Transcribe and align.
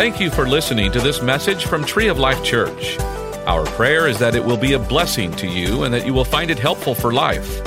Thank 0.00 0.18
you 0.18 0.30
for 0.30 0.48
listening 0.48 0.90
to 0.92 0.98
this 0.98 1.20
message 1.20 1.66
from 1.66 1.84
Tree 1.84 2.08
of 2.08 2.18
Life 2.18 2.42
Church. 2.42 2.98
Our 3.46 3.66
prayer 3.66 4.08
is 4.08 4.18
that 4.18 4.34
it 4.34 4.42
will 4.42 4.56
be 4.56 4.72
a 4.72 4.78
blessing 4.78 5.30
to 5.32 5.46
you 5.46 5.82
and 5.82 5.92
that 5.92 6.06
you 6.06 6.14
will 6.14 6.24
find 6.24 6.50
it 6.50 6.58
helpful 6.58 6.94
for 6.94 7.12
life. 7.12 7.60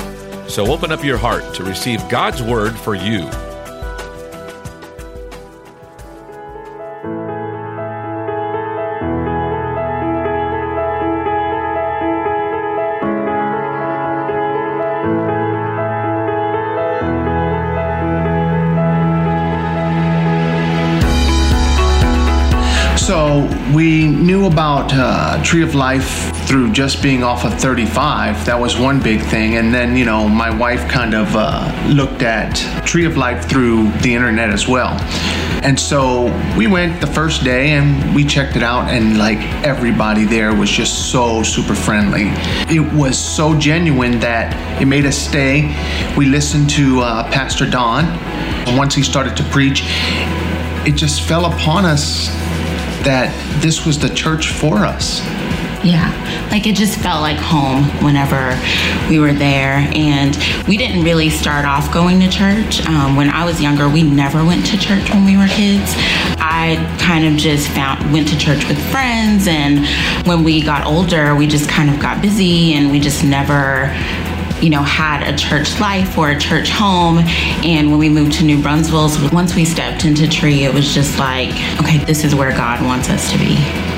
So 0.49 0.65
open 0.73 0.91
up 0.91 1.03
your 1.03 1.19
heart 1.19 1.53
to 1.53 1.63
receive 1.63 2.09
God's 2.09 2.41
word 2.41 2.73
for 2.73 2.95
you. 2.95 3.29
We 23.83 24.07
knew 24.07 24.45
about 24.45 24.89
uh, 24.93 25.43
Tree 25.43 25.61
of 25.61 25.75
Life 25.75 26.33
through 26.47 26.71
just 26.71 27.03
being 27.03 27.21
off 27.21 27.43
of 27.43 27.53
35. 27.55 28.45
That 28.45 28.57
was 28.57 28.79
one 28.79 29.03
big 29.03 29.19
thing. 29.19 29.57
And 29.57 29.73
then, 29.73 29.97
you 29.97 30.05
know, 30.05 30.29
my 30.29 30.49
wife 30.49 30.89
kind 30.89 31.13
of 31.13 31.27
uh, 31.35 31.69
looked 31.89 32.21
at 32.21 32.53
Tree 32.85 33.03
of 33.03 33.17
Life 33.17 33.43
through 33.43 33.91
the 33.99 34.15
internet 34.15 34.51
as 34.51 34.69
well. 34.69 34.95
And 35.63 35.77
so 35.77 36.31
we 36.57 36.65
went 36.65 37.01
the 37.01 37.07
first 37.07 37.43
day 37.43 37.71
and 37.71 38.15
we 38.15 38.23
checked 38.23 38.55
it 38.55 38.63
out, 38.63 38.89
and 38.89 39.17
like 39.17 39.39
everybody 39.65 40.23
there 40.23 40.55
was 40.55 40.69
just 40.69 41.11
so 41.11 41.43
super 41.43 41.75
friendly. 41.75 42.27
It 42.73 42.93
was 42.93 43.19
so 43.19 43.53
genuine 43.59 44.17
that 44.21 44.81
it 44.81 44.85
made 44.85 45.05
us 45.05 45.17
stay. 45.17 45.75
We 46.17 46.27
listened 46.27 46.69
to 46.69 47.01
uh, 47.01 47.29
Pastor 47.31 47.69
Don. 47.69 48.05
Once 48.77 48.95
he 48.95 49.03
started 49.03 49.35
to 49.35 49.43
preach, 49.51 49.83
it 50.85 50.95
just 50.95 51.21
fell 51.27 51.51
upon 51.51 51.83
us 51.83 52.42
that 53.03 53.33
this 53.61 53.85
was 53.85 53.99
the 53.99 54.09
church 54.09 54.49
for 54.49 54.77
us. 54.79 55.21
Yeah, 55.83 56.07
like 56.49 56.65
it 56.65 56.77
just 56.77 56.97
felt 56.99 57.21
like 57.21 57.37
home 57.37 57.83
whenever 58.01 58.57
we 59.09 59.19
were 59.19 59.33
there. 59.33 59.85
And 59.93 60.37
we 60.65 60.77
didn't 60.77 61.03
really 61.03 61.29
start 61.29 61.65
off 61.65 61.93
going 61.93 62.21
to 62.21 62.29
church. 62.29 62.85
Um, 62.87 63.17
when 63.17 63.29
I 63.29 63.43
was 63.43 63.61
younger, 63.61 63.89
we 63.89 64.01
never 64.01 64.45
went 64.45 64.65
to 64.67 64.77
church 64.77 65.09
when 65.09 65.25
we 65.25 65.35
were 65.35 65.47
kids. 65.47 65.93
I 66.39 66.77
kind 67.01 67.25
of 67.25 67.35
just 67.35 67.67
found 67.69 68.13
went 68.13 68.29
to 68.29 68.37
church 68.37 68.65
with 68.67 68.79
friends, 68.91 69.47
and 69.47 69.85
when 70.25 70.43
we 70.43 70.61
got 70.61 70.85
older, 70.85 71.35
we 71.35 71.47
just 71.47 71.69
kind 71.69 71.89
of 71.89 71.99
got 71.99 72.21
busy, 72.21 72.75
and 72.75 72.89
we 72.89 73.01
just 73.01 73.23
never 73.23 73.91
you 74.63 74.69
know, 74.69 74.81
had 74.81 75.21
a 75.27 75.37
church 75.37 75.77
life 75.81 76.17
or 76.17 76.31
a 76.31 76.39
church 76.39 76.69
home. 76.69 77.17
And 77.65 77.89
when 77.89 77.99
we 77.99 78.07
moved 78.07 78.31
to 78.37 78.45
New 78.45 78.61
Braunfels, 78.61 79.19
once 79.33 79.55
we 79.55 79.65
stepped 79.65 80.05
into 80.05 80.25
Tree, 80.25 80.63
it 80.63 80.73
was 80.73 80.93
just 80.93 81.19
like, 81.19 81.49
okay, 81.81 81.97
this 82.05 82.23
is 82.23 82.33
where 82.33 82.51
God 82.51 82.81
wants 82.81 83.09
us 83.09 83.29
to 83.33 83.37
be. 83.37 83.92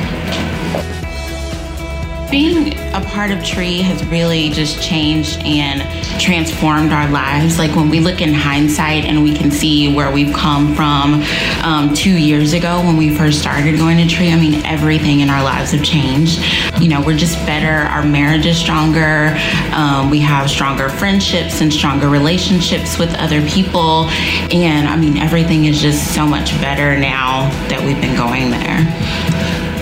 Being 2.31 2.73
a 2.94 3.02
part 3.02 3.31
of 3.31 3.44
Tree 3.44 3.81
has 3.81 4.04
really 4.06 4.50
just 4.50 4.81
changed 4.81 5.40
and 5.45 5.81
transformed 6.20 6.92
our 6.92 7.09
lives. 7.09 7.59
Like 7.59 7.76
when 7.76 7.90
we 7.90 8.00
look 8.00 8.20
in 8.20 8.34
hindsight 8.34 9.06
and 9.06 9.23
we 9.23 9.34
can 9.36 9.52
see 9.52 9.94
where 9.94 10.12
we've 10.12 10.34
come 10.34 10.73
from 10.73 11.23
um, 11.64 11.94
two 11.94 12.18
years 12.18 12.53
ago 12.53 12.81
when 12.81 12.98
we 12.98 13.16
first 13.16 13.40
started 13.40 13.78
going 13.78 13.98
to 13.98 14.08
Tree, 14.08 14.31
I 14.31 14.40
mean, 14.40 14.66
everything 14.66 15.20
in 15.20 15.30
our 15.30 15.44
lives 15.44 15.72
have 15.72 15.84
changed. 15.84 16.42
You 16.81 16.90
know, 16.90 17.02
we're 17.02 17.18
just 17.18 17.38
better. 17.46 17.88
Our 17.90 18.03
marriage 18.03 18.46
is 18.46 18.58
stronger. 18.58 19.36
Um, 19.73 20.09
we 20.09 20.20
have 20.22 20.50
stronger 20.50 20.90
friendships 20.90 21.62
and 21.62 21.72
stronger 21.72 22.09
relationships 22.09 22.98
with 22.98 23.14
other 23.16 23.42
people. 23.48 24.06
And 24.52 24.88
I 24.88 24.96
mean, 24.96 25.18
everything 25.18 25.66
is 25.66 25.81
just 25.81 26.14
so 26.16 26.26
much 26.26 26.52
better 26.59 26.98
now 26.98 27.50
that 27.70 27.81
we've 27.86 28.00
been 28.02 28.16
going 28.16 28.50
there. 28.52 28.81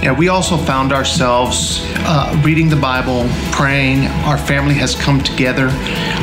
Yeah, 0.03 0.11
we 0.11 0.27
also 0.27 0.57
found 0.57 0.91
ourselves 0.91 1.79
uh, 1.99 2.37
reading 2.43 2.67
the 2.67 2.75
Bible, 2.75 3.25
praying. 3.53 4.07
Our 4.25 4.37
family 4.37 4.73
has 4.73 4.95
come 4.95 5.23
together. 5.23 5.69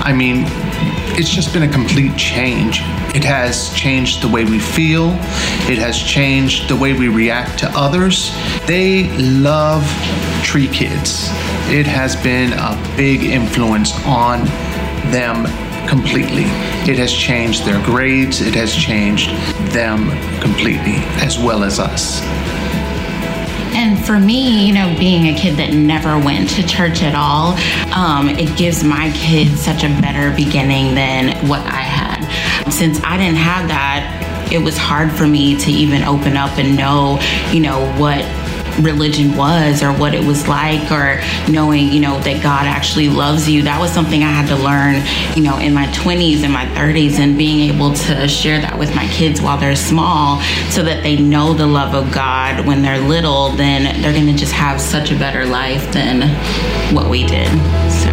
I 0.04 0.12
mean, 0.12 0.44
it's 1.16 1.30
just 1.30 1.54
been 1.54 1.62
a 1.62 1.72
complete 1.72 2.14
change. 2.14 2.80
It 3.16 3.24
has 3.24 3.72
changed 3.72 4.20
the 4.20 4.28
way 4.28 4.44
we 4.44 4.58
feel, 4.58 5.12
it 5.66 5.78
has 5.78 5.98
changed 5.98 6.68
the 6.68 6.76
way 6.76 6.92
we 6.92 7.08
react 7.08 7.58
to 7.60 7.70
others. 7.70 8.30
They 8.66 9.08
love 9.16 9.82
Tree 10.42 10.68
Kids. 10.68 11.28
It 11.72 11.86
has 11.86 12.16
been 12.16 12.52
a 12.52 12.76
big 12.98 13.22
influence 13.22 13.94
on 14.04 14.44
them 15.10 15.46
completely. 15.88 16.44
It 16.86 16.98
has 16.98 17.14
changed 17.14 17.64
their 17.64 17.82
grades, 17.82 18.42
it 18.42 18.54
has 18.56 18.74
changed 18.74 19.30
them 19.72 20.10
completely, 20.42 20.96
as 21.24 21.38
well 21.38 21.64
as 21.64 21.78
us. 21.78 22.20
And 23.72 24.04
for 24.04 24.18
me, 24.18 24.66
you 24.66 24.74
know, 24.74 24.94
being 24.98 25.34
a 25.34 25.38
kid 25.38 25.56
that 25.56 25.72
never 25.72 26.18
went 26.18 26.50
to 26.50 26.66
church 26.66 27.02
at 27.02 27.14
all, 27.14 27.54
um, 27.94 28.28
it 28.28 28.56
gives 28.56 28.82
my 28.82 29.10
kids 29.12 29.60
such 29.60 29.84
a 29.84 29.88
better 30.00 30.34
beginning 30.34 30.94
than 30.94 31.48
what 31.48 31.60
I 31.60 31.82
had. 31.82 32.70
Since 32.70 33.00
I 33.02 33.16
didn't 33.16 33.38
have 33.38 33.68
that, 33.68 34.48
it 34.52 34.58
was 34.58 34.76
hard 34.76 35.12
for 35.12 35.26
me 35.26 35.56
to 35.58 35.70
even 35.70 36.02
open 36.02 36.36
up 36.36 36.58
and 36.58 36.76
know, 36.76 37.20
you 37.52 37.60
know, 37.60 37.86
what 37.98 38.24
religion 38.82 39.36
was 39.36 39.82
or 39.82 39.92
what 39.92 40.14
it 40.14 40.24
was 40.24 40.48
like 40.48 40.90
or 40.90 41.20
knowing 41.50 41.88
you 41.88 42.00
know 42.00 42.18
that 42.20 42.42
god 42.42 42.66
actually 42.66 43.08
loves 43.08 43.48
you 43.48 43.62
that 43.62 43.80
was 43.80 43.90
something 43.90 44.22
i 44.22 44.30
had 44.30 44.46
to 44.46 44.56
learn 44.56 44.94
you 45.36 45.42
know 45.42 45.58
in 45.58 45.72
my 45.72 45.86
20s 45.88 46.42
and 46.42 46.52
my 46.52 46.66
30s 46.66 47.18
and 47.18 47.36
being 47.36 47.72
able 47.72 47.92
to 47.92 48.26
share 48.28 48.60
that 48.60 48.78
with 48.78 48.94
my 48.94 49.06
kids 49.08 49.40
while 49.40 49.58
they're 49.58 49.76
small 49.76 50.40
so 50.70 50.82
that 50.82 51.02
they 51.02 51.16
know 51.16 51.54
the 51.54 51.66
love 51.66 51.94
of 51.94 52.12
god 52.12 52.66
when 52.66 52.82
they're 52.82 52.98
little 52.98 53.50
then 53.50 54.00
they're 54.02 54.12
going 54.12 54.26
to 54.26 54.36
just 54.36 54.52
have 54.52 54.80
such 54.80 55.10
a 55.10 55.18
better 55.18 55.44
life 55.46 55.92
than 55.92 56.22
what 56.94 57.08
we 57.08 57.24
did. 57.26 57.48
So 57.90 58.09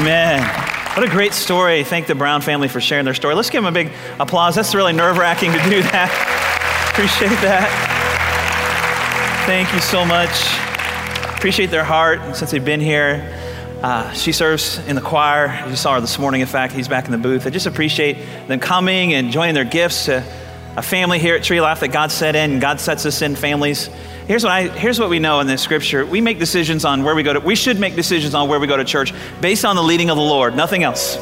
Amen. 0.00 0.42
What 0.96 1.06
a 1.06 1.10
great 1.10 1.34
story. 1.34 1.84
Thank 1.84 2.06
the 2.06 2.14
Brown 2.14 2.40
family 2.40 2.68
for 2.68 2.80
sharing 2.80 3.04
their 3.04 3.12
story. 3.12 3.34
Let's 3.34 3.50
give 3.50 3.62
them 3.62 3.70
a 3.70 3.84
big 3.84 3.92
applause. 4.18 4.54
That's 4.54 4.74
really 4.74 4.94
nerve 4.94 5.18
wracking 5.18 5.52
to 5.52 5.58
do 5.58 5.82
that. 5.82 6.88
Appreciate 6.92 7.38
that. 7.42 7.68
Thank 9.44 9.70
you 9.74 9.80
so 9.80 10.06
much. 10.06 10.30
Appreciate 11.36 11.70
their 11.70 11.84
heart 11.84 12.34
since 12.34 12.50
they've 12.50 12.64
been 12.64 12.80
here. 12.80 13.30
Uh, 13.82 14.10
she 14.12 14.32
serves 14.32 14.78
in 14.88 14.96
the 14.96 15.02
choir. 15.02 15.68
You 15.68 15.76
saw 15.76 15.96
her 15.96 16.00
this 16.00 16.18
morning. 16.18 16.40
In 16.40 16.46
fact, 16.46 16.72
he's 16.72 16.88
back 16.88 17.04
in 17.04 17.12
the 17.12 17.18
booth. 17.18 17.46
I 17.46 17.50
just 17.50 17.66
appreciate 17.66 18.16
them 18.48 18.58
coming 18.58 19.12
and 19.12 19.30
joining 19.30 19.54
their 19.54 19.64
gifts 19.64 20.06
to 20.06 20.24
a 20.78 20.82
family 20.82 21.18
here 21.18 21.34
at 21.34 21.42
Tree 21.42 21.60
Life 21.60 21.80
that 21.80 21.88
God 21.88 22.10
set 22.10 22.36
in. 22.36 22.58
God 22.58 22.80
sets 22.80 23.04
us 23.04 23.20
in 23.20 23.36
families. 23.36 23.90
Here's 24.30 24.44
what, 24.44 24.52
I, 24.52 24.68
here's 24.68 25.00
what 25.00 25.10
we 25.10 25.18
know 25.18 25.40
in 25.40 25.48
this 25.48 25.60
scripture. 25.60 26.06
We 26.06 26.20
make 26.20 26.38
decisions 26.38 26.84
on 26.84 27.02
where 27.02 27.16
we 27.16 27.24
go 27.24 27.32
to, 27.32 27.40
we 27.40 27.56
should 27.56 27.80
make 27.80 27.96
decisions 27.96 28.32
on 28.32 28.48
where 28.48 28.60
we 28.60 28.68
go 28.68 28.76
to 28.76 28.84
church 28.84 29.12
based 29.40 29.64
on 29.64 29.74
the 29.74 29.82
leading 29.82 30.08
of 30.08 30.16
the 30.16 30.22
Lord, 30.22 30.54
nothing 30.54 30.84
else. 30.84 31.16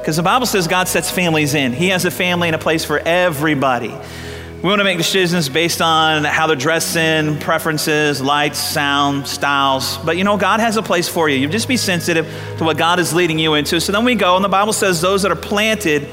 Because 0.00 0.16
the 0.16 0.24
Bible 0.24 0.46
says 0.46 0.66
God 0.66 0.88
sets 0.88 1.12
families 1.12 1.54
in. 1.54 1.72
He 1.72 1.90
has 1.90 2.04
a 2.06 2.10
family 2.10 2.48
and 2.48 2.56
a 2.56 2.58
place 2.58 2.84
for 2.84 2.98
everybody. 2.98 3.90
We 3.90 4.68
want 4.68 4.80
to 4.80 4.84
make 4.84 4.98
decisions 4.98 5.48
based 5.48 5.80
on 5.80 6.24
how 6.24 6.48
they're 6.48 6.56
dressing, 6.56 7.38
preferences, 7.38 8.20
lights, 8.20 8.58
sound, 8.58 9.28
styles. 9.28 9.98
But 9.98 10.16
you 10.16 10.24
know, 10.24 10.36
God 10.36 10.58
has 10.58 10.76
a 10.76 10.82
place 10.82 11.08
for 11.08 11.28
you. 11.28 11.36
You 11.36 11.46
just 11.46 11.68
be 11.68 11.76
sensitive 11.76 12.26
to 12.58 12.64
what 12.64 12.76
God 12.76 12.98
is 12.98 13.14
leading 13.14 13.38
you 13.38 13.54
into. 13.54 13.80
So 13.80 13.92
then 13.92 14.04
we 14.04 14.16
go, 14.16 14.34
and 14.34 14.44
the 14.44 14.48
Bible 14.48 14.72
says 14.72 15.00
those 15.00 15.22
that 15.22 15.30
are 15.30 15.36
planted 15.36 16.08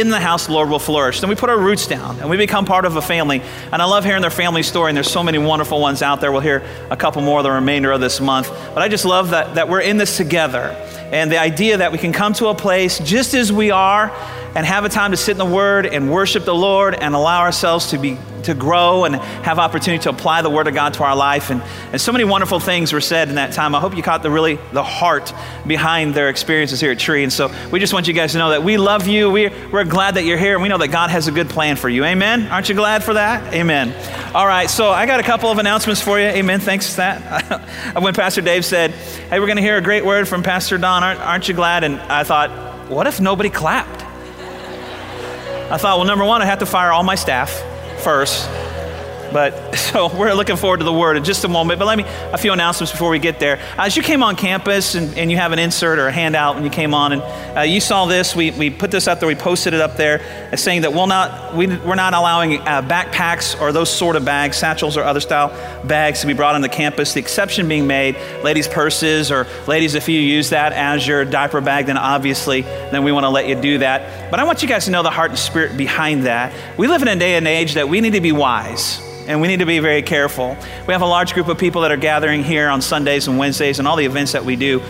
in 0.00 0.08
the 0.08 0.20
house, 0.20 0.46
the 0.46 0.52
Lord 0.52 0.68
will 0.68 0.78
flourish. 0.78 1.20
Then 1.20 1.30
we 1.30 1.36
put 1.36 1.50
our 1.50 1.58
roots 1.58 1.86
down 1.86 2.18
and 2.20 2.28
we 2.28 2.36
become 2.36 2.64
part 2.64 2.84
of 2.84 2.96
a 2.96 3.02
family. 3.02 3.42
And 3.72 3.82
I 3.82 3.84
love 3.84 4.04
hearing 4.04 4.22
their 4.22 4.30
family 4.30 4.62
story, 4.62 4.90
and 4.90 4.96
there's 4.96 5.10
so 5.10 5.22
many 5.22 5.38
wonderful 5.38 5.80
ones 5.80 6.02
out 6.02 6.20
there. 6.20 6.32
We'll 6.32 6.40
hear 6.40 6.64
a 6.90 6.96
couple 6.96 7.22
more 7.22 7.42
the 7.42 7.50
remainder 7.50 7.92
of 7.92 8.00
this 8.00 8.20
month. 8.20 8.48
But 8.48 8.78
I 8.78 8.88
just 8.88 9.04
love 9.04 9.30
that, 9.30 9.54
that 9.54 9.68
we're 9.68 9.80
in 9.80 9.96
this 9.96 10.16
together. 10.16 10.76
And 11.12 11.30
the 11.30 11.38
idea 11.38 11.78
that 11.78 11.92
we 11.92 11.98
can 11.98 12.12
come 12.12 12.32
to 12.34 12.46
a 12.46 12.54
place 12.54 12.98
just 12.98 13.34
as 13.34 13.52
we 13.52 13.70
are 13.70 14.08
and 14.54 14.66
have 14.66 14.84
a 14.84 14.88
time 14.88 15.12
to 15.12 15.16
sit 15.16 15.32
in 15.32 15.38
the 15.38 15.44
Word 15.44 15.86
and 15.86 16.10
worship 16.10 16.44
the 16.44 16.54
Lord 16.54 16.94
and 16.94 17.14
allow 17.14 17.40
ourselves 17.40 17.90
to 17.90 17.98
be 17.98 18.18
to 18.44 18.54
grow 18.54 19.04
and 19.04 19.14
have 19.14 19.58
opportunity 19.58 20.02
to 20.02 20.10
apply 20.10 20.42
the 20.42 20.50
Word 20.50 20.66
of 20.66 20.74
God 20.74 20.94
to 20.94 21.04
our 21.04 21.16
life. 21.16 21.50
And, 21.50 21.62
and 21.92 22.00
so 22.00 22.12
many 22.12 22.24
wonderful 22.24 22.60
things 22.60 22.92
were 22.92 23.00
said 23.00 23.28
in 23.28 23.36
that 23.36 23.52
time. 23.52 23.74
I 23.74 23.80
hope 23.80 23.96
you 23.96 24.02
caught 24.02 24.22
the 24.22 24.30
really 24.30 24.58
the 24.72 24.82
heart 24.82 25.32
behind 25.66 26.14
their 26.14 26.28
experiences 26.28 26.80
here 26.80 26.90
at 26.90 26.98
Tree. 26.98 27.22
And 27.22 27.32
so 27.32 27.52
we 27.70 27.78
just 27.78 27.92
want 27.92 28.08
you 28.08 28.14
guys 28.14 28.32
to 28.32 28.38
know 28.38 28.50
that 28.50 28.62
we 28.62 28.76
love 28.76 29.06
you. 29.06 29.30
We, 29.30 29.48
we're 29.70 29.84
glad 29.84 30.16
that 30.16 30.24
you're 30.24 30.38
here, 30.38 30.54
and 30.54 30.62
we 30.62 30.68
know 30.68 30.78
that 30.78 30.88
God 30.88 31.10
has 31.10 31.28
a 31.28 31.32
good 31.32 31.48
plan 31.48 31.76
for 31.76 31.88
you. 31.88 32.04
Amen. 32.04 32.48
Aren't 32.48 32.68
you 32.68 32.74
glad 32.74 33.04
for 33.04 33.14
that? 33.14 33.54
Amen. 33.54 33.94
All 34.34 34.46
right. 34.46 34.68
So 34.68 34.90
I 34.90 35.06
got 35.06 35.20
a 35.20 35.24
couple 35.24 35.50
of 35.50 35.58
announcements 35.58 36.00
for 36.00 36.18
you. 36.18 36.26
Amen. 36.26 36.60
Thanks 36.60 36.90
for 36.90 36.96
that. 36.96 37.62
when 38.02 38.14
Pastor 38.14 38.40
Dave 38.40 38.64
said, 38.64 38.90
"Hey, 38.90 39.38
we're 39.40 39.46
going 39.46 39.56
to 39.56 39.62
hear 39.62 39.76
a 39.76 39.82
great 39.82 40.04
word 40.04 40.28
from 40.28 40.42
Pastor 40.42 40.78
Don," 40.78 41.02
aren't, 41.02 41.20
aren't 41.20 41.48
you 41.48 41.54
glad? 41.54 41.84
And 41.84 42.00
I 42.00 42.24
thought, 42.24 42.50
what 42.90 43.06
if 43.06 43.20
nobody 43.20 43.50
clapped? 43.50 44.01
I 45.70 45.78
thought, 45.78 45.98
well, 45.98 46.06
number 46.06 46.24
one, 46.24 46.42
I 46.42 46.46
have 46.46 46.58
to 46.58 46.66
fire 46.66 46.90
all 46.92 47.02
my 47.02 47.14
staff 47.14 47.50
first. 48.02 48.48
But 49.32 49.74
so 49.92 50.14
we're 50.16 50.32
looking 50.34 50.56
forward 50.56 50.78
to 50.78 50.84
the 50.84 50.92
word 50.92 51.16
in 51.16 51.24
just 51.24 51.44
a 51.44 51.48
moment. 51.48 51.78
But 51.78 51.86
let 51.86 51.98
me, 51.98 52.04
a 52.06 52.38
few 52.38 52.52
announcements 52.52 52.92
before 52.92 53.10
we 53.10 53.18
get 53.18 53.40
there. 53.40 53.58
As 53.78 53.96
you 53.96 54.02
came 54.02 54.22
on 54.22 54.36
campus 54.36 54.94
and, 54.94 55.16
and 55.16 55.30
you 55.30 55.36
have 55.36 55.52
an 55.52 55.58
insert 55.58 55.98
or 55.98 56.08
a 56.08 56.12
handout 56.12 56.54
when 56.54 56.64
you 56.64 56.70
came 56.70 56.94
on 56.94 57.12
and 57.12 57.22
uh, 57.56 57.60
you 57.62 57.80
saw 57.80 58.06
this, 58.06 58.36
we, 58.36 58.50
we 58.52 58.70
put 58.70 58.90
this 58.90 59.08
up 59.08 59.20
there, 59.20 59.26
we 59.26 59.34
posted 59.34 59.74
it 59.74 59.80
up 59.80 59.96
there 59.96 60.56
saying 60.56 60.82
that 60.82 60.92
we'll 60.92 61.06
not, 61.06 61.54
we, 61.54 61.66
we're 61.66 61.94
not 61.94 62.14
allowing 62.14 62.58
uh, 62.60 62.82
backpacks 62.82 63.60
or 63.60 63.72
those 63.72 63.90
sort 63.90 64.16
of 64.16 64.24
bags, 64.24 64.56
satchels 64.56 64.96
or 64.96 65.02
other 65.02 65.20
style 65.20 65.48
bags 65.86 66.20
to 66.20 66.26
be 66.26 66.32
brought 66.32 66.54
on 66.54 66.60
the 66.60 66.68
campus. 66.68 67.14
The 67.14 67.20
exception 67.20 67.68
being 67.68 67.86
made, 67.86 68.16
ladies' 68.42 68.68
purses 68.68 69.30
or 69.30 69.46
ladies, 69.66 69.94
if 69.94 70.08
you 70.08 70.20
use 70.20 70.50
that 70.50 70.72
as 70.72 71.06
your 71.06 71.24
diaper 71.24 71.60
bag, 71.60 71.86
then 71.86 71.96
obviously, 71.96 72.62
then 72.62 73.04
we 73.04 73.12
want 73.12 73.24
to 73.24 73.30
let 73.30 73.48
you 73.48 73.60
do 73.60 73.78
that. 73.78 74.30
But 74.30 74.40
I 74.40 74.44
want 74.44 74.62
you 74.62 74.68
guys 74.68 74.86
to 74.86 74.90
know 74.90 75.02
the 75.02 75.10
heart 75.10 75.30
and 75.30 75.38
spirit 75.38 75.76
behind 75.76 76.24
that. 76.26 76.52
We 76.78 76.88
live 76.88 77.02
in 77.02 77.08
a 77.08 77.16
day 77.16 77.36
and 77.36 77.46
age 77.46 77.74
that 77.74 77.88
we 77.88 78.00
need 78.00 78.12
to 78.14 78.20
be 78.20 78.32
wise 78.32 79.00
and 79.32 79.40
we 79.40 79.48
need 79.48 79.60
to 79.60 79.66
be 79.66 79.78
very 79.78 80.02
careful. 80.02 80.56
We 80.86 80.92
have 80.92 81.00
a 81.00 81.06
large 81.06 81.32
group 81.32 81.48
of 81.48 81.56
people 81.56 81.82
that 81.82 81.90
are 81.90 81.96
gathering 81.96 82.44
here 82.44 82.68
on 82.68 82.82
Sundays 82.82 83.28
and 83.28 83.38
Wednesdays 83.38 83.78
and 83.78 83.88
all 83.88 83.96
the 83.96 84.04
events 84.04 84.32
that 84.32 84.44
we 84.44 84.56
do. 84.56 84.80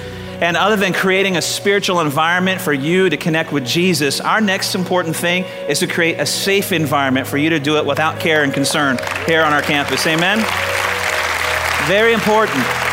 And 0.41 0.56
other 0.56 0.75
than 0.75 0.93
creating 0.93 1.37
a 1.37 1.43
spiritual 1.43 2.00
environment 2.00 2.61
for 2.61 2.73
you 2.73 3.09
to 3.09 3.17
connect 3.17 3.53
with 3.53 3.65
Jesus, 3.65 4.21
our 4.21 4.41
next 4.41 4.75
important 4.75 5.15
thing 5.15 5.44
is 5.69 5.79
to 5.79 5.87
create 5.87 6.19
a 6.19 6.27
safe 6.27 6.73
environment 6.73 7.29
for 7.29 7.39
you 7.39 7.50
to 7.50 7.61
do 7.61 7.77
it 7.77 7.87
without 7.87 8.19
care 8.19 8.43
and 8.43 8.53
concern 8.53 8.99
here 9.27 9.43
on 9.43 9.53
our 9.53 9.62
campus. 9.62 10.05
Amen? 10.09 10.44
Very 11.87 12.12
important. 12.12 12.92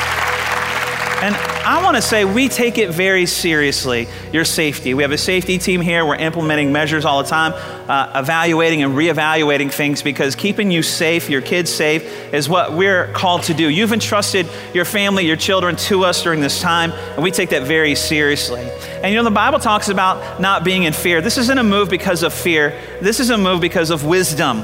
And 1.22 1.36
I 1.36 1.84
want 1.84 1.98
to 1.98 2.02
say 2.02 2.24
we 2.24 2.48
take 2.48 2.78
it 2.78 2.92
very 2.92 3.26
seriously, 3.26 4.08
your 4.32 4.46
safety. 4.46 4.94
We 4.94 5.04
have 5.04 5.12
a 5.12 5.18
safety 5.18 5.58
team 5.58 5.82
here. 5.82 6.06
We're 6.06 6.16
implementing 6.16 6.72
measures 6.72 7.04
all 7.04 7.22
the 7.22 7.28
time, 7.28 7.52
uh, 7.90 8.14
evaluating 8.16 8.84
and 8.84 8.94
reevaluating 8.94 9.70
things 9.70 10.02
because 10.02 10.36
keeping 10.36 10.72
you 10.72 10.82
safe, 10.82 11.30
your 11.30 11.42
kids 11.42 11.70
safe, 11.70 12.34
is 12.34 12.48
what 12.48 12.72
we're 12.72 13.12
called 13.12 13.44
to 13.44 13.54
do. 13.54 13.68
You've 13.68 13.92
entrusted 13.92 14.48
your 14.74 14.86
family, 14.86 15.26
your 15.26 15.36
children 15.36 15.76
to 15.76 16.06
us 16.06 16.24
during 16.24 16.40
this 16.40 16.62
time, 16.62 16.94
and 16.94 17.22
we 17.22 17.32
take 17.32 17.50
that 17.50 17.64
very 17.64 17.96
seriously. 17.96 18.62
And 19.04 19.08
you 19.08 19.18
know, 19.18 19.26
the 19.26 19.30
Bible 19.30 19.60
talks 19.60 19.90
about 19.90 20.40
not 20.40 20.64
being 20.64 20.84
in 20.84 20.94
fear. 20.94 21.20
This 21.20 21.38
isn't 21.38 21.58
a 21.58 21.64
move 21.64 21.90
because 21.90 22.24
of 22.24 22.34
fear, 22.34 22.80
this 23.02 23.20
is 23.20 23.30
a 23.30 23.38
move 23.38 23.60
because 23.60 23.90
of 23.90 24.06
wisdom 24.06 24.64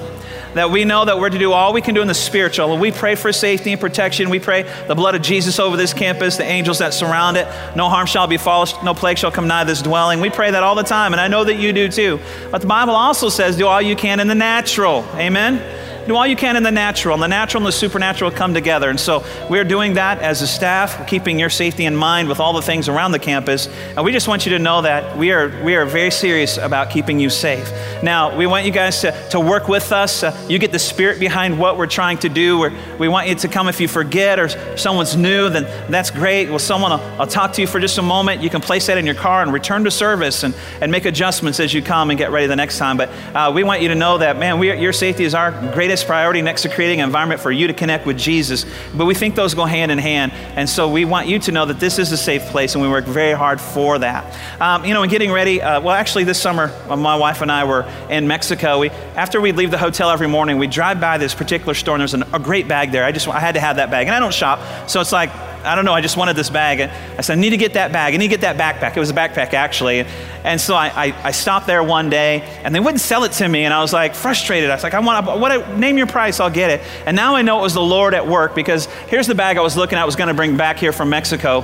that 0.55 0.71
we 0.71 0.85
know 0.85 1.05
that 1.05 1.19
we're 1.19 1.29
to 1.29 1.37
do 1.37 1.51
all 1.51 1.73
we 1.73 1.81
can 1.81 1.93
do 1.93 2.01
in 2.01 2.07
the 2.07 2.13
spiritual. 2.13 2.77
We 2.77 2.91
pray 2.91 3.15
for 3.15 3.31
safety 3.31 3.71
and 3.71 3.79
protection. 3.79 4.29
We 4.29 4.39
pray 4.39 4.63
the 4.87 4.95
blood 4.95 5.13
of 5.13 5.21
Jesus 5.21 5.59
over 5.59 5.77
this 5.77 5.93
campus, 5.93 6.37
the 6.37 6.43
angels 6.45 6.79
that 6.79 6.93
surround 6.93 7.37
it. 7.37 7.45
No 7.75 7.89
harm 7.89 8.07
shall 8.07 8.25
befall 8.25 8.63
us, 8.63 8.73
no 8.83 8.93
plague 8.93 9.17
shall 9.17 9.31
come 9.31 9.47
nigh 9.47 9.65
this 9.65 9.81
dwelling. 9.81 10.21
We 10.21 10.29
pray 10.29 10.51
that 10.51 10.63
all 10.63 10.75
the 10.75 10.83
time, 10.83 11.13
and 11.13 11.21
I 11.21 11.27
know 11.27 11.43
that 11.43 11.55
you 11.55 11.73
do 11.73 11.89
too. 11.89 12.19
But 12.51 12.61
the 12.61 12.67
Bible 12.67 12.95
also 12.95 13.29
says, 13.29 13.57
do 13.57 13.67
all 13.67 13.81
you 13.81 13.95
can 13.95 14.19
in 14.19 14.27
the 14.27 14.35
natural. 14.35 15.05
Amen? 15.15 15.61
Do 16.07 16.15
all 16.15 16.27
you 16.27 16.35
can 16.35 16.55
in 16.55 16.63
the 16.63 16.71
natural, 16.71 17.13
and 17.13 17.23
the 17.23 17.27
natural 17.27 17.61
and 17.61 17.67
the 17.67 17.71
supernatural 17.71 18.31
come 18.31 18.53
together. 18.53 18.89
And 18.89 18.99
so 18.99 19.23
we're 19.49 19.63
doing 19.63 19.95
that 19.95 20.19
as 20.19 20.41
a 20.41 20.47
staff, 20.47 21.07
keeping 21.07 21.39
your 21.39 21.49
safety 21.49 21.85
in 21.85 21.95
mind 21.95 22.29
with 22.29 22.39
all 22.39 22.53
the 22.53 22.61
things 22.61 22.87
around 22.87 23.11
the 23.11 23.19
campus. 23.19 23.67
And 23.67 24.05
we 24.05 24.11
just 24.11 24.27
want 24.27 24.45
you 24.45 24.51
to 24.53 24.59
know 24.59 24.81
that 24.81 25.17
we 25.17 25.31
are, 25.31 25.63
we 25.63 25.75
are 25.75 25.85
very 25.85 26.11
serious 26.11 26.57
about 26.57 26.89
keeping 26.89 27.19
you 27.19 27.29
safe. 27.29 27.71
Now, 28.03 28.35
we 28.37 28.45
want 28.45 28.65
you 28.65 28.71
guys 28.71 29.01
to, 29.01 29.29
to 29.29 29.39
work 29.39 29.67
with 29.67 29.91
us. 29.91 30.23
Uh, 30.23 30.45
you 30.49 30.59
get 30.59 30.71
the 30.71 30.79
spirit 30.79 31.19
behind 31.19 31.57
what 31.57 31.77
we're 31.77 31.87
trying 31.87 32.17
to 32.19 32.29
do. 32.29 32.59
We're, 32.59 32.73
we 32.99 33.07
want 33.07 33.27
you 33.27 33.35
to 33.35 33.47
come 33.47 33.67
if 33.67 33.79
you 33.79 33.87
forget 33.87 34.39
or 34.39 34.77
someone's 34.77 35.15
new, 35.15 35.49
then 35.49 35.63
that's 35.89 36.11
great. 36.11 36.49
Well, 36.49 36.59
someone 36.59 36.91
will 36.91 37.05
I'll 37.19 37.27
talk 37.27 37.53
to 37.53 37.61
you 37.61 37.67
for 37.67 37.79
just 37.79 37.97
a 37.97 38.01
moment. 38.01 38.41
You 38.41 38.49
can 38.49 38.61
place 38.61 38.87
that 38.87 38.97
in 38.97 39.05
your 39.05 39.15
car 39.15 39.41
and 39.41 39.53
return 39.53 39.83
to 39.85 39.91
service 39.91 40.43
and, 40.43 40.53
and 40.81 40.91
make 40.91 41.05
adjustments 41.05 41.59
as 41.59 41.73
you 41.73 41.81
come 41.81 42.09
and 42.09 42.19
get 42.19 42.31
ready 42.31 42.47
the 42.47 42.55
next 42.55 42.77
time. 42.77 42.97
But 42.97 43.09
uh, 43.33 43.51
we 43.55 43.63
want 43.63 43.81
you 43.81 43.87
to 43.87 43.95
know 43.95 44.17
that, 44.17 44.37
man, 44.37 44.59
we 44.59 44.77
your 44.79 44.93
safety 44.93 45.23
is 45.23 45.33
our 45.33 45.51
greatest 45.73 45.94
priority 46.03 46.41
next 46.41 46.63
to 46.63 46.69
creating 46.69 46.99
an 47.01 47.05
environment 47.05 47.41
for 47.41 47.51
you 47.51 47.67
to 47.67 47.73
connect 47.73 48.05
with 48.05 48.17
Jesus. 48.17 48.65
But 48.93 49.05
we 49.05 49.13
think 49.13 49.35
those 49.35 49.53
go 49.53 49.65
hand 49.65 49.91
in 49.91 49.97
hand. 49.97 50.31
And 50.33 50.69
so 50.69 50.89
we 50.89 51.05
want 51.05 51.27
you 51.27 51.39
to 51.39 51.51
know 51.51 51.65
that 51.65 51.79
this 51.79 51.99
is 51.99 52.11
a 52.11 52.17
safe 52.17 52.43
place, 52.47 52.75
and 52.75 52.81
we 52.81 52.89
work 52.89 53.05
very 53.05 53.33
hard 53.33 53.61
for 53.61 53.99
that. 53.99 54.61
Um, 54.61 54.85
you 54.85 54.93
know, 54.93 55.03
in 55.03 55.09
getting 55.09 55.31
ready, 55.31 55.61
uh, 55.61 55.81
well, 55.81 55.95
actually, 55.95 56.23
this 56.23 56.41
summer, 56.41 56.71
uh, 56.89 56.95
my 56.95 57.15
wife 57.15 57.41
and 57.41 57.51
I 57.51 57.63
were 57.63 57.89
in 58.09 58.27
Mexico. 58.27 58.79
We, 58.79 58.89
after 58.89 59.39
we'd 59.39 59.55
leave 59.55 59.71
the 59.71 59.77
hotel 59.77 60.09
every 60.09 60.27
morning, 60.27 60.57
we'd 60.57 60.71
drive 60.71 60.99
by 60.99 61.17
this 61.17 61.33
particular 61.33 61.73
store, 61.73 61.95
and 61.95 62.01
there's 62.01 62.13
an, 62.13 62.23
a 62.33 62.39
great 62.39 62.67
bag 62.67 62.91
there. 62.91 63.03
I 63.03 63.11
just 63.11 63.27
I 63.27 63.39
had 63.39 63.55
to 63.55 63.61
have 63.61 63.77
that 63.77 63.91
bag. 63.91 64.07
And 64.07 64.15
I 64.15 64.19
don't 64.19 64.33
shop, 64.33 64.89
so 64.89 65.01
it's 65.01 65.11
like, 65.11 65.31
I 65.65 65.75
don't 65.75 65.85
know, 65.85 65.93
I 65.93 66.01
just 66.01 66.15
wanted 66.15 66.35
this 66.35 66.49
bag. 66.49 66.81
I 66.81 67.21
said, 67.21 67.37
I 67.37 67.41
need 67.41 67.49
to 67.49 67.57
get 67.57 67.73
that 67.73 67.91
bag. 67.91 68.13
I 68.13 68.17
need 68.17 68.29
to 68.29 68.37
get 68.37 68.41
that 68.41 68.57
backpack. 68.57 68.95
It 68.95 68.99
was 68.99 69.09
a 69.09 69.13
backpack, 69.13 69.53
actually. 69.53 70.05
And 70.43 70.61
so 70.61 70.75
I, 70.75 71.07
I, 71.07 71.15
I 71.23 71.31
stopped 71.31 71.67
there 71.67 71.83
one 71.83 72.09
day, 72.09 72.41
and 72.63 72.73
they 72.73 72.79
wouldn't 72.79 73.01
sell 73.01 73.23
it 73.23 73.31
to 73.33 73.47
me. 73.47 73.65
And 73.65 73.73
I 73.73 73.81
was 73.81 73.91
like 73.91 74.13
frustrated. 74.15 74.69
I 74.69 74.75
was 74.75 74.83
like, 74.83 74.93
I 74.93 74.99
want 74.99 75.53
to, 75.53 75.77
name 75.77 75.97
your 75.97 76.07
price, 76.07 76.39
I'll 76.39 76.49
get 76.49 76.69
it. 76.69 76.81
And 77.05 77.15
now 77.15 77.35
I 77.35 77.41
know 77.41 77.59
it 77.59 77.63
was 77.63 77.73
the 77.73 77.81
Lord 77.81 78.13
at 78.13 78.27
work 78.27 78.53
because 78.55 78.85
here's 79.07 79.27
the 79.27 79.35
bag 79.35 79.57
I 79.57 79.61
was 79.61 79.75
looking 79.75 79.97
at, 79.97 80.03
I 80.03 80.05
was 80.05 80.15
going 80.15 80.27
to 80.27 80.33
bring 80.33 80.55
back 80.55 80.77
here 80.77 80.93
from 80.93 81.09
Mexico. 81.09 81.61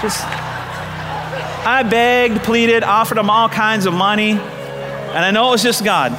Just, 0.00 0.24
I 1.64 1.84
begged, 1.88 2.42
pleaded, 2.42 2.84
offered 2.84 3.18
them 3.18 3.30
all 3.30 3.48
kinds 3.48 3.86
of 3.86 3.94
money. 3.94 4.32
And 4.32 5.24
I 5.24 5.30
know 5.30 5.48
it 5.48 5.52
was 5.52 5.62
just 5.62 5.84
God. 5.84 6.12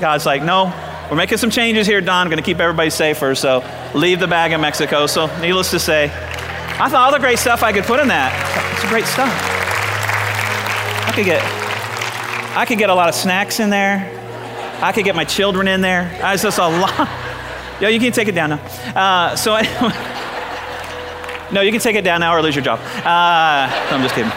God's 0.00 0.24
like, 0.24 0.42
no, 0.42 0.72
we're 1.10 1.16
making 1.16 1.38
some 1.38 1.50
changes 1.50 1.86
here, 1.86 2.00
Don. 2.00 2.26
I'm 2.26 2.30
Going 2.30 2.38
to 2.38 2.44
keep 2.44 2.58
everybody 2.58 2.90
safer. 2.90 3.34
So 3.34 3.60
leave 3.94 4.20
the 4.20 4.26
bag 4.26 4.52
in 4.52 4.60
Mexico. 4.60 5.06
So, 5.06 5.26
needless 5.40 5.70
to 5.70 5.78
say, 5.78 6.04
I 6.04 6.88
thought 6.88 6.94
all 6.94 7.12
the 7.12 7.18
great 7.18 7.38
stuff 7.38 7.62
I 7.62 7.72
could 7.72 7.84
put 7.84 8.00
in 8.00 8.08
that. 8.08 8.32
It's 8.74 8.88
great 8.88 9.04
stuff. 9.04 9.32
I 11.06 11.12
could 11.14 11.24
get, 11.24 11.42
I 12.56 12.64
could 12.66 12.78
get 12.78 12.90
a 12.90 12.94
lot 12.94 13.08
of 13.08 13.14
snacks 13.14 13.60
in 13.60 13.70
there. 13.70 14.16
I 14.82 14.92
could 14.92 15.04
get 15.04 15.14
my 15.14 15.24
children 15.24 15.68
in 15.68 15.80
there. 15.80 16.18
I 16.22 16.32
was 16.32 16.42
just 16.42 16.58
a 16.58 16.68
lot. 16.68 17.08
Yo, 17.80 17.88
you 17.88 18.00
can 18.00 18.12
take 18.12 18.28
it 18.28 18.34
down 18.34 18.50
now. 18.50 18.60
Uh, 18.94 19.36
so, 19.36 19.54
anyway, 19.54 19.74
no, 21.52 21.60
you 21.60 21.72
can 21.72 21.80
take 21.80 21.96
it 21.96 22.04
down 22.04 22.20
now 22.20 22.34
or 22.34 22.42
lose 22.42 22.54
your 22.54 22.64
job. 22.64 22.78
Uh, 22.80 23.68
no, 23.90 23.96
I'm 23.96 24.02
just 24.02 24.14
kidding 24.14 24.32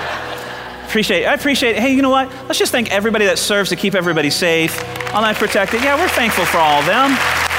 appreciate 0.93 1.25
I 1.25 1.33
appreciate, 1.33 1.75
hey, 1.75 1.91
you 1.91 2.03
know 2.03 2.11
what? 2.11 2.29
Let's 2.45 2.59
just 2.59 2.71
thank 2.71 2.91
everybody 2.91 3.25
that 3.25 3.39
serves 3.39 3.69
to 3.71 3.75
keep 3.75 3.95
everybody 3.95 4.29
safe, 4.29 4.79
online 5.11 5.33
protected. 5.33 5.81
Yeah, 5.81 5.99
we're 5.99 6.07
thankful 6.09 6.45
for 6.45 6.59
all 6.59 6.79
of 6.79 6.85
them. 6.85 7.52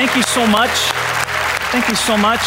Thank 0.00 0.16
you 0.16 0.22
so 0.22 0.46
much. 0.46 0.70
Thank 1.72 1.86
you 1.90 1.94
so 1.94 2.16
much. 2.16 2.40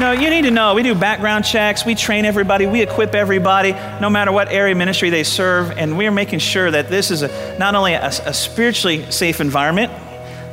No, 0.00 0.12
you 0.12 0.30
need 0.30 0.44
to 0.44 0.50
know 0.50 0.74
we 0.74 0.82
do 0.82 0.94
background 0.94 1.44
checks, 1.44 1.84
we 1.84 1.94
train 1.94 2.24
everybody, 2.24 2.64
we 2.64 2.80
equip 2.80 3.14
everybody, 3.14 3.72
no 4.00 4.08
matter 4.08 4.32
what 4.32 4.50
area 4.50 4.74
ministry 4.74 5.10
they 5.10 5.24
serve, 5.24 5.72
and 5.72 5.98
we're 5.98 6.10
making 6.10 6.38
sure 6.38 6.70
that 6.70 6.88
this 6.88 7.10
is 7.10 7.20
a, 7.20 7.58
not 7.58 7.74
only 7.74 7.92
a, 7.92 8.06
a 8.06 8.32
spiritually 8.32 9.10
safe 9.10 9.42
environment, 9.42 9.92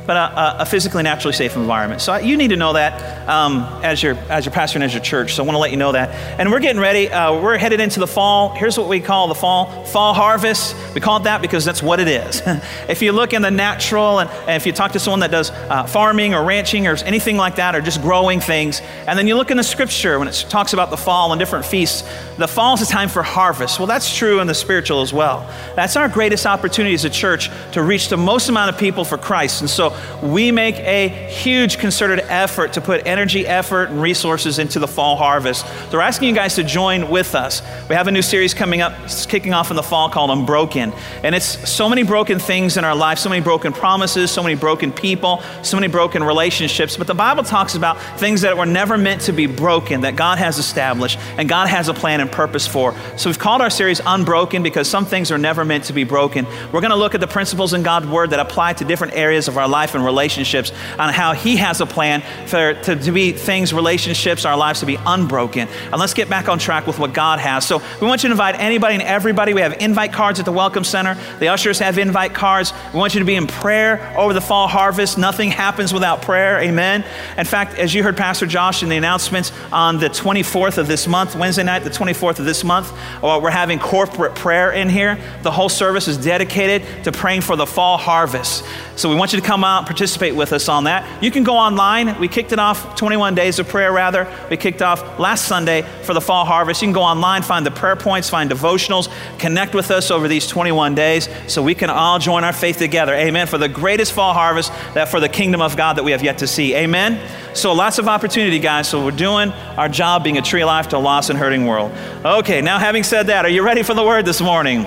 but 0.06 0.16
a, 0.16 0.62
a, 0.62 0.66
physically 0.66 1.02
naturally 1.02 1.32
safe 1.32 1.56
environment. 1.56 2.00
So 2.00 2.16
you 2.16 2.36
need 2.36 2.48
to 2.48 2.56
know 2.56 2.74
that 2.74 3.28
um, 3.28 3.60
as 3.82 4.02
your 4.02 4.14
as 4.28 4.44
your 4.44 4.52
pastor 4.52 4.76
and 4.76 4.84
as 4.84 4.92
your 4.92 5.02
church. 5.02 5.34
So 5.34 5.42
I 5.42 5.46
want 5.46 5.54
to 5.54 5.60
let 5.60 5.70
you 5.70 5.76
know 5.76 5.92
that. 5.92 6.10
And 6.38 6.50
we're 6.50 6.60
getting 6.60 6.80
ready. 6.80 7.08
Uh, 7.08 7.40
we're 7.40 7.56
headed 7.56 7.80
into 7.80 8.00
the 8.00 8.06
fall. 8.06 8.50
Here's 8.54 8.76
what 8.76 8.88
we 8.88 9.00
call 9.00 9.28
the 9.28 9.34
fall 9.34 9.84
fall 9.86 10.12
harvest. 10.14 10.76
We 10.94 11.00
call 11.00 11.18
it 11.18 11.24
that 11.24 11.40
because 11.40 11.64
that's 11.64 11.82
what 11.82 12.00
it 12.00 12.08
is. 12.08 12.42
if 12.88 13.02
you 13.02 13.12
look 13.12 13.32
in 13.32 13.42
the 13.42 13.50
natural, 13.50 14.18
and, 14.18 14.30
and, 14.30 14.56
if 14.56 14.66
you 14.66 14.72
talk 14.72 14.92
to 14.92 15.00
someone 15.00 15.20
that 15.20 15.30
does 15.30 15.50
uh, 15.50 15.84
farming 15.84 16.34
or 16.34 16.44
ranching 16.44 16.86
or 16.86 16.96
anything 16.96 17.36
like 17.36 17.56
that, 17.56 17.74
or 17.74 17.80
just 17.80 18.02
growing 18.02 18.40
things, 18.40 18.80
and 19.06 19.18
then 19.18 19.26
you 19.26 19.36
look 19.36 19.50
in 19.50 19.56
the 19.56 19.64
scripture 19.64 20.18
when 20.18 20.28
it 20.28 20.46
talks 20.48 20.72
about 20.72 20.90
the 20.90 20.96
fall 20.96 21.32
and 21.32 21.38
different 21.38 21.64
feasts, 21.64 22.02
the 22.36 22.48
fall 22.48 22.74
is 22.74 22.82
a 22.82 22.86
time 22.86 23.08
for 23.08 23.22
harvest. 23.22 23.78
Well, 23.78 23.86
that's 23.86 24.14
true 24.14 24.40
in 24.40 24.46
the 24.46 24.54
spiritual 24.54 25.00
as 25.00 25.12
well. 25.12 25.50
That's 25.76 25.96
our 25.96 26.08
greatest 26.08 26.46
opportunity 26.46 26.94
as 26.94 27.04
a 27.04 27.10
church 27.10 27.50
to 27.72 27.82
reach 27.82 28.08
the 28.08 28.16
most 28.16 28.48
amount 28.48 28.74
of 28.74 28.78
people 28.78 29.04
for 29.04 29.16
Christ. 29.16 29.60
And 29.60 29.70
so 29.70 29.93
we 30.22 30.52
make 30.52 30.76
a 30.76 31.08
huge 31.08 31.78
concerted 31.78 32.20
effort 32.28 32.74
to 32.74 32.80
put 32.80 33.06
energy, 33.06 33.46
effort, 33.46 33.90
and 33.90 34.00
resources 34.00 34.58
into 34.58 34.78
the 34.78 34.88
fall 34.88 35.16
harvest. 35.16 35.66
So 35.90 35.98
we're 35.98 36.00
asking 36.00 36.28
you 36.28 36.34
guys 36.34 36.54
to 36.56 36.64
join 36.64 37.10
with 37.10 37.34
us. 37.34 37.62
We 37.88 37.94
have 37.94 38.08
a 38.08 38.12
new 38.12 38.22
series 38.22 38.54
coming 38.54 38.80
up, 38.80 38.94
kicking 39.28 39.52
off 39.52 39.70
in 39.70 39.76
the 39.76 39.82
fall 39.82 40.08
called 40.08 40.30
Unbroken. 40.30 40.92
And 41.22 41.34
it's 41.34 41.68
so 41.68 41.88
many 41.88 42.02
broken 42.02 42.38
things 42.38 42.76
in 42.76 42.84
our 42.84 42.94
life, 42.94 43.18
so 43.18 43.28
many 43.28 43.42
broken 43.42 43.72
promises, 43.72 44.30
so 44.30 44.42
many 44.42 44.54
broken 44.54 44.92
people, 44.92 45.42
so 45.62 45.76
many 45.76 45.88
broken 45.88 46.22
relationships. 46.22 46.96
But 46.96 47.06
the 47.06 47.14
Bible 47.14 47.42
talks 47.42 47.74
about 47.74 48.00
things 48.18 48.42
that 48.42 48.56
were 48.56 48.66
never 48.66 48.96
meant 48.96 49.22
to 49.22 49.32
be 49.32 49.46
broken, 49.46 50.02
that 50.02 50.16
God 50.16 50.38
has 50.38 50.58
established, 50.58 51.18
and 51.38 51.48
God 51.48 51.68
has 51.68 51.88
a 51.88 51.94
plan 51.94 52.20
and 52.20 52.30
purpose 52.30 52.66
for. 52.66 52.94
So 53.16 53.28
we've 53.28 53.38
called 53.38 53.60
our 53.60 53.70
series 53.70 54.00
Unbroken 54.04 54.62
because 54.62 54.88
some 54.88 55.04
things 55.04 55.30
are 55.30 55.38
never 55.38 55.64
meant 55.64 55.84
to 55.84 55.92
be 55.92 56.04
broken. 56.04 56.46
We're 56.72 56.80
going 56.80 56.90
to 56.90 56.96
look 56.96 57.14
at 57.14 57.20
the 57.20 57.26
principles 57.26 57.74
in 57.74 57.82
God's 57.82 58.06
Word 58.06 58.30
that 58.30 58.40
apply 58.40 58.74
to 58.74 58.84
different 58.84 59.14
areas 59.14 59.48
of 59.48 59.58
our 59.58 59.68
life 59.68 59.83
life 59.84 59.94
and 59.94 60.02
relationships, 60.02 60.72
on 60.98 61.12
how 61.12 61.34
He 61.34 61.56
has 61.56 61.82
a 61.82 61.86
plan 61.86 62.22
for 62.46 62.72
to, 62.72 62.96
to 62.96 63.12
be 63.12 63.32
things, 63.32 63.74
relationships, 63.74 64.46
our 64.46 64.56
lives 64.56 64.80
to 64.80 64.86
be 64.86 64.96
unbroken. 65.04 65.68
And 65.68 66.00
let's 66.00 66.14
get 66.14 66.30
back 66.30 66.48
on 66.48 66.58
track 66.58 66.86
with 66.86 66.98
what 66.98 67.12
God 67.12 67.38
has. 67.38 67.66
So 67.66 67.82
we 68.00 68.06
want 68.06 68.22
you 68.22 68.28
to 68.28 68.32
invite 68.32 68.54
anybody 68.54 68.94
and 68.94 69.02
everybody. 69.02 69.52
We 69.52 69.60
have 69.60 69.82
invite 69.82 70.14
cards 70.14 70.38
at 70.38 70.46
the 70.46 70.52
Welcome 70.52 70.84
Center. 70.84 71.18
The 71.38 71.48
ushers 71.48 71.80
have 71.80 71.98
invite 71.98 72.32
cards. 72.32 72.72
We 72.94 72.98
want 72.98 73.12
you 73.12 73.20
to 73.20 73.26
be 73.26 73.34
in 73.34 73.46
prayer 73.46 74.14
over 74.16 74.32
the 74.32 74.40
fall 74.40 74.68
harvest. 74.68 75.18
Nothing 75.18 75.50
happens 75.50 75.92
without 75.92 76.22
prayer. 76.22 76.60
Amen. 76.60 77.04
In 77.36 77.44
fact, 77.44 77.78
as 77.78 77.92
you 77.92 78.02
heard 78.02 78.16
Pastor 78.16 78.46
Josh 78.46 78.82
in 78.82 78.88
the 78.88 78.96
announcements 78.96 79.52
on 79.70 79.98
the 79.98 80.08
24th 80.08 80.78
of 80.78 80.88
this 80.88 81.06
month, 81.06 81.36
Wednesday 81.36 81.64
night, 81.64 81.84
the 81.84 81.90
24th 81.90 82.38
of 82.38 82.46
this 82.46 82.64
month, 82.64 82.90
uh, 83.22 83.38
we're 83.42 83.50
having 83.50 83.78
corporate 83.78 84.34
prayer 84.34 84.72
in 84.72 84.88
here. 84.88 85.18
The 85.42 85.50
whole 85.50 85.68
service 85.68 86.08
is 86.08 86.16
dedicated 86.16 87.04
to 87.04 87.12
praying 87.12 87.42
for 87.42 87.54
the 87.54 87.66
fall 87.66 87.98
harvest. 87.98 88.64
So 88.96 89.08
we 89.08 89.16
want 89.16 89.32
you 89.32 89.40
to 89.40 89.46
come 89.46 89.64
out 89.64 89.73
and 89.78 89.86
participate 89.86 90.34
with 90.34 90.52
us 90.52 90.68
on 90.68 90.84
that. 90.84 91.22
You 91.22 91.30
can 91.30 91.44
go 91.44 91.56
online. 91.56 92.18
We 92.18 92.28
kicked 92.28 92.52
it 92.52 92.58
off 92.58 92.96
21 92.96 93.34
days 93.34 93.58
of 93.58 93.68
prayer, 93.68 93.92
rather. 93.92 94.26
We 94.50 94.56
kicked 94.56 94.82
off 94.82 95.18
last 95.18 95.46
Sunday 95.46 95.82
for 96.02 96.14
the 96.14 96.20
fall 96.20 96.44
harvest. 96.44 96.82
You 96.82 96.86
can 96.86 96.94
go 96.94 97.02
online, 97.02 97.42
find 97.42 97.64
the 97.64 97.70
prayer 97.70 97.96
points, 97.96 98.28
find 98.28 98.50
devotionals, 98.50 99.12
connect 99.38 99.74
with 99.74 99.90
us 99.90 100.10
over 100.10 100.28
these 100.28 100.46
21 100.46 100.94
days 100.94 101.28
so 101.46 101.62
we 101.62 101.74
can 101.74 101.90
all 101.90 102.18
join 102.18 102.44
our 102.44 102.52
faith 102.52 102.78
together. 102.78 103.14
Amen. 103.14 103.46
For 103.46 103.58
the 103.58 103.68
greatest 103.68 104.12
fall 104.12 104.32
harvest 104.32 104.72
that 104.94 105.08
for 105.08 105.20
the 105.20 105.28
kingdom 105.28 105.60
of 105.60 105.76
God 105.76 105.94
that 105.96 106.04
we 106.04 106.12
have 106.12 106.22
yet 106.22 106.38
to 106.38 106.46
see. 106.46 106.74
Amen. 106.74 107.20
So 107.54 107.72
lots 107.72 107.98
of 107.98 108.08
opportunity, 108.08 108.58
guys. 108.58 108.88
So 108.88 109.04
we're 109.04 109.12
doing 109.12 109.50
our 109.50 109.88
job 109.88 110.24
being 110.24 110.38
a 110.38 110.42
tree 110.42 110.62
of 110.62 110.66
life 110.66 110.88
to 110.88 110.96
a 110.96 110.98
lost 110.98 111.30
and 111.30 111.38
hurting 111.38 111.66
world. 111.66 111.92
Okay, 112.24 112.60
now 112.60 112.78
having 112.78 113.04
said 113.04 113.28
that, 113.28 113.44
are 113.44 113.50
you 113.50 113.62
ready 113.62 113.82
for 113.82 113.94
the 113.94 114.04
word 114.04 114.24
this 114.24 114.40
morning? 114.40 114.86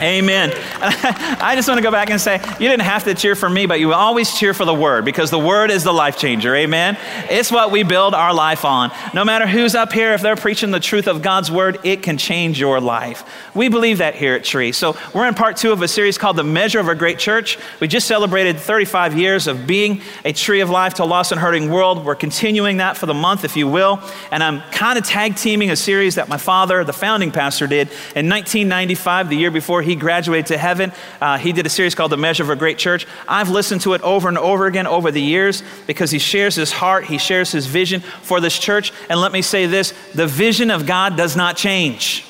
Amen. 0.00 0.50
I 0.80 1.54
just 1.54 1.68
want 1.68 1.78
to 1.78 1.82
go 1.82 1.90
back 1.90 2.10
and 2.10 2.20
say, 2.20 2.36
you 2.58 2.68
didn't 2.68 2.82
have 2.82 3.04
to 3.04 3.14
cheer 3.14 3.34
for 3.34 3.50
me, 3.50 3.66
but 3.66 3.80
you 3.80 3.92
always 3.92 4.38
cheer 4.38 4.54
for 4.54 4.64
the 4.64 4.74
Word 4.74 5.04
because 5.04 5.30
the 5.30 5.38
Word 5.38 5.70
is 5.70 5.84
the 5.84 5.92
life 5.92 6.16
changer. 6.16 6.54
Amen. 6.54 6.96
It's 7.28 7.52
what 7.52 7.70
we 7.70 7.82
build 7.82 8.14
our 8.14 8.32
life 8.32 8.64
on. 8.64 8.92
No 9.14 9.24
matter 9.24 9.46
who's 9.46 9.74
up 9.74 9.92
here, 9.92 10.12
if 10.12 10.22
they're 10.22 10.36
preaching 10.36 10.70
the 10.70 10.80
truth 10.80 11.06
of 11.06 11.22
God's 11.22 11.50
Word, 11.50 11.78
it 11.84 12.02
can 12.02 12.16
change 12.16 12.58
your 12.58 12.80
life. 12.80 13.24
We 13.54 13.68
believe 13.68 13.98
that 13.98 14.14
here 14.14 14.34
at 14.34 14.44
Tree. 14.44 14.72
So 14.72 14.96
we're 15.14 15.28
in 15.28 15.34
part 15.34 15.56
two 15.56 15.72
of 15.72 15.82
a 15.82 15.88
series 15.88 16.16
called 16.16 16.36
The 16.36 16.44
Measure 16.44 16.80
of 16.80 16.88
a 16.88 16.94
Great 16.94 17.18
Church. 17.18 17.58
We 17.80 17.88
just 17.88 18.06
celebrated 18.06 18.58
35 18.58 19.18
years 19.18 19.46
of 19.46 19.66
being 19.66 20.02
a 20.24 20.32
tree 20.32 20.60
of 20.60 20.70
life 20.70 20.94
to 20.94 21.04
a 21.04 21.04
lost 21.04 21.32
and 21.32 21.40
hurting 21.40 21.70
world. 21.70 22.04
We're 22.04 22.14
continuing 22.14 22.78
that 22.78 22.96
for 22.96 23.06
the 23.06 23.14
month, 23.14 23.44
if 23.44 23.56
you 23.56 23.68
will. 23.68 24.00
And 24.30 24.42
I'm 24.42 24.60
kind 24.70 24.98
of 24.98 25.04
tag 25.04 25.36
teaming 25.36 25.70
a 25.70 25.76
series 25.76 26.14
that 26.14 26.28
my 26.28 26.38
father, 26.38 26.84
the 26.84 26.92
founding 26.92 27.30
pastor, 27.30 27.66
did 27.66 27.88
in 28.16 28.28
1995, 28.28 29.28
the 29.28 29.36
year 29.36 29.50
before 29.50 29.82
he 29.82 29.89
he 29.90 29.96
graduated 29.96 30.46
to 30.46 30.58
heaven. 30.58 30.92
Uh, 31.20 31.36
he 31.36 31.52
did 31.52 31.66
a 31.66 31.68
series 31.68 31.94
called 31.94 32.12
The 32.12 32.16
Measure 32.16 32.42
of 32.42 32.50
a 32.50 32.56
Great 32.56 32.78
Church. 32.78 33.06
I've 33.28 33.50
listened 33.50 33.80
to 33.82 33.94
it 33.94 34.02
over 34.02 34.28
and 34.28 34.38
over 34.38 34.66
again 34.66 34.86
over 34.86 35.10
the 35.10 35.20
years 35.20 35.62
because 35.86 36.10
he 36.10 36.18
shares 36.18 36.54
his 36.54 36.72
heart, 36.72 37.04
he 37.04 37.18
shares 37.18 37.50
his 37.52 37.66
vision 37.66 38.00
for 38.00 38.40
this 38.40 38.58
church. 38.58 38.92
And 39.08 39.20
let 39.20 39.32
me 39.32 39.42
say 39.42 39.66
this 39.66 39.92
the 40.14 40.26
vision 40.26 40.70
of 40.70 40.86
God 40.86 41.16
does 41.16 41.36
not 41.36 41.56
change. 41.56 42.24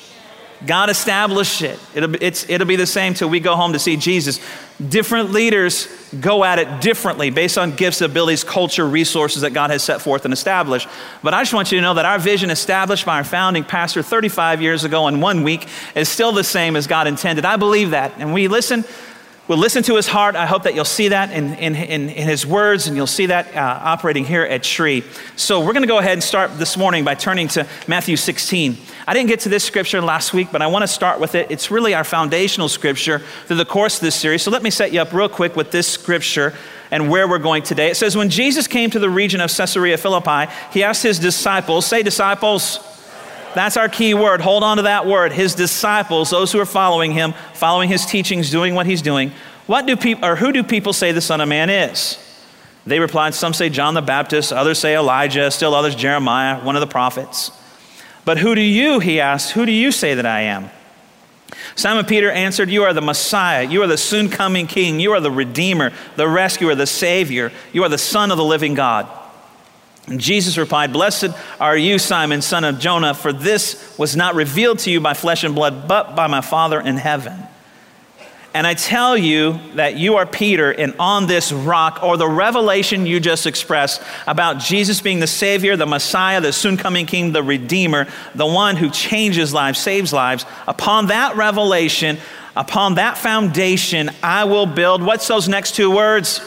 God 0.65 0.89
established 0.89 1.61
it. 1.61 1.79
It'll, 1.95 2.13
it'll 2.21 2.67
be 2.67 2.75
the 2.75 2.85
same 2.85 3.13
till 3.13 3.29
we 3.29 3.39
go 3.39 3.55
home 3.55 3.73
to 3.73 3.79
see 3.79 3.97
Jesus. 3.97 4.39
Different 4.89 5.31
leaders 5.31 5.87
go 6.19 6.43
at 6.43 6.59
it 6.59 6.81
differently 6.81 7.29
based 7.29 7.57
on 7.57 7.75
gifts, 7.75 8.01
abilities, 8.01 8.43
culture, 8.43 8.87
resources 8.87 9.41
that 9.41 9.51
God 9.51 9.71
has 9.71 9.83
set 9.83 10.01
forth 10.01 10.25
and 10.25 10.33
established. 10.33 10.87
But 11.23 11.33
I 11.33 11.41
just 11.41 11.53
want 11.53 11.71
you 11.71 11.77
to 11.77 11.81
know 11.81 11.95
that 11.95 12.05
our 12.05 12.19
vision 12.19 12.49
established 12.49 13.05
by 13.05 13.17
our 13.17 13.23
founding 13.23 13.63
pastor 13.63 14.03
35 14.03 14.61
years 14.61 14.83
ago 14.83 15.07
in 15.07 15.19
one 15.19 15.43
week 15.43 15.67
is 15.95 16.09
still 16.09 16.31
the 16.31 16.43
same 16.43 16.75
as 16.75 16.87
God 16.87 17.07
intended. 17.07 17.45
I 17.45 17.57
believe 17.57 17.91
that. 17.91 18.13
And 18.17 18.33
we 18.33 18.47
listen 18.47 18.83
We'll 19.51 19.59
listen 19.59 19.83
to 19.83 19.97
his 19.97 20.07
heart. 20.07 20.37
I 20.37 20.45
hope 20.45 20.63
that 20.63 20.75
you'll 20.75 20.85
see 20.85 21.09
that 21.09 21.29
in, 21.29 21.55
in, 21.55 21.75
in, 21.75 22.07
in 22.07 22.25
his 22.25 22.45
words 22.45 22.87
and 22.87 22.95
you'll 22.95 23.05
see 23.05 23.25
that 23.25 23.53
uh, 23.53 23.79
operating 23.83 24.23
here 24.23 24.43
at 24.43 24.63
Tree. 24.63 25.03
So, 25.35 25.59
we're 25.59 25.73
going 25.73 25.83
to 25.83 25.89
go 25.89 25.97
ahead 25.97 26.13
and 26.13 26.23
start 26.23 26.57
this 26.57 26.77
morning 26.77 27.03
by 27.03 27.15
turning 27.15 27.49
to 27.49 27.67
Matthew 27.85 28.15
16. 28.15 28.77
I 29.05 29.13
didn't 29.13 29.27
get 29.27 29.41
to 29.41 29.49
this 29.49 29.65
scripture 29.65 29.99
last 29.99 30.33
week, 30.33 30.53
but 30.53 30.61
I 30.61 30.67
want 30.67 30.83
to 30.83 30.87
start 30.87 31.19
with 31.19 31.35
it. 31.35 31.51
It's 31.51 31.69
really 31.69 31.93
our 31.93 32.05
foundational 32.05 32.69
scripture 32.69 33.19
through 33.47 33.57
the 33.57 33.65
course 33.65 33.97
of 33.97 34.03
this 34.03 34.15
series. 34.15 34.41
So, 34.41 34.51
let 34.51 34.63
me 34.63 34.69
set 34.69 34.93
you 34.93 35.01
up 35.01 35.11
real 35.11 35.27
quick 35.27 35.57
with 35.57 35.69
this 35.69 35.85
scripture 35.85 36.53
and 36.89 37.09
where 37.09 37.27
we're 37.27 37.37
going 37.37 37.63
today. 37.63 37.91
It 37.91 37.97
says, 37.97 38.15
When 38.15 38.29
Jesus 38.29 38.67
came 38.67 38.89
to 38.91 38.99
the 38.99 39.09
region 39.09 39.41
of 39.41 39.51
Caesarea 39.53 39.97
Philippi, 39.97 40.49
he 40.71 40.81
asked 40.81 41.03
his 41.03 41.19
disciples, 41.19 41.85
say, 41.85 42.03
disciples, 42.03 42.79
that's 43.53 43.77
our 43.77 43.89
key 43.89 44.13
word. 44.13 44.41
Hold 44.41 44.63
on 44.63 44.77
to 44.77 44.83
that 44.83 45.05
word. 45.05 45.31
His 45.31 45.55
disciples, 45.55 46.29
those 46.29 46.51
who 46.51 46.59
are 46.59 46.65
following 46.65 47.11
him, 47.11 47.33
following 47.53 47.89
his 47.89 48.05
teachings, 48.05 48.49
doing 48.49 48.75
what 48.75 48.85
he's 48.85 49.01
doing. 49.01 49.31
What 49.67 49.85
do 49.85 49.95
people 49.95 50.25
or 50.25 50.35
who 50.35 50.51
do 50.51 50.63
people 50.63 50.93
say 50.93 51.11
the 51.11 51.21
Son 51.21 51.41
of 51.41 51.49
Man 51.49 51.69
is? 51.69 52.17
They 52.85 52.99
replied, 52.99 53.33
Some 53.33 53.53
say 53.53 53.69
John 53.69 53.93
the 53.93 54.01
Baptist, 54.01 54.51
others 54.51 54.79
say 54.79 54.95
Elijah, 54.95 55.51
still 55.51 55.75
others 55.75 55.95
Jeremiah, 55.95 56.63
one 56.63 56.75
of 56.75 56.81
the 56.81 56.87
prophets. 56.87 57.51
But 58.25 58.37
who 58.37 58.55
do 58.55 58.61
you, 58.61 58.99
he 58.99 59.19
asked, 59.19 59.51
who 59.51 59.65
do 59.65 59.71
you 59.71 59.91
say 59.91 60.13
that 60.15 60.25
I 60.25 60.41
am? 60.41 60.69
Simon 61.75 62.05
Peter 62.05 62.29
answered, 62.29 62.69
You 62.69 62.83
are 62.83 62.93
the 62.93 63.01
Messiah. 63.01 63.63
You 63.63 63.81
are 63.83 63.87
the 63.87 63.97
soon 63.97 64.29
coming 64.29 64.67
King. 64.67 64.99
You 64.99 65.13
are 65.13 65.19
the 65.19 65.31
Redeemer, 65.31 65.91
the 66.15 66.27
Rescuer, 66.27 66.75
the 66.75 66.87
Savior. 66.87 67.51
You 67.73 67.83
are 67.83 67.89
the 67.89 67.97
Son 67.97 68.31
of 68.31 68.37
the 68.37 68.43
living 68.43 68.73
God. 68.73 69.07
And 70.07 70.19
Jesus 70.19 70.57
replied, 70.57 70.93
Blessed 70.93 71.29
are 71.59 71.77
you, 71.77 71.99
Simon, 71.99 72.41
son 72.41 72.63
of 72.63 72.79
Jonah, 72.79 73.13
for 73.13 73.31
this 73.31 73.97
was 73.97 74.15
not 74.15 74.35
revealed 74.35 74.79
to 74.79 74.91
you 74.91 74.99
by 74.99 75.13
flesh 75.13 75.43
and 75.43 75.53
blood, 75.53 75.87
but 75.87 76.15
by 76.15 76.27
my 76.27 76.41
Father 76.41 76.79
in 76.79 76.97
heaven. 76.97 77.33
And 78.53 78.67
I 78.67 78.73
tell 78.73 79.17
you 79.17 79.57
that 79.75 79.95
you 79.95 80.17
are 80.17 80.25
Peter, 80.25 80.71
and 80.71 80.93
on 80.99 81.27
this 81.27 81.53
rock, 81.53 82.03
or 82.03 82.17
the 82.17 82.27
revelation 82.27 83.05
you 83.05 83.21
just 83.21 83.47
expressed 83.47 84.01
about 84.27 84.59
Jesus 84.59 84.99
being 84.99 85.21
the 85.21 85.27
Savior, 85.27 85.77
the 85.77 85.85
Messiah, 85.85 86.41
the 86.41 86.51
soon 86.51 86.75
coming 86.75 87.05
King, 87.05 87.31
the 87.31 87.43
Redeemer, 87.43 88.07
the 88.35 88.45
one 88.45 88.75
who 88.75 88.89
changes 88.89 89.53
lives, 89.53 89.79
saves 89.79 90.11
lives, 90.11 90.45
upon 90.67 91.07
that 91.07 91.37
revelation, 91.37 92.17
upon 92.57 92.95
that 92.95 93.17
foundation, 93.17 94.09
I 94.21 94.43
will 94.43 94.65
build. 94.65 95.01
What's 95.01 95.29
those 95.29 95.47
next 95.47 95.75
two 95.75 95.89
words? 95.89 96.41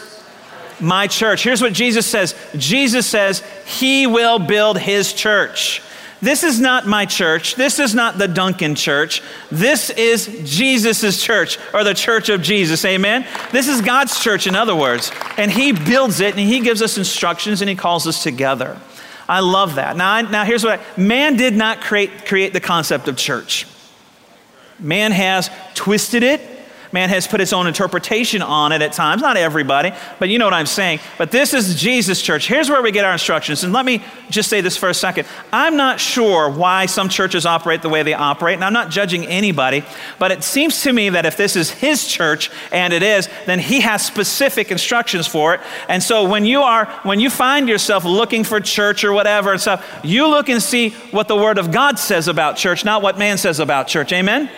My 0.84 1.06
church. 1.06 1.42
Here's 1.42 1.62
what 1.62 1.72
Jesus 1.72 2.06
says 2.06 2.34
Jesus 2.56 3.06
says, 3.06 3.42
He 3.66 4.06
will 4.06 4.38
build 4.38 4.78
His 4.78 5.12
church. 5.12 5.82
This 6.24 6.42
is 6.42 6.58
not 6.58 6.86
my 6.86 7.04
church. 7.04 7.54
This 7.54 7.78
is 7.78 7.94
not 7.94 8.16
the 8.16 8.28
Duncan 8.28 8.74
church. 8.74 9.20
This 9.50 9.90
is 9.90 10.40
Jesus' 10.44 11.22
church 11.22 11.58
or 11.74 11.84
the 11.84 11.92
church 11.92 12.30
of 12.30 12.40
Jesus. 12.40 12.82
Amen? 12.86 13.26
This 13.52 13.68
is 13.68 13.82
God's 13.82 14.18
church, 14.18 14.46
in 14.46 14.54
other 14.54 14.74
words. 14.74 15.12
And 15.36 15.50
He 15.50 15.72
builds 15.72 16.20
it 16.20 16.34
and 16.34 16.40
He 16.40 16.60
gives 16.60 16.80
us 16.80 16.96
instructions 16.96 17.60
and 17.60 17.68
He 17.68 17.76
calls 17.76 18.06
us 18.06 18.22
together. 18.22 18.80
I 19.28 19.40
love 19.40 19.74
that. 19.74 19.96
Now, 19.96 20.22
now 20.22 20.44
here's 20.44 20.64
what 20.64 20.80
I, 20.80 21.00
man 21.00 21.36
did 21.36 21.54
not 21.54 21.82
create, 21.82 22.26
create 22.26 22.54
the 22.54 22.60
concept 22.60 23.06
of 23.08 23.16
church. 23.16 23.66
Man 24.78 25.12
has 25.12 25.50
twisted 25.74 26.22
it, 26.22 26.40
Man 26.94 27.08
has 27.08 27.26
put 27.26 27.40
its 27.40 27.52
own 27.52 27.66
interpretation 27.66 28.40
on 28.40 28.70
it 28.70 28.80
at 28.80 28.92
times, 28.92 29.20
not 29.20 29.36
everybody, 29.36 29.90
but 30.20 30.28
you 30.28 30.38
know 30.38 30.44
what 30.44 30.54
I'm 30.54 30.64
saying. 30.64 31.00
But 31.18 31.32
this 31.32 31.52
is 31.52 31.74
Jesus' 31.74 32.22
church. 32.22 32.46
Here's 32.46 32.70
where 32.70 32.80
we 32.82 32.92
get 32.92 33.04
our 33.04 33.12
instructions. 33.12 33.64
And 33.64 33.72
let 33.72 33.84
me 33.84 34.00
just 34.30 34.48
say 34.48 34.60
this 34.60 34.76
for 34.76 34.88
a 34.88 34.94
second. 34.94 35.26
I'm 35.52 35.76
not 35.76 35.98
sure 35.98 36.48
why 36.48 36.86
some 36.86 37.08
churches 37.08 37.46
operate 37.46 37.82
the 37.82 37.88
way 37.88 38.04
they 38.04 38.14
operate, 38.14 38.54
and 38.54 38.64
I'm 38.64 38.72
not 38.72 38.92
judging 38.92 39.26
anybody, 39.26 39.82
but 40.20 40.30
it 40.30 40.44
seems 40.44 40.82
to 40.82 40.92
me 40.92 41.08
that 41.08 41.26
if 41.26 41.36
this 41.36 41.56
is 41.56 41.68
his 41.68 42.06
church, 42.06 42.48
and 42.70 42.92
it 42.92 43.02
is, 43.02 43.28
then 43.46 43.58
he 43.58 43.80
has 43.80 44.06
specific 44.06 44.70
instructions 44.70 45.26
for 45.26 45.52
it. 45.54 45.60
And 45.88 46.00
so 46.00 46.28
when 46.28 46.44
you 46.44 46.62
are, 46.62 46.86
when 47.02 47.18
you 47.18 47.28
find 47.28 47.68
yourself 47.68 48.04
looking 48.04 48.44
for 48.44 48.60
church 48.60 49.02
or 49.02 49.12
whatever 49.12 49.50
and 49.50 49.60
stuff, 49.60 49.84
you 50.04 50.28
look 50.28 50.48
and 50.48 50.62
see 50.62 50.90
what 51.10 51.26
the 51.26 51.34
Word 51.34 51.58
of 51.58 51.72
God 51.72 51.98
says 51.98 52.28
about 52.28 52.56
church, 52.56 52.84
not 52.84 53.02
what 53.02 53.18
man 53.18 53.36
says 53.36 53.58
about 53.58 53.88
church. 53.88 54.12
Amen? 54.12 54.48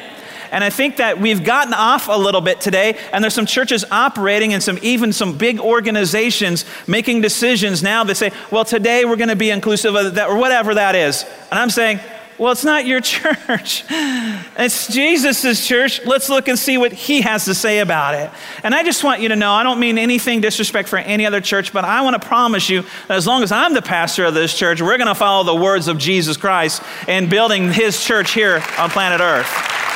And 0.51 0.63
I 0.63 0.71
think 0.71 0.97
that 0.97 1.21
we've 1.21 1.45
gotten 1.45 1.75
off 1.75 2.09
a 2.09 2.19
little 2.19 2.41
bit 2.41 2.61
today, 2.61 2.99
and 3.13 3.23
there's 3.23 3.35
some 3.35 3.47
churches 3.47 3.85
operating 3.91 4.53
and 4.53 4.63
some 4.63 4.79
even 4.83 5.13
some 5.13 5.37
big 5.37 5.61
organizations 5.61 6.65
making 6.87 7.21
decisions 7.21 7.83
now 7.83 8.05
that 8.05 8.17
say, 8.17 8.33
well, 8.51 8.65
today 8.65 9.05
we're 9.05 9.17
going 9.17 9.29
to 9.29 9.37
be 9.37 9.51
inclusive 9.51 9.95
of 9.95 10.15
that, 10.15 10.29
or 10.29 10.37
whatever 10.37 10.75
that 10.75 10.95
is. 10.95 11.25
And 11.51 11.59
I'm 11.59 11.71
saying, 11.71 12.01
well, 12.39 12.53
it's 12.53 12.65
not 12.65 12.87
your 12.87 13.01
church. 13.03 13.85
It's 13.89 14.89
Jesus' 14.89 15.67
church. 15.67 16.05
Let's 16.05 16.29
look 16.29 16.49
and 16.49 16.59
see 16.59 16.79
what 16.79 16.93
he 16.93 17.23
has 17.23 17.47
to 17.47 17.55
say 17.55 17.79
about 17.79 18.15
it. 18.15 18.31
And 18.63 18.75
I 18.75 18.83
just 18.83 19.03
want 19.05 19.21
you 19.21 19.29
to 19.31 19.37
know 19.37 19.53
I 19.53 19.63
don't 19.63 19.81
mean 19.81 19.99
anything 19.99 20.41
disrespect 20.41 20.89
for 20.89 20.99
any 20.99 21.27
other 21.27 21.41
church, 21.41 21.73
but 21.73 21.85
I 21.85 22.03
want 22.03 22.21
to 22.21 22.27
promise 22.27 22.69
you 22.69 22.83
that 23.09 23.17
as 23.17 23.27
long 23.27 23.43
as 23.43 23.53
I'm 23.53 23.75
the 23.75 23.83
pastor 23.83 24.25
of 24.25 24.35
this 24.35 24.57
church, 24.57 24.81
we're 24.83 24.99
going 24.99 25.09
to 25.09 25.15
follow 25.15 25.45
the 25.45 25.55
words 25.55 25.89
of 25.89 25.99
Jesus 25.99 26.37
Christ 26.37 26.83
in 27.09 27.29
building 27.29 27.73
his 27.73 28.05
church 28.05 28.33
here 28.33 28.63
on 28.79 28.91
planet 28.91 29.21
Earth. 29.21 29.96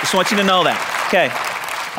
Just 0.00 0.14
want 0.14 0.30
you 0.30 0.36
to 0.36 0.44
know 0.44 0.64
that. 0.64 1.06
Okay. 1.08 1.28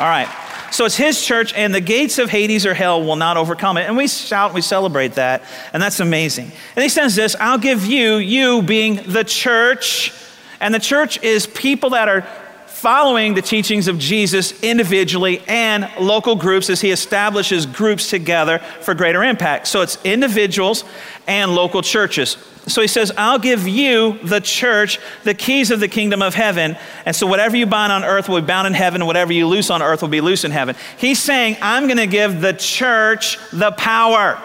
All 0.02 0.08
right. 0.08 0.28
So 0.72 0.84
it's 0.84 0.96
his 0.96 1.24
church, 1.24 1.52
and 1.54 1.74
the 1.74 1.80
gates 1.80 2.18
of 2.18 2.30
Hades 2.30 2.64
or 2.64 2.74
hell 2.74 3.02
will 3.02 3.16
not 3.16 3.36
overcome 3.36 3.76
it. 3.76 3.86
And 3.86 3.96
we 3.96 4.06
shout, 4.06 4.50
and 4.50 4.54
we 4.54 4.60
celebrate 4.60 5.14
that, 5.14 5.42
and 5.72 5.82
that's 5.82 5.98
amazing. 5.98 6.52
And 6.76 6.82
he 6.82 6.88
says 6.88 7.16
this 7.16 7.34
I'll 7.40 7.58
give 7.58 7.84
you, 7.86 8.16
you 8.16 8.62
being 8.62 8.96
the 9.06 9.24
church. 9.24 10.12
And 10.60 10.74
the 10.74 10.78
church 10.78 11.22
is 11.22 11.46
people 11.46 11.90
that 11.90 12.08
are 12.08 12.22
following 12.66 13.34
the 13.34 13.42
teachings 13.42 13.88
of 13.88 13.98
Jesus 13.98 14.62
individually 14.62 15.42
and 15.46 15.90
local 15.98 16.34
groups 16.34 16.70
as 16.70 16.80
he 16.80 16.90
establishes 16.90 17.66
groups 17.66 18.08
together 18.08 18.58
for 18.80 18.94
greater 18.94 19.22
impact. 19.22 19.66
So 19.66 19.82
it's 19.82 20.02
individuals 20.04 20.84
and 21.26 21.54
local 21.54 21.82
churches. 21.82 22.38
So 22.66 22.82
he 22.82 22.88
says, 22.88 23.10
I'll 23.16 23.38
give 23.38 23.66
you, 23.66 24.18
the 24.22 24.40
church, 24.40 24.98
the 25.24 25.34
keys 25.34 25.70
of 25.70 25.80
the 25.80 25.88
kingdom 25.88 26.22
of 26.22 26.34
heaven. 26.34 26.76
And 27.06 27.16
so 27.16 27.26
whatever 27.26 27.56
you 27.56 27.66
bind 27.66 27.90
on 27.90 28.04
earth 28.04 28.28
will 28.28 28.40
be 28.40 28.46
bound 28.46 28.66
in 28.66 28.74
heaven, 28.74 29.06
whatever 29.06 29.32
you 29.32 29.46
loose 29.46 29.70
on 29.70 29.82
earth 29.82 30.02
will 30.02 30.08
be 30.08 30.20
loose 30.20 30.44
in 30.44 30.50
heaven. 30.50 30.76
He's 30.98 31.18
saying, 31.18 31.56
I'm 31.62 31.86
going 31.86 31.96
to 31.96 32.06
give 32.06 32.40
the 32.40 32.52
church 32.52 33.38
the 33.50 33.72
power. 33.72 34.40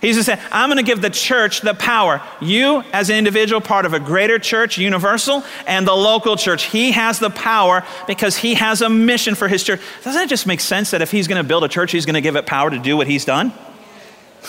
He's 0.00 0.16
just 0.16 0.26
saying, 0.26 0.40
I'm 0.50 0.68
going 0.68 0.78
to 0.78 0.82
give 0.82 1.00
the 1.00 1.10
church 1.10 1.60
the 1.60 1.74
power. 1.74 2.20
You, 2.40 2.82
as 2.92 3.08
an 3.08 3.16
individual, 3.16 3.60
part 3.60 3.86
of 3.86 3.94
a 3.94 4.00
greater 4.00 4.38
church, 4.38 4.76
universal, 4.76 5.44
and 5.66 5.86
the 5.86 5.94
local 5.94 6.36
church. 6.36 6.64
He 6.64 6.90
has 6.90 7.20
the 7.20 7.30
power 7.30 7.84
because 8.08 8.36
he 8.36 8.54
has 8.54 8.80
a 8.80 8.88
mission 8.88 9.36
for 9.36 9.46
his 9.46 9.62
church. 9.62 9.80
Doesn't 10.02 10.22
it 10.22 10.28
just 10.28 10.46
make 10.46 10.60
sense 10.60 10.90
that 10.90 11.02
if 11.02 11.12
he's 11.12 11.28
going 11.28 11.40
to 11.40 11.46
build 11.46 11.62
a 11.62 11.68
church, 11.68 11.92
he's 11.92 12.04
going 12.04 12.14
to 12.14 12.20
give 12.20 12.34
it 12.34 12.46
power 12.46 12.68
to 12.70 12.78
do 12.78 12.96
what 12.96 13.06
he's 13.06 13.24
done? 13.24 13.52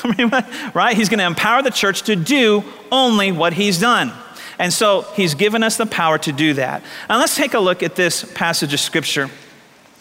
Right? 0.74 0.96
He's 0.96 1.10
going 1.10 1.20
to 1.20 1.26
empower 1.26 1.62
the 1.62 1.70
church 1.70 2.04
to 2.04 2.16
do 2.16 2.64
only 2.92 3.32
what 3.32 3.54
he's 3.54 3.80
done. 3.80 4.12
And 4.60 4.72
so 4.72 5.02
he's 5.16 5.36
given 5.36 5.64
us 5.64 5.78
the 5.78 5.86
power 5.86 6.18
to 6.20 6.32
do 6.32 6.54
that. 6.56 6.84
Now 7.10 7.20
let's 7.20 7.36
take 7.36 7.54
a 7.54 7.60
look 7.60 7.84
at 7.84 7.96
this 7.96 8.24
passage 8.34 8.74
of 8.74 8.80
scripture 8.80 9.30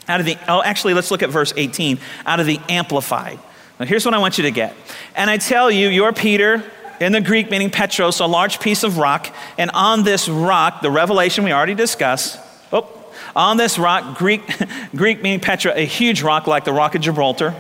out 0.09 0.21
of 0.21 0.27
the, 0.27 0.37
oh, 0.49 0.63
actually, 0.63 0.95
let's 0.95 1.11
look 1.11 1.23
at 1.23 1.31
verse 1.31 1.53
18 1.57 1.99
out 2.27 2.41
of 2.41 2.47
the 2.47 2.61
Amplified. 2.69 3.39
Now, 3.79 3.87
here's 3.87 4.05
what 4.05 4.15
I 4.15 4.19
want 4.19 4.39
you 4.39 4.45
to 4.45 4.51
get. 4.51 4.75
And 5.15 5.31
I 5.31 5.39
tell 5.39 5.71
you, 5.71 5.89
you're 5.89 6.13
Peter, 6.13 6.63
in 7.01 7.13
the 7.13 7.21
Greek 7.21 7.51
meaning 7.51 7.71
Petros, 7.71 8.21
a 8.21 8.27
large 8.27 8.61
piece 8.61 8.85
of 8.85 8.99
rock. 8.99 9.35
And 9.59 9.71
on 9.73 10.05
this 10.05 10.29
rock, 10.29 10.83
the 10.83 10.91
revelation 10.91 11.45
we 11.45 11.53
already 11.53 11.75
discussed, 11.75 12.39
oh, 12.73 12.89
on 13.35 13.57
this 13.57 13.79
rock, 13.79 14.19
Greek, 14.19 14.43
Greek 14.95 15.23
meaning 15.23 15.41
Petra, 15.41 15.73
a 15.75 15.85
huge 15.85 16.23
rock 16.23 16.47
like 16.47 16.65
the 16.65 16.73
rock 16.73 16.95
of 16.95 17.01
Gibraltar. 17.01 17.55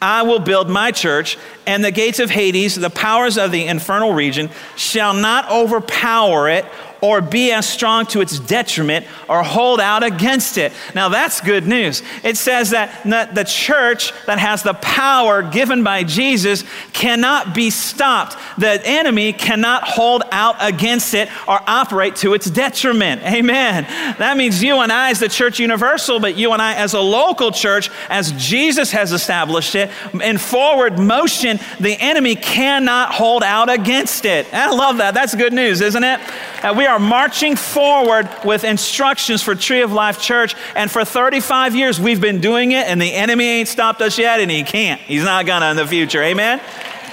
I 0.00 0.22
will 0.22 0.38
build 0.38 0.68
my 0.68 0.92
church, 0.92 1.38
and 1.66 1.84
the 1.84 1.90
gates 1.90 2.18
of 2.18 2.30
Hades, 2.30 2.74
the 2.74 2.90
powers 2.90 3.38
of 3.38 3.50
the 3.50 3.66
infernal 3.66 4.12
region, 4.12 4.50
shall 4.76 5.14
not 5.14 5.50
overpower 5.50 6.48
it 6.48 6.66
or 7.00 7.20
be 7.20 7.52
as 7.52 7.68
strong 7.68 8.06
to 8.06 8.20
its 8.20 8.38
detriment 8.38 9.06
or 9.28 9.42
hold 9.42 9.80
out 9.80 10.02
against 10.02 10.58
it. 10.58 10.72
Now 10.94 11.08
that's 11.08 11.40
good 11.40 11.66
news. 11.66 12.02
It 12.24 12.36
says 12.36 12.70
that 12.70 13.02
the 13.34 13.44
church 13.44 14.12
that 14.26 14.38
has 14.38 14.62
the 14.62 14.74
power 14.74 15.42
given 15.42 15.84
by 15.84 16.04
Jesus 16.04 16.64
cannot 16.92 17.54
be 17.54 17.70
stopped. 17.70 18.36
The 18.58 18.80
enemy 18.84 19.32
cannot 19.32 19.84
hold 19.84 20.22
out 20.32 20.56
against 20.60 21.14
it 21.14 21.28
or 21.46 21.60
operate 21.66 22.16
to 22.16 22.34
its 22.34 22.48
detriment. 22.48 23.22
Amen. 23.22 23.84
That 24.18 24.36
means 24.36 24.62
you 24.62 24.76
and 24.76 24.92
I 24.92 25.10
as 25.10 25.20
the 25.20 25.28
church 25.28 25.58
universal, 25.58 26.20
but 26.20 26.36
you 26.36 26.52
and 26.52 26.62
I 26.62 26.74
as 26.74 26.94
a 26.94 27.00
local 27.00 27.50
church, 27.52 27.90
as 28.08 28.32
Jesus 28.32 28.90
has 28.92 29.12
established 29.12 29.74
it, 29.74 29.90
in 30.22 30.38
forward 30.38 30.98
motion, 30.98 31.58
the 31.80 31.96
enemy 32.00 32.36
cannot 32.36 33.12
hold 33.12 33.42
out 33.42 33.68
against 33.68 34.24
it. 34.24 34.46
I 34.52 34.70
love 34.70 34.98
that. 34.98 35.14
That's 35.14 35.34
good 35.34 35.52
news, 35.52 35.80
isn't 35.80 36.04
it? 36.04 36.20
Uh, 36.64 36.74
we 36.76 36.85
are 36.86 36.98
marching 36.98 37.56
forward 37.56 38.28
with 38.44 38.64
instructions 38.64 39.42
for 39.42 39.54
Tree 39.54 39.82
of 39.82 39.92
Life 39.92 40.20
Church. 40.20 40.54
And 40.74 40.90
for 40.90 41.04
35 41.04 41.74
years, 41.74 42.00
we've 42.00 42.20
been 42.20 42.40
doing 42.40 42.72
it, 42.72 42.86
and 42.86 43.00
the 43.00 43.12
enemy 43.12 43.44
ain't 43.44 43.68
stopped 43.68 44.00
us 44.00 44.18
yet, 44.18 44.40
and 44.40 44.50
he 44.50 44.62
can't. 44.62 45.00
He's 45.00 45.24
not 45.24 45.46
gonna 45.46 45.70
in 45.70 45.76
the 45.76 45.86
future. 45.86 46.22
Amen? 46.22 46.60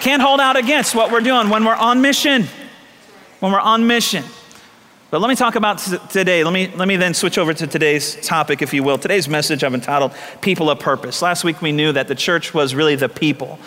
Can't 0.01 0.22
hold 0.22 0.39
out 0.39 0.58
against 0.58 0.96
what 0.96 1.12
we're 1.12 1.22
doing 1.22 1.50
when 1.50 1.65
we're 1.65 1.75
on 1.75 2.01
mission. 2.01 2.46
When 3.39 3.51
we're 3.51 3.60
on 3.60 3.88
mission. 3.88 4.24
But 5.13 5.22
let 5.22 5.30
me 5.30 5.36
talk 5.36 5.53
about 5.56 5.77
t- 5.77 5.98
today. 6.10 6.44
Let 6.44 6.53
me, 6.53 6.70
let 6.75 6.88
me 6.88 6.96
then 6.96 7.13
switch 7.13 7.38
over 7.38 7.53
to 7.53 7.68
today's 7.68 8.15
topic, 8.25 8.63
if 8.63 8.74
you 8.74 8.82
will. 8.82 8.98
Today's 8.98 9.30
message 9.30 9.63
I've 9.63 9.75
entitled 9.75 10.12
People 10.42 10.72
of 10.72 10.80
Purpose. 10.80 11.22
Last 11.22 11.44
week 11.44 11.62
we 11.62 11.72
knew 11.72 11.92
that 11.92 12.08
the 12.08 12.15
church 12.15 12.53
was 12.53 12.74
really 12.74 12.96
the 12.96 13.10
people. 13.10 13.60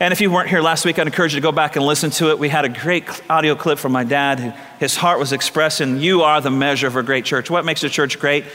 And 0.00 0.12
if 0.12 0.22
you 0.22 0.30
weren't 0.30 0.48
here 0.48 0.62
last 0.62 0.86
week, 0.86 0.98
I'd 0.98 1.06
encourage 1.06 1.34
you 1.34 1.40
to 1.40 1.42
go 1.42 1.52
back 1.52 1.76
and 1.76 1.84
listen 1.84 2.10
to 2.12 2.30
it. 2.30 2.38
We 2.38 2.48
had 2.48 2.64
a 2.64 2.70
great 2.70 3.04
audio 3.28 3.54
clip 3.54 3.78
from 3.78 3.92
my 3.92 4.02
dad. 4.02 4.56
His 4.78 4.96
heart 4.96 5.18
was 5.18 5.30
expressing, 5.32 5.98
You 5.98 6.22
are 6.22 6.40
the 6.40 6.50
measure 6.50 6.86
of 6.86 6.96
a 6.96 7.02
great 7.02 7.26
church. 7.26 7.50
What 7.50 7.66
makes 7.66 7.84
a 7.84 7.90
church 7.90 8.18
great? 8.18 8.46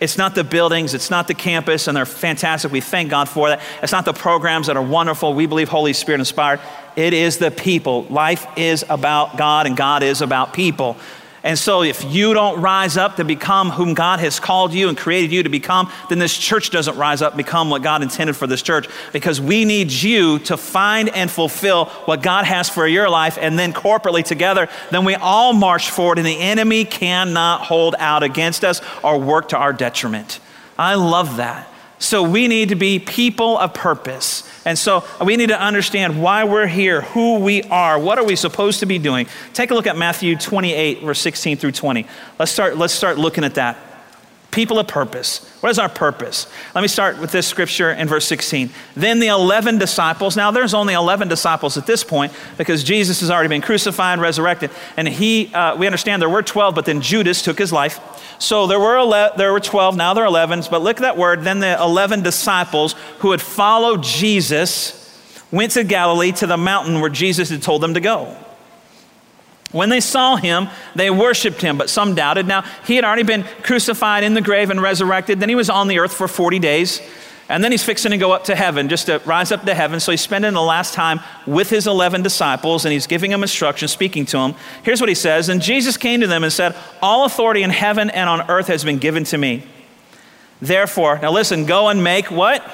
It's 0.00 0.16
not 0.16 0.34
the 0.34 0.44
buildings, 0.44 0.94
it's 0.94 1.10
not 1.10 1.28
the 1.28 1.34
campus, 1.34 1.88
and 1.88 1.96
they're 1.96 2.06
fantastic. 2.06 2.72
We 2.72 2.80
thank 2.80 3.10
God 3.10 3.28
for 3.28 3.50
that. 3.50 3.60
It's 3.82 3.92
not 3.92 4.06
the 4.06 4.14
programs 4.14 4.68
that 4.68 4.78
are 4.78 4.82
wonderful. 4.82 5.34
We 5.34 5.44
believe 5.44 5.68
Holy 5.68 5.92
Spirit 5.92 6.20
inspired. 6.20 6.60
It 6.96 7.12
is 7.12 7.36
the 7.36 7.50
people. 7.50 8.04
Life 8.04 8.46
is 8.56 8.82
about 8.88 9.36
God, 9.36 9.66
and 9.66 9.76
God 9.76 10.02
is 10.02 10.22
about 10.22 10.54
people. 10.54 10.96
And 11.44 11.58
so, 11.58 11.82
if 11.82 12.02
you 12.02 12.32
don't 12.32 12.62
rise 12.62 12.96
up 12.96 13.16
to 13.16 13.24
become 13.24 13.68
whom 13.68 13.92
God 13.92 14.18
has 14.20 14.40
called 14.40 14.72
you 14.72 14.88
and 14.88 14.96
created 14.96 15.30
you 15.30 15.42
to 15.42 15.50
become, 15.50 15.92
then 16.08 16.18
this 16.18 16.34
church 16.34 16.70
doesn't 16.70 16.96
rise 16.96 17.20
up, 17.20 17.36
become 17.36 17.68
what 17.68 17.82
God 17.82 18.02
intended 18.02 18.34
for 18.34 18.46
this 18.46 18.62
church. 18.62 18.88
Because 19.12 19.42
we 19.42 19.66
need 19.66 19.92
you 19.92 20.38
to 20.40 20.56
find 20.56 21.10
and 21.10 21.30
fulfill 21.30 21.84
what 22.06 22.22
God 22.22 22.46
has 22.46 22.70
for 22.70 22.88
your 22.88 23.10
life, 23.10 23.36
and 23.38 23.58
then 23.58 23.74
corporately 23.74 24.24
together, 24.24 24.70
then 24.90 25.04
we 25.04 25.16
all 25.16 25.52
march 25.52 25.90
forward, 25.90 26.16
and 26.16 26.26
the 26.26 26.38
enemy 26.40 26.86
cannot 26.86 27.60
hold 27.60 27.94
out 27.98 28.22
against 28.22 28.64
us 28.64 28.80
or 29.02 29.20
work 29.20 29.50
to 29.50 29.58
our 29.58 29.74
detriment. 29.74 30.40
I 30.78 30.94
love 30.94 31.36
that. 31.36 31.68
So, 31.98 32.22
we 32.22 32.48
need 32.48 32.70
to 32.70 32.74
be 32.74 32.98
people 32.98 33.58
of 33.58 33.74
purpose. 33.74 34.48
And 34.64 34.78
so 34.78 35.04
we 35.24 35.36
need 35.36 35.48
to 35.48 35.60
understand 35.60 36.22
why 36.22 36.44
we're 36.44 36.66
here, 36.66 37.02
who 37.02 37.38
we 37.38 37.62
are, 37.64 37.98
what 37.98 38.18
are 38.18 38.24
we 38.24 38.36
supposed 38.36 38.80
to 38.80 38.86
be 38.86 38.98
doing. 38.98 39.26
Take 39.52 39.70
a 39.70 39.74
look 39.74 39.86
at 39.86 39.96
Matthew 39.96 40.36
28, 40.36 41.02
verse 41.02 41.20
16 41.20 41.58
through 41.58 41.72
20. 41.72 42.06
Let's 42.38 42.50
start, 42.50 42.76
let's 42.76 42.94
start 42.94 43.18
looking 43.18 43.44
at 43.44 43.54
that. 43.56 43.76
People 44.50 44.78
of 44.78 44.86
purpose. 44.86 45.44
What 45.60 45.70
is 45.70 45.80
our 45.80 45.88
purpose? 45.88 46.46
Let 46.76 46.82
me 46.82 46.86
start 46.86 47.18
with 47.18 47.32
this 47.32 47.44
scripture 47.44 47.90
in 47.90 48.06
verse 48.06 48.24
16. 48.26 48.70
Then 48.94 49.18
the 49.18 49.26
11 49.26 49.78
disciples, 49.78 50.36
now 50.36 50.52
there's 50.52 50.74
only 50.74 50.94
11 50.94 51.26
disciples 51.26 51.76
at 51.76 51.86
this 51.86 52.04
point 52.04 52.32
because 52.56 52.84
Jesus 52.84 53.18
has 53.18 53.32
already 53.32 53.48
been 53.48 53.62
crucified, 53.62 54.12
and 54.12 54.22
resurrected, 54.22 54.70
and 54.96 55.08
he, 55.08 55.52
uh, 55.52 55.74
we 55.76 55.86
understand 55.86 56.22
there 56.22 56.28
were 56.28 56.42
12, 56.42 56.72
but 56.72 56.84
then 56.84 57.00
Judas 57.00 57.42
took 57.42 57.58
his 57.58 57.72
life. 57.72 57.98
So 58.38 58.66
there 58.66 58.80
were, 58.80 58.96
11, 58.96 59.38
there 59.38 59.52
were 59.52 59.60
12, 59.60 59.96
now 59.96 60.14
there 60.14 60.24
are 60.24 60.28
11, 60.28 60.64
but 60.70 60.82
look 60.82 60.96
at 60.96 61.02
that 61.02 61.16
word. 61.16 61.42
Then 61.42 61.60
the 61.60 61.80
11 61.80 62.22
disciples 62.22 62.94
who 63.20 63.30
had 63.30 63.40
followed 63.40 64.02
Jesus 64.02 65.00
went 65.50 65.72
to 65.72 65.84
Galilee 65.84 66.32
to 66.32 66.46
the 66.46 66.56
mountain 66.56 67.00
where 67.00 67.10
Jesus 67.10 67.50
had 67.50 67.62
told 67.62 67.82
them 67.82 67.94
to 67.94 68.00
go. 68.00 68.36
When 69.70 69.88
they 69.88 70.00
saw 70.00 70.36
him, 70.36 70.68
they 70.94 71.10
worshiped 71.10 71.60
him, 71.60 71.76
but 71.78 71.90
some 71.90 72.14
doubted. 72.14 72.46
Now, 72.46 72.62
he 72.86 72.94
had 72.94 73.04
already 73.04 73.24
been 73.24 73.44
crucified 73.62 74.22
in 74.22 74.34
the 74.34 74.40
grave 74.40 74.70
and 74.70 74.80
resurrected. 74.80 75.40
Then 75.40 75.48
he 75.48 75.56
was 75.56 75.68
on 75.68 75.88
the 75.88 75.98
earth 75.98 76.12
for 76.12 76.28
40 76.28 76.60
days. 76.60 77.00
And 77.48 77.62
then 77.62 77.72
he's 77.72 77.84
fixing 77.84 78.10
to 78.12 78.16
go 78.16 78.32
up 78.32 78.44
to 78.44 78.54
heaven, 78.54 78.88
just 78.88 79.06
to 79.06 79.20
rise 79.26 79.52
up 79.52 79.64
to 79.64 79.74
heaven. 79.74 80.00
So 80.00 80.12
he's 80.12 80.22
spending 80.22 80.54
the 80.54 80.62
last 80.62 80.94
time 80.94 81.20
with 81.46 81.68
his 81.68 81.86
11 81.86 82.22
disciples 82.22 82.84
and 82.84 82.92
he's 82.92 83.06
giving 83.06 83.30
them 83.30 83.42
instruction, 83.42 83.86
speaking 83.88 84.24
to 84.26 84.38
them. 84.38 84.54
Here's 84.82 85.00
what 85.00 85.10
he 85.10 85.14
says 85.14 85.48
And 85.48 85.60
Jesus 85.60 85.96
came 85.96 86.20
to 86.20 86.26
them 86.26 86.42
and 86.42 86.52
said, 86.52 86.74
All 87.02 87.24
authority 87.24 87.62
in 87.62 87.70
heaven 87.70 88.08
and 88.10 88.30
on 88.30 88.48
earth 88.50 88.68
has 88.68 88.82
been 88.82 88.98
given 88.98 89.24
to 89.24 89.38
me. 89.38 89.64
Therefore, 90.62 91.18
now 91.20 91.32
listen, 91.32 91.66
go 91.66 91.88
and 91.88 92.02
make 92.02 92.30
what? 92.30 92.64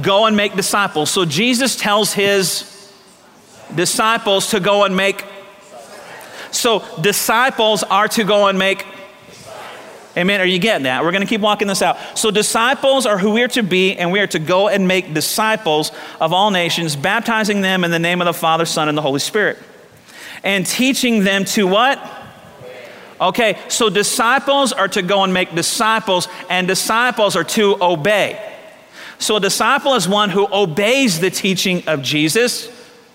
Go 0.00 0.26
and 0.26 0.36
make 0.36 0.54
disciples. 0.54 1.10
So 1.10 1.24
Jesus 1.24 1.76
tells 1.76 2.12
his 2.12 2.92
disciples 3.74 4.50
to 4.50 4.58
go 4.58 4.84
and 4.84 4.96
make 4.96 5.24
so 6.52 6.84
disciples 7.00 7.82
are 7.82 8.08
to 8.08 8.24
go 8.24 8.46
and 8.46 8.58
make. 8.58 8.86
Amen. 10.16 10.40
Are 10.42 10.46
you 10.46 10.58
getting 10.58 10.84
that? 10.84 11.02
We're 11.02 11.10
going 11.10 11.22
to 11.22 11.28
keep 11.28 11.40
walking 11.40 11.68
this 11.68 11.80
out. 11.80 11.96
So, 12.18 12.30
disciples 12.30 13.06
are 13.06 13.16
who 13.16 13.30
we 13.30 13.42
are 13.42 13.48
to 13.48 13.62
be, 13.62 13.96
and 13.96 14.12
we 14.12 14.20
are 14.20 14.26
to 14.28 14.38
go 14.38 14.68
and 14.68 14.86
make 14.86 15.14
disciples 15.14 15.90
of 16.20 16.34
all 16.34 16.50
nations, 16.50 16.96
baptizing 16.96 17.62
them 17.62 17.82
in 17.82 17.90
the 17.90 17.98
name 17.98 18.20
of 18.20 18.26
the 18.26 18.34
Father, 18.34 18.66
Son, 18.66 18.88
and 18.88 18.98
the 18.98 19.02
Holy 19.02 19.20
Spirit, 19.20 19.58
and 20.44 20.66
teaching 20.66 21.24
them 21.24 21.46
to 21.46 21.66
what? 21.66 21.98
Okay, 23.20 23.58
so 23.68 23.88
disciples 23.88 24.72
are 24.72 24.88
to 24.88 25.00
go 25.00 25.24
and 25.24 25.32
make 25.32 25.54
disciples, 25.54 26.28
and 26.50 26.68
disciples 26.68 27.34
are 27.34 27.44
to 27.44 27.82
obey. 27.82 28.54
So, 29.18 29.36
a 29.36 29.40
disciple 29.40 29.94
is 29.94 30.06
one 30.06 30.28
who 30.28 30.46
obeys 30.52 31.20
the 31.20 31.30
teaching 31.30 31.88
of 31.88 32.02
Jesus 32.02 32.68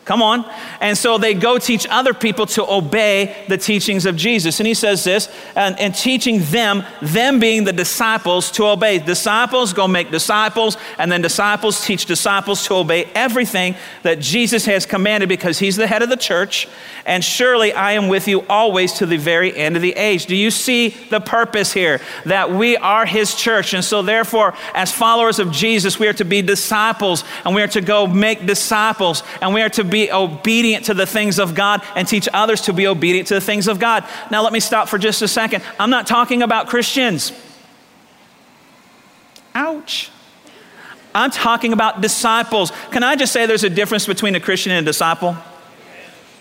Come 0.08 0.22
on. 0.22 0.50
And 0.80 0.98
so 0.98 1.18
they 1.18 1.34
go 1.34 1.58
teach 1.58 1.88
other 1.90 2.14
people 2.14 2.46
to 2.48 2.70
obey 2.70 3.46
the 3.48 3.58
teachings 3.58 4.06
of 4.06 4.16
Jesus. 4.16 4.60
And 4.60 4.68
he 4.68 4.74
says 4.74 5.04
this, 5.04 5.30
and, 5.56 5.80
and, 5.80 5.94
teaching 5.96 6.42
them, 6.52 6.84
them 7.02 7.40
being 7.40 7.64
the 7.64 7.74
disciples, 7.74 8.52
to 8.52 8.66
obey. 8.66 9.00
Disciples 9.00 9.74
go 9.74 9.88
make 9.88 10.12
disciples, 10.12 10.78
and 10.98 11.12
then 11.12 11.22
disciples 11.22 11.84
teach 11.86 12.06
disciples 12.06 12.66
to 12.68 12.76
obey 12.76 13.06
everything 13.16 13.76
that 14.04 14.20
Jesus 14.20 14.66
has 14.66 14.86
commanded 14.86 15.30
because 15.30 15.58
he's 15.58 15.76
the 15.76 15.88
head 15.88 16.04
of 16.04 16.10
the 16.10 16.18
church. 16.18 16.68
And 17.06 17.24
surely 17.24 17.74
I 17.74 17.94
am 17.94 18.08
with 18.08 18.28
you 18.28 18.46
always 18.48 18.94
to 18.94 19.06
the 19.06 19.18
very 19.18 19.56
end 19.56 19.76
of 19.76 19.82
the 19.82 19.94
age. 19.94 20.26
Do 20.26 20.36
you 20.36 20.52
see 20.52 20.90
the 20.90 21.20
purpose 21.20 21.74
here? 21.74 22.00
That 22.26 22.52
we 22.52 22.78
are 22.78 23.06
his 23.06 23.34
church. 23.34 23.74
And 23.74 23.84
so, 23.84 24.02
therefore, 24.02 24.54
as 24.74 24.92
followers 24.92 25.40
of 25.40 25.52
Jesus, 25.52 25.98
we 25.98 26.08
are 26.08 26.14
to 26.14 26.26
be 26.26 26.42
disciples, 26.42 27.24
and 27.46 27.56
we 27.56 27.62
are 27.62 27.68
to 27.70 27.82
go 27.82 28.06
make 28.06 28.46
disciples, 28.46 29.24
and 29.42 29.54
we 29.54 29.62
are 29.62 29.70
to 29.70 29.84
be 29.84 30.08
be 30.44 30.67
obedient 30.68 30.86
to 30.86 30.94
the 30.94 31.06
things 31.06 31.40
of 31.40 31.56
God 31.56 31.82
and 31.96 32.08
teach 32.08 32.28
others 32.34 32.62
to 32.62 32.74
be 32.74 32.88
obedient 32.88 33.30
to 33.30 33.36
the 33.36 33.42
things 33.42 33.68
of 33.68 33.80
God. 33.80 34.04
Now, 34.30 34.44
let 34.44 34.52
me 34.52 34.60
stop 34.60 34.90
for 34.90 34.98
just 34.98 35.22
a 35.22 35.28
second. 35.28 35.64
I'm 35.80 35.90
not 35.90 36.08
talking 36.08 36.42
about 36.42 36.68
Christians. 36.68 37.32
Ouch. 39.56 40.12
I'm 41.16 41.32
talking 41.32 41.72
about 41.72 42.02
disciples. 42.02 42.72
Can 42.92 43.02
I 43.02 43.16
just 43.16 43.32
say 43.32 43.46
there's 43.46 43.64
a 43.64 43.70
difference 43.70 44.06
between 44.06 44.36
a 44.36 44.40
Christian 44.40 44.74
and 44.74 44.86
a 44.86 44.90
disciple? 44.90 45.38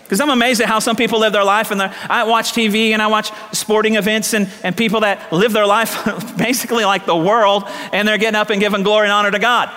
Because 0.03 0.19
I'm 0.19 0.29
amazed 0.29 0.61
at 0.61 0.67
how 0.67 0.79
some 0.79 0.95
people 0.95 1.19
live 1.19 1.33
their 1.33 1.43
life, 1.43 1.71
and 1.71 1.81
I 1.81 2.23
watch 2.25 2.51
TV 2.51 2.91
and 2.91 3.01
I 3.01 3.07
watch 3.07 3.31
sporting 3.53 3.95
events 3.95 4.33
and, 4.33 4.49
and 4.63 4.75
people 4.75 5.01
that 5.01 5.31
live 5.33 5.51
their 5.51 5.65
life 5.65 6.05
basically 6.37 6.85
like 6.85 7.05
the 7.05 7.15
world, 7.15 7.63
and 7.91 8.07
they're 8.07 8.17
getting 8.17 8.39
up 8.39 8.49
and 8.49 8.59
giving 8.59 8.83
glory 8.83 9.05
and 9.05 9.13
honor 9.13 9.31
to 9.31 9.39
God. 9.39 9.69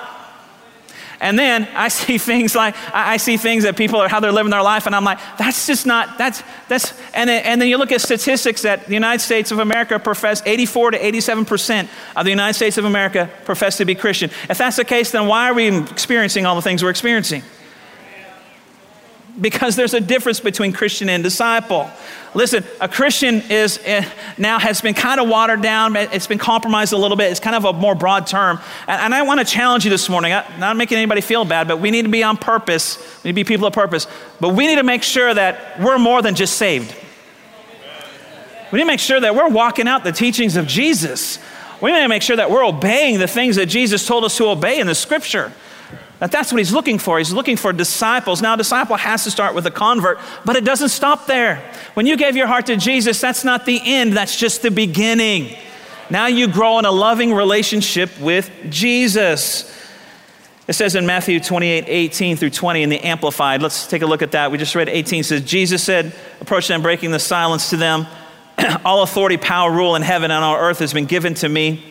And 1.21 1.39
then 1.39 1.69
I 1.75 1.89
see 1.89 2.19
things 2.31 2.55
like, 2.55 2.75
I 2.93 3.17
see 3.19 3.37
things 3.37 3.65
that 3.65 3.77
people 3.77 4.01
are, 4.01 4.09
how 4.09 4.21
they're 4.21 4.33
living 4.33 4.51
their 4.51 4.63
life, 4.63 4.87
and 4.87 4.95
I'm 4.95 5.05
like, 5.05 5.19
that's 5.39 5.67
just 5.67 5.87
not, 5.87 6.19
that's, 6.19 6.43
that's, 6.69 6.99
and 7.15 7.29
then, 7.29 7.45
and 7.45 7.61
then 7.61 7.69
you 7.69 7.77
look 7.79 7.93
at 7.93 8.01
statistics 8.01 8.63
that 8.63 8.87
the 8.87 8.95
United 8.95 9.21
States 9.21 9.51
of 9.51 9.59
America 9.59 9.99
profess 9.99 10.43
84 10.45 10.93
to 10.93 10.99
87% 10.99 11.89
of 12.17 12.25
the 12.25 12.31
United 12.31 12.55
States 12.55 12.79
of 12.79 12.85
America 12.85 13.31
profess 13.45 13.77
to 13.79 13.85
be 13.85 13.95
Christian. 13.95 14.31
If 14.49 14.59
that's 14.59 14.77
the 14.77 14.85
case, 14.85 15.11
then 15.11 15.27
why 15.27 15.51
are 15.51 15.55
we 15.55 15.77
experiencing 15.77 16.47
all 16.47 16.57
the 16.57 16.63
things 16.63 16.83
we're 16.83 16.91
experiencing? 16.91 17.43
Because 19.41 19.77
there's 19.77 19.95
a 19.95 20.01
difference 20.01 20.41
between 20.41 20.73
Christian 20.73 21.09
and 21.09 21.23
disciple. 21.23 21.91
Listen, 22.35 22.65
a 22.81 22.89
Christian 22.89 23.43
is 23.51 23.81
eh, 23.85 24.09
now 24.39 24.59
has 24.59 24.81
been 24.81 24.95
kind 24.95 25.21
of 25.21 25.29
watered 25.29 25.63
down. 25.63 25.97
It's 25.97 26.27
been 26.27 26.39
compromised 26.39 26.93
a 26.93 26.97
little 26.97 27.17
bit. 27.17 27.31
It's 27.31 27.41
kind 27.41 27.57
of 27.57 27.65
a 27.65 27.73
more 27.73 27.95
broad 27.95 28.27
term. 28.27 28.61
And, 28.87 29.01
and 29.01 29.15
I 29.15 29.23
want 29.23 29.41
to 29.41 29.47
challenge 29.47 29.85
you 29.85 29.91
this 29.91 30.09
morning. 30.09 30.33
I'm 30.33 30.61
not 30.61 30.77
making 30.77 30.99
anybody 30.99 31.23
feel 31.23 31.45
bad, 31.45 31.67
but 31.67 31.81
we 31.81 31.91
need 31.91 32.03
to 32.03 32.09
be 32.09 32.23
on 32.23 32.37
purpose. 32.37 32.99
We 33.25 33.29
need 33.29 33.33
to 33.33 33.45
be 33.45 33.49
people 33.49 33.67
of 33.67 33.73
purpose. 33.73 34.07
But 34.39 34.51
we 34.51 34.67
need 34.67 34.77
to 34.77 34.85
make 34.85 35.03
sure 35.03 35.33
that 35.33 35.81
we're 35.81 35.99
more 35.99 36.23
than 36.23 36.35
just 36.35 36.57
saved. 36.57 36.95
We 38.71 38.77
need 38.79 38.85
to 38.85 38.89
make 38.89 39.01
sure 39.01 39.19
that 39.19 39.35
we're 39.35 39.49
walking 39.49 39.89
out 39.89 40.05
the 40.05 40.13
teachings 40.13 40.57
of 40.57 40.67
Jesus. 40.67 41.39
We 41.81 41.91
need 41.91 42.03
to 42.03 42.09
make 42.09 42.23
sure 42.23 42.37
that 42.37 42.51
we're 42.51 42.65
obeying 42.65 43.19
the 43.19 43.27
things 43.27 43.57
that 43.57 43.67
Jesus 43.67 44.07
told 44.07 44.25
us 44.25 44.37
to 44.37 44.47
obey 44.47 44.79
in 44.79 44.87
the 44.87 44.95
scripture. 44.95 45.53
That 46.21 46.31
that's 46.31 46.53
what 46.53 46.59
he's 46.59 46.73
looking 46.73 46.99
for. 46.99 47.19
He's 47.19 47.33
looking 47.33 47.57
for 47.57 47.73
disciples. 47.73 48.41
Now, 48.41 48.55
a 48.55 48.57
disciple 48.57 48.97
has 48.97 49.25
to 49.25 49.31
start 49.31 49.55
with 49.55 49.67
a 49.67 49.71
convert, 49.71 50.19
but 50.45 50.55
it 50.55 50.65
doesn't 50.65 50.91
stop 50.91 51.27
there. 51.27 51.57
When 51.95 52.07
you 52.07 52.17
gave 52.17 52.37
your 52.37 52.47
heart 52.47 52.67
to 52.67 52.77
Jesus, 52.77 53.21
that's 53.21 53.43
not 53.43 53.67
the 53.67 53.81
end, 53.83 54.13
that's 54.13 54.39
just 54.39 54.63
the 54.63 54.71
beginning. 54.71 55.57
Now 56.11 56.27
you 56.27 56.47
grow 56.47 56.79
in 56.79 56.85
a 56.85 56.91
loving 56.91 57.33
relationship 57.33 58.11
with 58.21 58.51
Jesus. 58.69 59.77
It 60.69 60.75
says 60.75 60.95
in 60.95 61.07
Matthew 61.07 61.41
28 61.41 61.85
18 61.89 62.37
through 62.37 62.51
20 62.51 62.83
in 62.83 62.91
the 62.91 63.01
Amplified. 63.01 63.63
Let's 63.63 63.87
take 63.87 64.03
a 64.03 64.07
look 64.07 64.23
at 64.23 64.33
that. 64.33 64.51
We 64.51 64.59
just 64.59 64.75
read 64.75 64.89
18 64.89 65.21
it 65.21 65.25
says, 65.25 65.43
Jesus 65.43 65.83
said, 65.83 66.13
approach 66.41 66.69
them, 66.69 66.83
breaking 66.83 67.13
the 67.13 67.19
silence 67.19 67.71
to 67.71 67.77
them, 67.77 68.07
All 68.85 69.03
authority, 69.03 69.37
power, 69.37 69.71
rule 69.73 69.97
in 69.97 70.03
heaven 70.03 70.31
and 70.31 70.45
on 70.45 70.59
earth 70.59 70.81
has 70.81 70.93
been 70.93 71.07
given 71.07 71.35
to 71.35 71.49
me. 71.49 71.85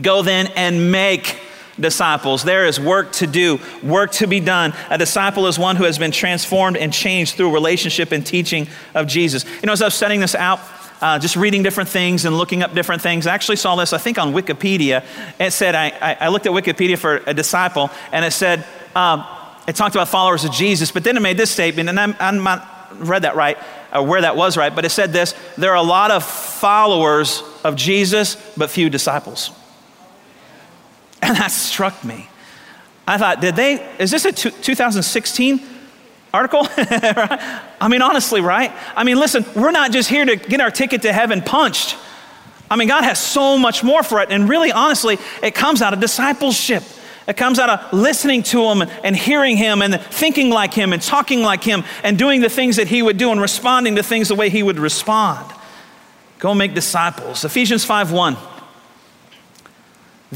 Go 0.00 0.22
then 0.22 0.48
and 0.56 0.90
make 0.92 1.38
disciples. 1.78 2.42
There 2.42 2.66
is 2.66 2.80
work 2.80 3.12
to 3.12 3.26
do, 3.26 3.60
work 3.82 4.12
to 4.12 4.26
be 4.26 4.40
done. 4.40 4.74
A 4.90 4.98
disciple 4.98 5.46
is 5.46 5.58
one 5.58 5.76
who 5.76 5.84
has 5.84 5.98
been 5.98 6.10
transformed 6.10 6.76
and 6.76 6.92
changed 6.92 7.36
through 7.36 7.52
relationship 7.52 8.12
and 8.12 8.26
teaching 8.26 8.68
of 8.94 9.06
Jesus. 9.06 9.44
You 9.44 9.66
know, 9.66 9.72
as 9.72 9.82
I 9.82 9.86
was 9.86 9.94
setting 9.94 10.20
this 10.20 10.34
out, 10.34 10.60
uh, 11.00 11.18
just 11.18 11.36
reading 11.36 11.62
different 11.62 11.90
things 11.90 12.24
and 12.24 12.38
looking 12.38 12.62
up 12.62 12.74
different 12.74 13.02
things. 13.02 13.26
I 13.26 13.34
actually 13.34 13.56
saw 13.56 13.76
this, 13.76 13.92
I 13.92 13.98
think, 13.98 14.18
on 14.18 14.32
Wikipedia. 14.32 15.04
It 15.38 15.52
said, 15.52 15.74
I, 15.74 15.88
I, 16.00 16.16
I 16.22 16.28
looked 16.28 16.46
at 16.46 16.52
Wikipedia 16.52 16.96
for 16.96 17.16
a 17.26 17.34
disciple, 17.34 17.90
and 18.12 18.24
it 18.24 18.32
said, 18.32 18.64
um, 18.94 19.26
it 19.68 19.76
talked 19.76 19.94
about 19.94 20.08
followers 20.08 20.44
of 20.44 20.52
Jesus, 20.52 20.90
but 20.90 21.04
then 21.04 21.16
it 21.16 21.20
made 21.20 21.36
this 21.36 21.50
statement, 21.50 21.88
and 21.88 22.00
I'm, 22.00 22.16
I'm 22.18 22.42
not 22.42 22.76
read 22.98 23.22
that 23.22 23.36
right, 23.36 23.58
or 23.92 24.02
where 24.04 24.20
that 24.22 24.36
was 24.36 24.56
right, 24.56 24.74
but 24.74 24.84
it 24.84 24.90
said 24.90 25.12
this 25.12 25.34
there 25.58 25.72
are 25.72 25.76
a 25.76 25.82
lot 25.82 26.10
of 26.10 26.24
followers 26.24 27.42
of 27.64 27.76
Jesus, 27.76 28.36
but 28.56 28.70
few 28.70 28.88
disciples. 28.88 29.50
And 31.26 31.36
that 31.36 31.50
struck 31.50 32.04
me. 32.04 32.28
I 33.06 33.18
thought, 33.18 33.40
did 33.40 33.56
they, 33.56 33.74
is 33.98 34.10
this 34.10 34.24
a 34.24 34.32
2016 34.32 35.60
article? 36.32 36.66
I 36.76 37.88
mean, 37.88 38.02
honestly, 38.02 38.40
right? 38.40 38.72
I 38.94 39.04
mean, 39.04 39.18
listen, 39.18 39.44
we're 39.54 39.70
not 39.70 39.92
just 39.92 40.08
here 40.08 40.24
to 40.24 40.36
get 40.36 40.60
our 40.60 40.70
ticket 40.70 41.02
to 41.02 41.12
heaven 41.12 41.42
punched. 41.42 41.96
I 42.70 42.76
mean, 42.76 42.88
God 42.88 43.04
has 43.04 43.18
so 43.18 43.58
much 43.58 43.84
more 43.84 44.02
for 44.02 44.20
it. 44.20 44.30
And 44.30 44.48
really, 44.48 44.72
honestly, 44.72 45.18
it 45.42 45.54
comes 45.54 45.82
out 45.82 45.92
of 45.92 46.00
discipleship. 46.00 46.82
It 47.26 47.36
comes 47.36 47.58
out 47.58 47.70
of 47.70 47.92
listening 47.92 48.44
to 48.44 48.62
Him 48.62 48.82
and, 49.02 49.16
hearing 49.16 49.56
Him 49.56 49.82
and 49.82 50.00
thinking 50.00 50.50
like 50.50 50.72
Him 50.72 50.92
and 50.92 51.02
talking 51.02 51.42
like 51.42 51.64
Him 51.64 51.84
and 52.04 52.16
doing 52.16 52.40
the 52.40 52.48
things 52.48 52.76
that 52.76 52.86
He 52.86 53.02
would 53.02 53.18
do 53.18 53.32
and 53.32 53.40
responding 53.40 53.96
to 53.96 54.02
things 54.02 54.28
the 54.28 54.36
way 54.36 54.48
He 54.48 54.62
would 54.62 54.78
respond. 54.78 55.52
Go 56.38 56.54
make 56.54 56.74
disciples. 56.74 57.44
Ephesians 57.44 57.84
5 57.84 58.12
1. 58.12 58.36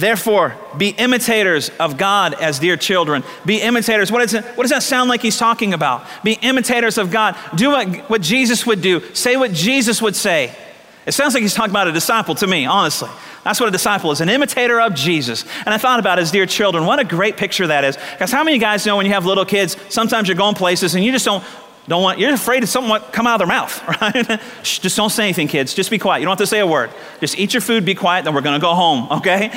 Therefore, 0.00 0.56
be 0.78 0.88
imitators 0.88 1.68
of 1.78 1.98
God 1.98 2.32
as 2.32 2.58
dear 2.58 2.78
children. 2.78 3.22
Be 3.44 3.60
imitators. 3.60 4.10
What, 4.10 4.22
is 4.22 4.32
it, 4.32 4.44
what 4.56 4.64
does 4.64 4.70
that 4.70 4.82
sound 4.82 5.10
like 5.10 5.20
he's 5.20 5.36
talking 5.36 5.74
about? 5.74 6.06
Be 6.24 6.38
imitators 6.40 6.96
of 6.96 7.10
God. 7.10 7.36
Do 7.54 7.70
what, 7.70 8.08
what 8.08 8.22
Jesus 8.22 8.64
would 8.64 8.80
do. 8.80 9.14
Say 9.14 9.36
what 9.36 9.52
Jesus 9.52 10.00
would 10.00 10.16
say. 10.16 10.56
It 11.04 11.12
sounds 11.12 11.34
like 11.34 11.42
he's 11.42 11.52
talking 11.52 11.70
about 11.70 11.86
a 11.86 11.92
disciple 11.92 12.34
to 12.36 12.46
me, 12.46 12.64
honestly. 12.64 13.10
That's 13.44 13.60
what 13.60 13.68
a 13.68 13.72
disciple 13.72 14.10
is 14.10 14.22
an 14.22 14.30
imitator 14.30 14.80
of 14.80 14.94
Jesus. 14.94 15.44
And 15.66 15.68
I 15.68 15.76
thought 15.76 16.00
about 16.00 16.16
his 16.16 16.30
dear 16.30 16.46
children. 16.46 16.86
What 16.86 16.98
a 16.98 17.04
great 17.04 17.36
picture 17.36 17.66
that 17.66 17.84
is. 17.84 17.98
Because 18.12 18.30
how 18.30 18.42
many 18.42 18.56
guys 18.58 18.86
know 18.86 18.96
when 18.96 19.04
you 19.04 19.12
have 19.12 19.26
little 19.26 19.44
kids, 19.44 19.76
sometimes 19.90 20.28
you're 20.28 20.36
going 20.36 20.54
places 20.54 20.94
and 20.94 21.04
you 21.04 21.12
just 21.12 21.26
don't 21.26 21.44
don't 21.90 22.02
want, 22.02 22.18
you're 22.18 22.32
afraid 22.32 22.62
of 22.62 22.68
something 22.68 22.98
come 23.12 23.26
out 23.26 23.34
of 23.34 23.38
their 23.40 23.48
mouth, 23.48 23.86
right? 24.00 24.40
Shh, 24.62 24.78
just 24.78 24.96
don't 24.96 25.10
say 25.10 25.24
anything, 25.24 25.48
kids. 25.48 25.74
Just 25.74 25.90
be 25.90 25.98
quiet. 25.98 26.20
You 26.20 26.24
don't 26.24 26.32
have 26.32 26.38
to 26.38 26.46
say 26.46 26.60
a 26.60 26.66
word. 26.66 26.90
Just 27.20 27.38
eat 27.38 27.52
your 27.52 27.60
food, 27.60 27.84
be 27.84 27.94
quiet, 27.94 28.24
then 28.24 28.34
we're 28.34 28.40
going 28.40 28.58
to 28.58 28.64
go 28.64 28.74
home, 28.74 29.08
okay? 29.18 29.50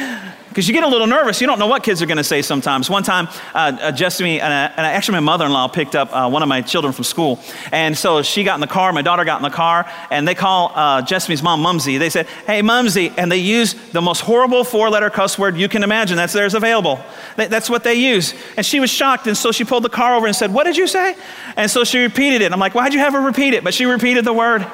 Because 0.54 0.68
you 0.68 0.74
get 0.74 0.84
a 0.84 0.88
little 0.88 1.08
nervous. 1.08 1.42
You 1.42 1.48
don't 1.48 1.58
know 1.58 1.66
what 1.66 1.82
kids 1.82 2.00
are 2.04 2.06
going 2.06 2.18
to 2.18 2.24
say 2.24 2.44
sometimes. 2.44 2.88
One 2.88 3.02
time, 3.02 3.28
uh, 3.56 3.76
uh, 3.82 3.92
Jessamy, 3.92 4.40
and, 4.40 4.54
I, 4.54 4.66
and 4.68 4.86
actually 4.86 5.16
my 5.16 5.22
mother-in-law 5.22 5.70
picked 5.70 5.96
up 5.96 6.14
uh, 6.14 6.30
one 6.30 6.44
of 6.44 6.48
my 6.48 6.62
children 6.62 6.94
from 6.94 7.06
school. 7.06 7.40
And 7.72 7.98
so 7.98 8.22
she 8.22 8.44
got 8.44 8.54
in 8.54 8.62
the 8.62 8.68
car, 8.68 8.94
my 8.94 9.02
daughter 9.02 9.26
got 9.26 9.38
in 9.38 9.44
the 9.44 9.50
car, 9.50 9.90
and 10.12 10.28
they 10.28 10.36
call 10.36 10.72
uh, 10.76 11.02
Jessamy's 11.02 11.42
mom 11.42 11.62
Mumsy. 11.62 11.98
They 11.98 12.12
said, 12.12 12.28
hey, 12.46 12.62
Mumsy. 12.62 13.12
And 13.18 13.32
they 13.32 13.38
use 13.38 13.74
the 13.94 14.02
most 14.02 14.20
horrible 14.20 14.64
four-letter 14.64 15.10
cuss 15.10 15.40
word 15.40 15.58
you 15.58 15.68
can 15.68 15.82
imagine. 15.82 16.18
That's 16.18 16.34
theirs 16.34 16.54
available. 16.54 17.04
That's 17.36 17.68
what 17.68 17.84
they 17.84 17.96
use. 17.96 18.36
And 18.56 18.64
she 18.64 18.80
was 18.80 18.92
shocked, 18.92 19.26
and 19.26 19.36
so 19.36 19.52
she 19.52 19.64
pulled 19.64 19.84
the 19.84 19.90
car 19.90 20.16
over 20.16 20.28
and 20.28 20.36
said, 20.36 20.54
what 20.54 20.66
did 20.66 20.78
you 20.78 20.86
say? 20.86 21.16
And 21.58 21.72
so 21.72 21.84
she 21.84 21.98
repeated 21.98 22.44
it. 22.44 22.54
I'm 22.54 22.60
like, 22.60 22.76
why'd 22.76 22.94
you 22.94 23.00
have 23.00 23.14
her 23.14 23.22
repeat 23.22 23.56
it? 23.56 23.64
But 23.64 23.74
she 23.74 23.86
repeated 23.86 24.24
the 24.24 24.34
word. 24.34 24.68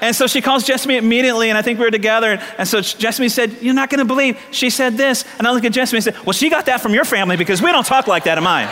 And 0.00 0.14
so 0.14 0.26
she 0.26 0.40
calls 0.40 0.64
Jessamy 0.64 0.96
immediately, 0.96 1.48
and 1.48 1.56
I 1.58 1.62
think 1.62 1.78
we 1.78 1.84
were 1.84 1.90
together. 1.90 2.40
And 2.58 2.68
so 2.68 2.80
Jessamy 2.80 3.28
said, 3.28 3.56
You're 3.60 3.74
not 3.74 3.90
going 3.90 3.98
to 3.98 4.04
believe. 4.04 4.38
She 4.50 4.70
said 4.70 4.96
this. 4.96 5.24
And 5.38 5.46
I 5.46 5.52
look 5.52 5.64
at 5.64 5.72
Jessamy 5.72 5.98
and 5.98 6.04
said, 6.04 6.26
Well, 6.26 6.32
she 6.32 6.50
got 6.50 6.66
that 6.66 6.80
from 6.80 6.94
your 6.94 7.04
family 7.04 7.36
because 7.36 7.62
we 7.62 7.72
don't 7.72 7.86
talk 7.86 8.06
like 8.06 8.24
that 8.24 8.38
in 8.38 8.44
mine. 8.44 8.68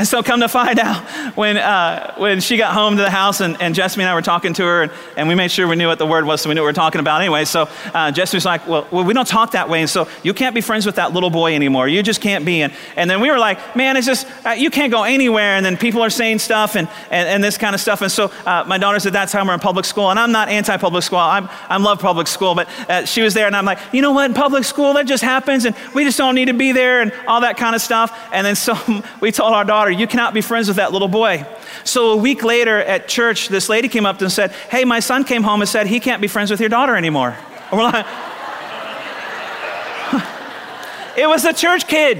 And 0.00 0.08
so, 0.08 0.22
come 0.22 0.40
to 0.40 0.48
find 0.48 0.78
out, 0.78 1.04
when, 1.36 1.58
uh, 1.58 2.14
when 2.16 2.40
she 2.40 2.56
got 2.56 2.72
home 2.72 2.96
to 2.96 3.02
the 3.02 3.10
house 3.10 3.42
and, 3.42 3.60
and 3.60 3.74
Jesse 3.74 4.00
and 4.00 4.08
I 4.08 4.14
were 4.14 4.22
talking 4.22 4.54
to 4.54 4.64
her, 4.64 4.82
and, 4.84 4.92
and 5.14 5.28
we 5.28 5.34
made 5.34 5.50
sure 5.50 5.68
we 5.68 5.76
knew 5.76 5.88
what 5.88 5.98
the 5.98 6.06
word 6.06 6.24
was, 6.24 6.40
so 6.40 6.48
we 6.48 6.54
knew 6.54 6.62
what 6.62 6.68
we 6.68 6.70
were 6.70 6.72
talking 6.72 7.02
about 7.02 7.20
anyway. 7.20 7.44
So, 7.44 7.68
uh, 7.92 8.10
Jesse 8.10 8.34
was 8.34 8.46
like, 8.46 8.66
well, 8.66 8.88
well, 8.90 9.04
we 9.04 9.12
don't 9.12 9.28
talk 9.28 9.50
that 9.50 9.68
way. 9.68 9.82
And 9.82 9.90
so, 9.90 10.08
you 10.22 10.32
can't 10.32 10.54
be 10.54 10.62
friends 10.62 10.86
with 10.86 10.94
that 10.94 11.12
little 11.12 11.28
boy 11.28 11.54
anymore. 11.54 11.86
You 11.86 12.02
just 12.02 12.22
can't 12.22 12.46
be. 12.46 12.62
And, 12.62 12.72
and 12.96 13.10
then 13.10 13.20
we 13.20 13.30
were 13.30 13.38
like, 13.38 13.76
man, 13.76 13.98
it's 13.98 14.06
just, 14.06 14.26
uh, 14.46 14.52
you 14.52 14.70
can't 14.70 14.90
go 14.90 15.02
anywhere. 15.02 15.56
And 15.56 15.66
then 15.66 15.76
people 15.76 16.00
are 16.00 16.08
saying 16.08 16.38
stuff 16.38 16.76
and, 16.76 16.88
and, 17.10 17.28
and 17.28 17.44
this 17.44 17.58
kind 17.58 17.74
of 17.74 17.80
stuff. 17.82 18.00
And 18.00 18.10
so, 18.10 18.32
uh, 18.46 18.64
my 18.66 18.78
daughter's 18.78 19.04
at 19.04 19.12
that 19.12 19.28
time 19.28 19.48
we're 19.48 19.52
in 19.52 19.60
public 19.60 19.84
school, 19.84 20.08
and 20.08 20.18
I'm 20.18 20.32
not 20.32 20.48
anti 20.48 20.78
public 20.78 21.04
school. 21.04 21.18
I'm, 21.18 21.46
I 21.68 21.76
love 21.76 22.00
public 22.00 22.26
school, 22.26 22.54
but 22.54 22.70
uh, 22.88 23.04
she 23.04 23.20
was 23.20 23.34
there, 23.34 23.46
and 23.46 23.54
I'm 23.54 23.66
like, 23.66 23.80
you 23.92 24.00
know 24.00 24.12
what, 24.12 24.30
in 24.30 24.34
public 24.34 24.64
school, 24.64 24.94
that 24.94 25.06
just 25.06 25.22
happens, 25.22 25.66
and 25.66 25.76
we 25.94 26.04
just 26.04 26.16
don't 26.16 26.34
need 26.34 26.46
to 26.46 26.54
be 26.54 26.72
there, 26.72 27.02
and 27.02 27.12
all 27.28 27.42
that 27.42 27.58
kind 27.58 27.74
of 27.74 27.82
stuff. 27.82 28.18
And 28.32 28.46
then 28.46 28.56
so, 28.56 28.78
we 29.20 29.30
told 29.30 29.52
our 29.52 29.66
daughter, 29.66 29.89
you 29.90 30.06
cannot 30.06 30.34
be 30.34 30.40
friends 30.40 30.68
with 30.68 30.78
that 30.78 30.92
little 30.92 31.08
boy. 31.08 31.46
So 31.84 32.12
a 32.12 32.16
week 32.16 32.42
later 32.42 32.78
at 32.78 33.08
church, 33.08 33.48
this 33.48 33.68
lady 33.68 33.88
came 33.88 34.06
up 34.06 34.20
and 34.20 34.30
said, 34.30 34.52
Hey, 34.70 34.84
my 34.84 35.00
son 35.00 35.24
came 35.24 35.42
home 35.42 35.60
and 35.60 35.68
said 35.68 35.86
he 35.86 36.00
can't 36.00 36.20
be 36.20 36.28
friends 36.28 36.50
with 36.50 36.60
your 36.60 36.68
daughter 36.68 36.96
anymore. 36.96 37.36
And 37.70 37.72
we're 37.78 37.84
like, 37.84 38.06
It 41.16 41.28
was 41.28 41.44
a 41.44 41.52
church 41.52 41.86
kid. 41.86 42.18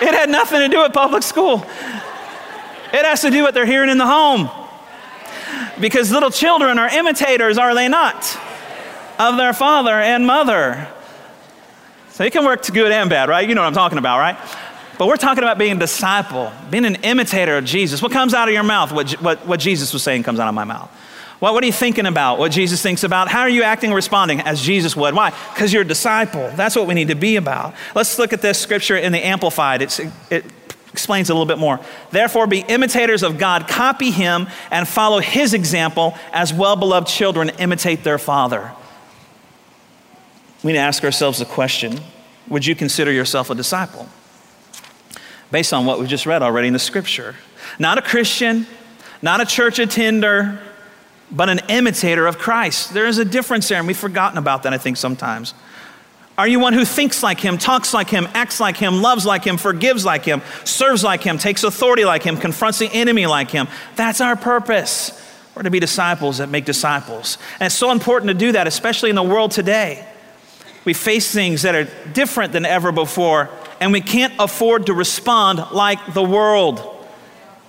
It 0.00 0.14
had 0.14 0.30
nothing 0.30 0.60
to 0.60 0.68
do 0.68 0.82
with 0.82 0.92
public 0.92 1.24
school. 1.24 1.66
It 2.92 3.04
has 3.04 3.22
to 3.22 3.30
do 3.30 3.44
with 3.44 3.54
they're 3.54 3.66
hearing 3.66 3.90
in 3.90 3.98
the 3.98 4.06
home. 4.06 4.48
Because 5.80 6.12
little 6.12 6.30
children 6.30 6.78
are 6.78 6.88
imitators, 6.88 7.58
are 7.58 7.74
they 7.74 7.88
not? 7.88 8.38
Of 9.18 9.36
their 9.36 9.52
father 9.52 9.92
and 9.92 10.26
mother. 10.26 10.88
So 12.10 12.24
it 12.24 12.32
can 12.32 12.44
work 12.44 12.62
to 12.62 12.72
good 12.72 12.90
and 12.90 13.10
bad, 13.10 13.28
right? 13.28 13.48
You 13.48 13.54
know 13.54 13.62
what 13.62 13.68
I'm 13.68 13.74
talking 13.74 13.98
about, 13.98 14.18
right? 14.18 14.36
But 14.98 15.06
we're 15.06 15.16
talking 15.16 15.44
about 15.44 15.58
being 15.58 15.76
a 15.76 15.78
disciple, 15.78 16.52
being 16.70 16.84
an 16.84 16.96
imitator 16.96 17.56
of 17.56 17.64
Jesus. 17.64 18.02
What 18.02 18.10
comes 18.10 18.34
out 18.34 18.48
of 18.48 18.54
your 18.54 18.64
mouth? 18.64 18.92
What, 18.92 19.12
what, 19.22 19.46
what 19.46 19.60
Jesus 19.60 19.92
was 19.92 20.02
saying 20.02 20.24
comes 20.24 20.40
out 20.40 20.48
of 20.48 20.54
my 20.54 20.64
mouth. 20.64 20.90
What, 21.38 21.54
what 21.54 21.62
are 21.62 21.66
you 21.66 21.72
thinking 21.72 22.06
about? 22.06 22.38
What 22.40 22.50
Jesus 22.50 22.82
thinks 22.82 23.04
about? 23.04 23.28
How 23.28 23.42
are 23.42 23.48
you 23.48 23.62
acting, 23.62 23.92
responding 23.92 24.40
as 24.40 24.60
Jesus 24.60 24.96
would? 24.96 25.14
Why? 25.14 25.30
Because 25.54 25.72
you're 25.72 25.82
a 25.82 25.86
disciple. 25.86 26.50
That's 26.56 26.74
what 26.74 26.88
we 26.88 26.94
need 26.94 27.08
to 27.08 27.14
be 27.14 27.36
about. 27.36 27.74
Let's 27.94 28.18
look 28.18 28.32
at 28.32 28.42
this 28.42 28.58
scripture 28.58 28.96
in 28.96 29.12
the 29.12 29.24
Amplified. 29.24 29.82
It's, 29.82 30.00
it 30.30 30.44
explains 30.92 31.30
a 31.30 31.34
little 31.34 31.46
bit 31.46 31.58
more. 31.58 31.78
Therefore, 32.10 32.48
be 32.48 32.64
imitators 32.66 33.22
of 33.22 33.38
God, 33.38 33.68
copy 33.68 34.10
him, 34.10 34.48
and 34.72 34.88
follow 34.88 35.20
his 35.20 35.54
example 35.54 36.16
as 36.32 36.52
well 36.52 36.74
beloved 36.74 37.06
children 37.06 37.50
imitate 37.60 38.02
their 38.02 38.18
father. 38.18 38.72
We 40.64 40.72
need 40.72 40.78
to 40.78 40.84
ask 40.84 41.04
ourselves 41.04 41.38
the 41.38 41.44
question 41.44 42.00
Would 42.48 42.66
you 42.66 42.74
consider 42.74 43.12
yourself 43.12 43.48
a 43.48 43.54
disciple? 43.54 44.08
Based 45.50 45.72
on 45.72 45.86
what 45.86 45.98
we've 45.98 46.08
just 46.08 46.26
read 46.26 46.42
already 46.42 46.68
in 46.68 46.72
the 46.72 46.78
scripture. 46.78 47.34
Not 47.78 47.98
a 47.98 48.02
Christian, 48.02 48.66
not 49.22 49.40
a 49.40 49.46
church 49.46 49.78
attender, 49.78 50.60
but 51.30 51.48
an 51.48 51.60
imitator 51.68 52.26
of 52.26 52.38
Christ. 52.38 52.94
There 52.94 53.06
is 53.06 53.18
a 53.18 53.24
difference 53.24 53.68
there, 53.68 53.78
and 53.78 53.86
we've 53.86 53.96
forgotten 53.96 54.38
about 54.38 54.62
that, 54.64 54.72
I 54.72 54.78
think, 54.78 54.96
sometimes. 54.96 55.54
Are 56.36 56.46
you 56.46 56.60
one 56.60 56.72
who 56.72 56.84
thinks 56.84 57.22
like 57.22 57.40
him, 57.40 57.58
talks 57.58 57.92
like 57.92 58.08
him, 58.08 58.28
acts 58.32 58.60
like 58.60 58.76
him, 58.76 59.02
loves 59.02 59.26
like 59.26 59.44
him, 59.44 59.56
forgives 59.56 60.04
like 60.04 60.24
him, 60.24 60.40
serves 60.64 61.02
like 61.02 61.22
him, 61.22 61.36
takes 61.36 61.64
authority 61.64 62.04
like 62.04 62.22
him, 62.22 62.36
confronts 62.36 62.78
the 62.78 62.88
enemy 62.92 63.26
like 63.26 63.50
him? 63.50 63.66
That's 63.96 64.20
our 64.20 64.36
purpose. 64.36 65.10
We're 65.54 65.64
to 65.64 65.70
be 65.70 65.80
disciples 65.80 66.38
that 66.38 66.48
make 66.48 66.64
disciples. 66.64 67.38
And 67.58 67.66
it's 67.66 67.74
so 67.74 67.90
important 67.90 68.28
to 68.28 68.34
do 68.34 68.52
that, 68.52 68.68
especially 68.68 69.10
in 69.10 69.16
the 69.16 69.22
world 69.24 69.50
today. 69.50 70.06
We 70.84 70.94
face 70.94 71.32
things 71.32 71.62
that 71.62 71.74
are 71.74 71.88
different 72.12 72.52
than 72.52 72.64
ever 72.64 72.92
before, 72.92 73.50
and 73.80 73.92
we 73.92 74.00
can't 74.00 74.34
afford 74.38 74.86
to 74.86 74.94
respond 74.94 75.64
like 75.72 76.14
the 76.14 76.22
world. 76.22 76.82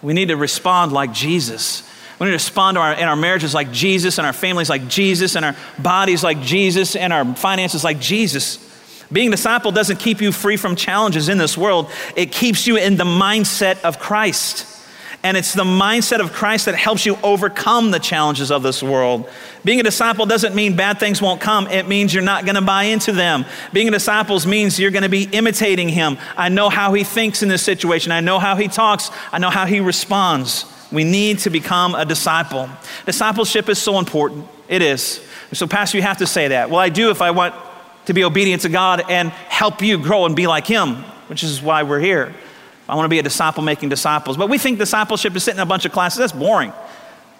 We 0.01 0.13
need 0.13 0.29
to 0.29 0.37
respond 0.37 0.91
like 0.91 1.13
Jesus. 1.13 1.83
We 2.19 2.25
need 2.25 2.31
to 2.31 2.35
respond 2.35 2.75
to 2.75 2.81
our, 2.81 2.93
in 2.93 3.07
our 3.07 3.15
marriages 3.15 3.53
like 3.53 3.71
Jesus, 3.71 4.17
and 4.17 4.27
our 4.27 4.33
families 4.33 4.69
like 4.69 4.87
Jesus, 4.87 5.35
and 5.35 5.45
our 5.45 5.55
bodies 5.77 6.23
like 6.23 6.41
Jesus, 6.41 6.95
and 6.95 7.13
our 7.13 7.25
finances 7.35 7.83
like 7.83 7.99
Jesus. 7.99 8.65
Being 9.11 9.29
a 9.29 9.31
disciple 9.31 9.71
doesn't 9.71 9.99
keep 9.99 10.21
you 10.21 10.31
free 10.31 10.57
from 10.57 10.75
challenges 10.75 11.29
in 11.29 11.37
this 11.37 11.57
world, 11.57 11.89
it 12.15 12.31
keeps 12.31 12.67
you 12.67 12.77
in 12.77 12.97
the 12.97 13.05
mindset 13.05 13.81
of 13.81 13.99
Christ. 13.99 14.67
And 15.21 15.35
it's 15.35 15.53
the 15.53 15.65
mindset 15.65 16.21
of 16.21 16.31
Christ 16.31 16.65
that 16.65 16.75
helps 16.75 17.05
you 17.05 17.17
overcome 17.21 17.91
the 17.91 17.99
challenges 17.99 18.51
of 18.51 18.63
this 18.63 18.81
world. 18.81 19.29
Being 19.65 19.81
a 19.81 19.83
disciple 19.83 20.25
doesn't 20.25 20.55
mean 20.55 20.77
bad 20.77 20.97
things 20.97 21.21
won't 21.21 21.41
come, 21.41 21.67
it 21.67 21.87
means 21.87 22.13
you're 22.13 22.23
not 22.23 22.45
going 22.45 22.55
to 22.55 22.61
buy 22.61 22.83
into 22.83 23.11
them. 23.11 23.43
Being 23.73 23.89
a 23.89 23.91
disciple 23.91 24.39
means 24.47 24.79
you're 24.79 24.91
going 24.91 25.03
to 25.03 25.09
be 25.09 25.23
imitating 25.23 25.89
him. 25.89 26.17
I 26.37 26.47
know 26.47 26.69
how 26.69 26.93
he 26.93 27.03
thinks 27.03 27.43
in 27.43 27.49
this 27.49 27.61
situation, 27.61 28.13
I 28.13 28.21
know 28.21 28.39
how 28.39 28.55
he 28.55 28.69
talks, 28.69 29.11
I 29.33 29.39
know 29.39 29.49
how 29.49 29.65
he 29.65 29.81
responds. 29.81 30.65
We 30.91 31.03
need 31.03 31.39
to 31.39 31.49
become 31.49 31.95
a 31.95 32.05
disciple. 32.05 32.69
Discipleship 33.05 33.67
is 33.69 33.77
so 33.77 33.99
important. 33.99 34.47
It 34.69 34.81
is. 34.81 35.21
So, 35.51 35.67
Pastor, 35.67 35.97
you 35.97 36.03
have 36.03 36.17
to 36.17 36.27
say 36.27 36.47
that. 36.49 36.69
Well, 36.69 36.79
I 36.79 36.89
do 36.89 37.11
if 37.11 37.21
I 37.21 37.31
want 37.31 37.55
to 38.05 38.13
be 38.13 38.23
obedient 38.23 38.63
to 38.63 38.69
God 38.69 39.03
and 39.09 39.29
help 39.29 39.81
you 39.81 39.97
grow 39.97 40.25
and 40.25 40.35
be 40.35 40.47
like 40.47 40.65
Him, 40.65 40.95
which 41.27 41.43
is 41.43 41.61
why 41.61 41.83
we're 41.83 41.99
here. 41.99 42.33
I 42.89 42.95
want 42.95 43.05
to 43.05 43.09
be 43.09 43.19
a 43.19 43.23
disciple 43.23 43.63
making 43.63 43.89
disciples. 43.89 44.35
But 44.35 44.49
we 44.49 44.57
think 44.57 44.79
discipleship 44.79 45.35
is 45.35 45.43
sitting 45.43 45.59
in 45.59 45.63
a 45.63 45.65
bunch 45.65 45.85
of 45.85 45.91
classes. 45.91 46.17
That's 46.17 46.31
boring. 46.31 46.73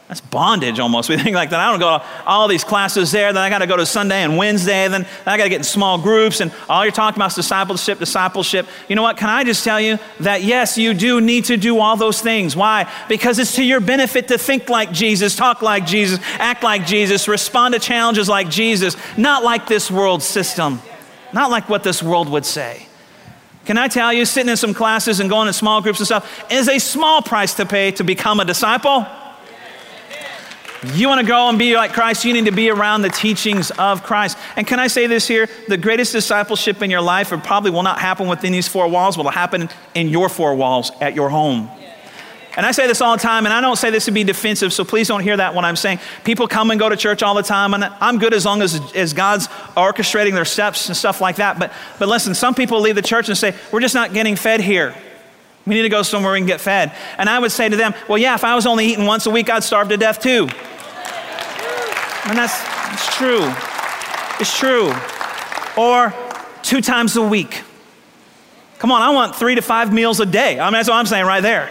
That's 0.10 0.22
bondage 0.22 0.80
almost. 0.80 1.08
We 1.10 1.18
think 1.18 1.36
like 1.36 1.52
that. 1.52 1.60
I 1.60 1.72
don't 1.72 1.80
go 1.80 2.00
to 2.00 2.06
all 2.26 2.48
these 2.48 2.64
classes 2.64 3.12
there, 3.12 3.32
then 3.32 3.42
I 3.42 3.50
got 3.50 3.60
to 3.60 3.68
go 3.68 3.78
to 3.78 3.86
Sunday 3.86 4.24
and 4.24 4.38
Wednesday, 4.38 4.88
then 4.88 5.08
I 5.26 5.38
got 5.38 5.44
to 5.44 5.50
get 5.50 5.58
in 5.58 5.64
small 5.64 6.00
groups, 6.00 6.40
and 6.40 6.52
all 6.68 6.84
you're 6.84 6.92
talking 6.92 7.18
about 7.18 7.32
is 7.32 7.36
discipleship, 7.36 8.00
discipleship. 8.00 8.68
You 8.88 8.96
know 8.96 9.04
what? 9.04 9.18
Can 9.18 9.30
I 9.30 9.44
just 9.44 9.64
tell 9.64 9.80
you 9.80 9.98
that 10.20 10.44
yes, 10.44 10.78
you 10.78 10.94
do 10.94 11.22
need 11.22 11.46
to 11.46 11.58
do 11.58 11.80
all 11.80 11.96
those 11.96 12.22
things. 12.22 12.56
Why? 12.56 12.92
Because 13.08 13.40
it's 13.40 13.56
to 13.56 13.64
your 13.64 13.80
benefit 13.80 14.28
to 14.28 14.38
think 14.38 14.70
like 14.70 14.92
Jesus, 14.92 15.36
talk 15.36 15.62
like 15.62 15.86
Jesus, 15.86 16.20
act 16.34 16.64
like 16.64 16.86
Jesus, 16.86 17.28
respond 17.28 17.76
to 17.76 17.80
challenges 17.80 18.28
like 18.28 18.50
Jesus, 18.50 18.96
not 19.18 19.44
like 19.44 19.68
this 19.68 19.90
world 19.90 20.22
system, 20.22 20.82
not 21.34 21.52
like 21.52 21.70
what 21.70 21.84
this 21.84 22.04
world 22.04 22.30
would 22.30 22.46
say. 22.46 22.89
Can 23.70 23.78
I 23.78 23.88
tell 23.88 24.12
you, 24.12 24.26
sitting 24.26 24.50
in 24.50 24.58
some 24.58 24.74
classes 24.74 25.20
and 25.20 25.30
going 25.30 25.48
in 25.48 25.54
small 25.54 25.80
groups 25.80 26.00
and 26.00 26.08
stuff 26.08 26.52
is 26.52 26.68
a 26.68 26.80
small 26.80 27.22
price 27.22 27.54
to 27.54 27.68
pay 27.68 27.92
to 27.92 28.04
become 28.04 28.40
a 28.40 28.44
disciple. 28.44 29.06
You 30.96 31.08
want 31.08 31.22
to 31.22 31.28
go 31.28 31.48
and 31.50 31.60
be 31.60 31.76
like 31.76 31.94
Christ, 31.94 32.26
you 32.26 32.34
need 32.34 32.46
to 32.46 32.52
be 32.52 32.72
around 32.72 33.04
the 33.04 33.10
teachings 33.10 33.70
of 33.78 34.02
Christ. 34.02 34.40
And 34.56 34.66
can 34.66 34.80
I 34.80 34.88
say 34.88 35.06
this 35.06 35.28
here? 35.28 35.48
The 35.68 35.78
greatest 35.78 36.14
discipleship 36.14 36.82
in 36.82 36.90
your 36.90 37.02
life 37.02 37.30
probably 37.44 37.70
will 37.70 37.84
not 37.84 38.00
happen 38.00 38.28
within 38.28 38.54
these 38.54 38.68
four 38.68 38.88
walls, 38.88 39.18
but 39.18 39.26
will 39.26 39.32
happen 39.32 39.70
in 39.94 40.10
your 40.10 40.30
four 40.30 40.56
walls 40.56 40.92
at 41.00 41.14
your 41.14 41.30
home. 41.30 41.70
And 42.58 42.66
I 42.66 42.72
say 42.72 42.88
this 42.88 43.00
all 43.00 43.16
the 43.16 43.22
time, 43.22 43.46
and 43.46 43.54
I 43.54 43.62
don't 43.62 43.76
say 43.76 43.90
this 43.90 44.06
to 44.06 44.12
be 44.12 44.24
defensive, 44.24 44.74
so 44.74 44.84
please 44.84 45.08
don't 45.08 45.22
hear 45.22 45.38
that 45.38 45.54
when 45.54 45.66
I'm 45.66 45.76
saying 45.76 46.00
people 46.24 46.48
come 46.48 46.72
and 46.72 46.80
go 46.80 46.90
to 46.90 46.98
church 46.98 47.22
all 47.22 47.36
the 47.36 47.44
time, 47.44 47.74
and 47.74 47.84
I'm 47.84 48.18
good 48.18 48.34
as 48.34 48.46
long 48.46 48.62
as, 48.62 48.94
as 48.94 49.14
God's 49.14 49.48
orchestrating 49.78 50.34
their 50.34 50.46
steps 50.46 50.88
and 50.88 50.98
stuff 50.98 51.22
like 51.22 51.36
that. 51.36 51.60
But, 51.60 51.72
but 52.00 52.08
listen, 52.08 52.34
some 52.34 52.56
people 52.56 52.82
leave 52.82 52.96
the 52.96 53.02
church 53.02 53.30
and 53.30 53.38
say, 53.38 53.56
We're 53.72 53.82
just 53.82 53.96
not 53.96 54.14
getting 54.14 54.36
fed 54.36 54.62
here. 54.62 54.96
We 55.66 55.76
need 55.76 55.84
to 55.84 55.90
go 55.90 56.02
somewhere 56.02 56.34
we 56.34 56.40
can 56.40 56.48
get 56.48 56.60
fed. 56.60 56.92
And 57.18 57.30
I 57.30 57.38
would 57.38 57.52
say 57.52 57.70
to 57.70 57.76
them, 57.76 57.94
Well, 58.08 58.18
yeah, 58.18 58.34
if 58.34 58.44
I 58.44 58.56
was 58.56 58.66
only 58.66 58.88
eating 58.88 59.06
once 59.06 59.28
a 59.28 59.30
week, 59.30 59.50
I'd 59.50 59.64
starve 59.64 59.90
to 59.90 59.98
death 59.98 60.20
too. 60.20 60.50
And 62.26 62.38
that's 62.38 62.60
it's 62.94 63.16
true. 63.16 63.54
It's 64.40 64.58
true. 64.58 64.92
Or 65.78 66.14
two 66.64 66.82
times 66.82 67.16
a 67.16 67.22
week. 67.22 67.62
Come 68.80 68.92
on, 68.92 69.02
I 69.02 69.12
want 69.12 69.36
three 69.36 69.56
to 69.56 69.62
five 69.62 69.94
meals 69.94 70.20
a 70.20 70.26
day. 70.26 70.60
I 70.60 70.66
mean, 70.66 70.74
that's 70.74 70.90
what 70.90 70.96
I'm 70.96 71.06
saying 71.06 71.26
right 71.26 71.42
there. 71.42 71.70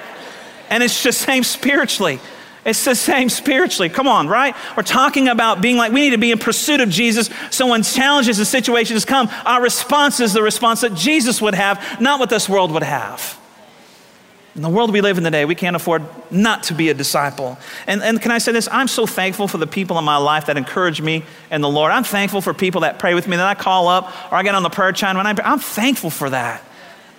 And 0.70 0.82
it's 0.82 1.02
the 1.02 1.12
same 1.12 1.44
spiritually. 1.44 2.20
It's 2.64 2.84
the 2.84 2.94
same 2.94 3.28
spiritually. 3.28 3.88
Come 3.88 4.08
on, 4.08 4.28
right? 4.28 4.54
We're 4.76 4.82
talking 4.82 5.28
about 5.28 5.62
being 5.62 5.76
like 5.76 5.92
we 5.92 6.00
need 6.00 6.10
to 6.10 6.18
be 6.18 6.32
in 6.32 6.38
pursuit 6.38 6.80
of 6.80 6.90
Jesus. 6.90 7.30
So 7.50 7.68
when 7.68 7.82
challenges 7.82 8.38
and 8.38 8.46
situations 8.46 9.04
come, 9.04 9.30
our 9.46 9.62
response 9.62 10.20
is 10.20 10.32
the 10.32 10.42
response 10.42 10.82
that 10.82 10.94
Jesus 10.94 11.40
would 11.40 11.54
have, 11.54 12.00
not 12.00 12.20
what 12.20 12.30
this 12.30 12.48
world 12.48 12.70
would 12.72 12.82
have. 12.82 13.38
In 14.54 14.62
the 14.62 14.68
world 14.68 14.92
we 14.92 15.00
live 15.00 15.18
in 15.18 15.24
today, 15.24 15.44
we 15.44 15.54
can't 15.54 15.76
afford 15.76 16.02
not 16.32 16.64
to 16.64 16.74
be 16.74 16.88
a 16.88 16.94
disciple. 16.94 17.56
And, 17.86 18.02
and 18.02 18.20
can 18.20 18.32
I 18.32 18.38
say 18.38 18.50
this? 18.50 18.68
I'm 18.72 18.88
so 18.88 19.06
thankful 19.06 19.46
for 19.46 19.56
the 19.56 19.68
people 19.68 19.98
in 19.98 20.04
my 20.04 20.16
life 20.16 20.46
that 20.46 20.56
encourage 20.56 21.00
me 21.00 21.24
in 21.50 21.60
the 21.60 21.68
Lord. 21.68 21.92
I'm 21.92 22.02
thankful 22.02 22.40
for 22.40 22.52
people 22.52 22.80
that 22.80 22.98
pray 22.98 23.14
with 23.14 23.28
me, 23.28 23.36
that 23.36 23.46
I 23.46 23.54
call 23.54 23.86
up 23.86 24.12
or 24.32 24.34
I 24.36 24.42
get 24.42 24.56
on 24.56 24.64
the 24.64 24.68
prayer 24.68 24.90
channel. 24.90 25.20
And 25.20 25.28
I'm, 25.28 25.36
I'm 25.44 25.60
thankful 25.60 26.10
for 26.10 26.28
that. 26.30 26.62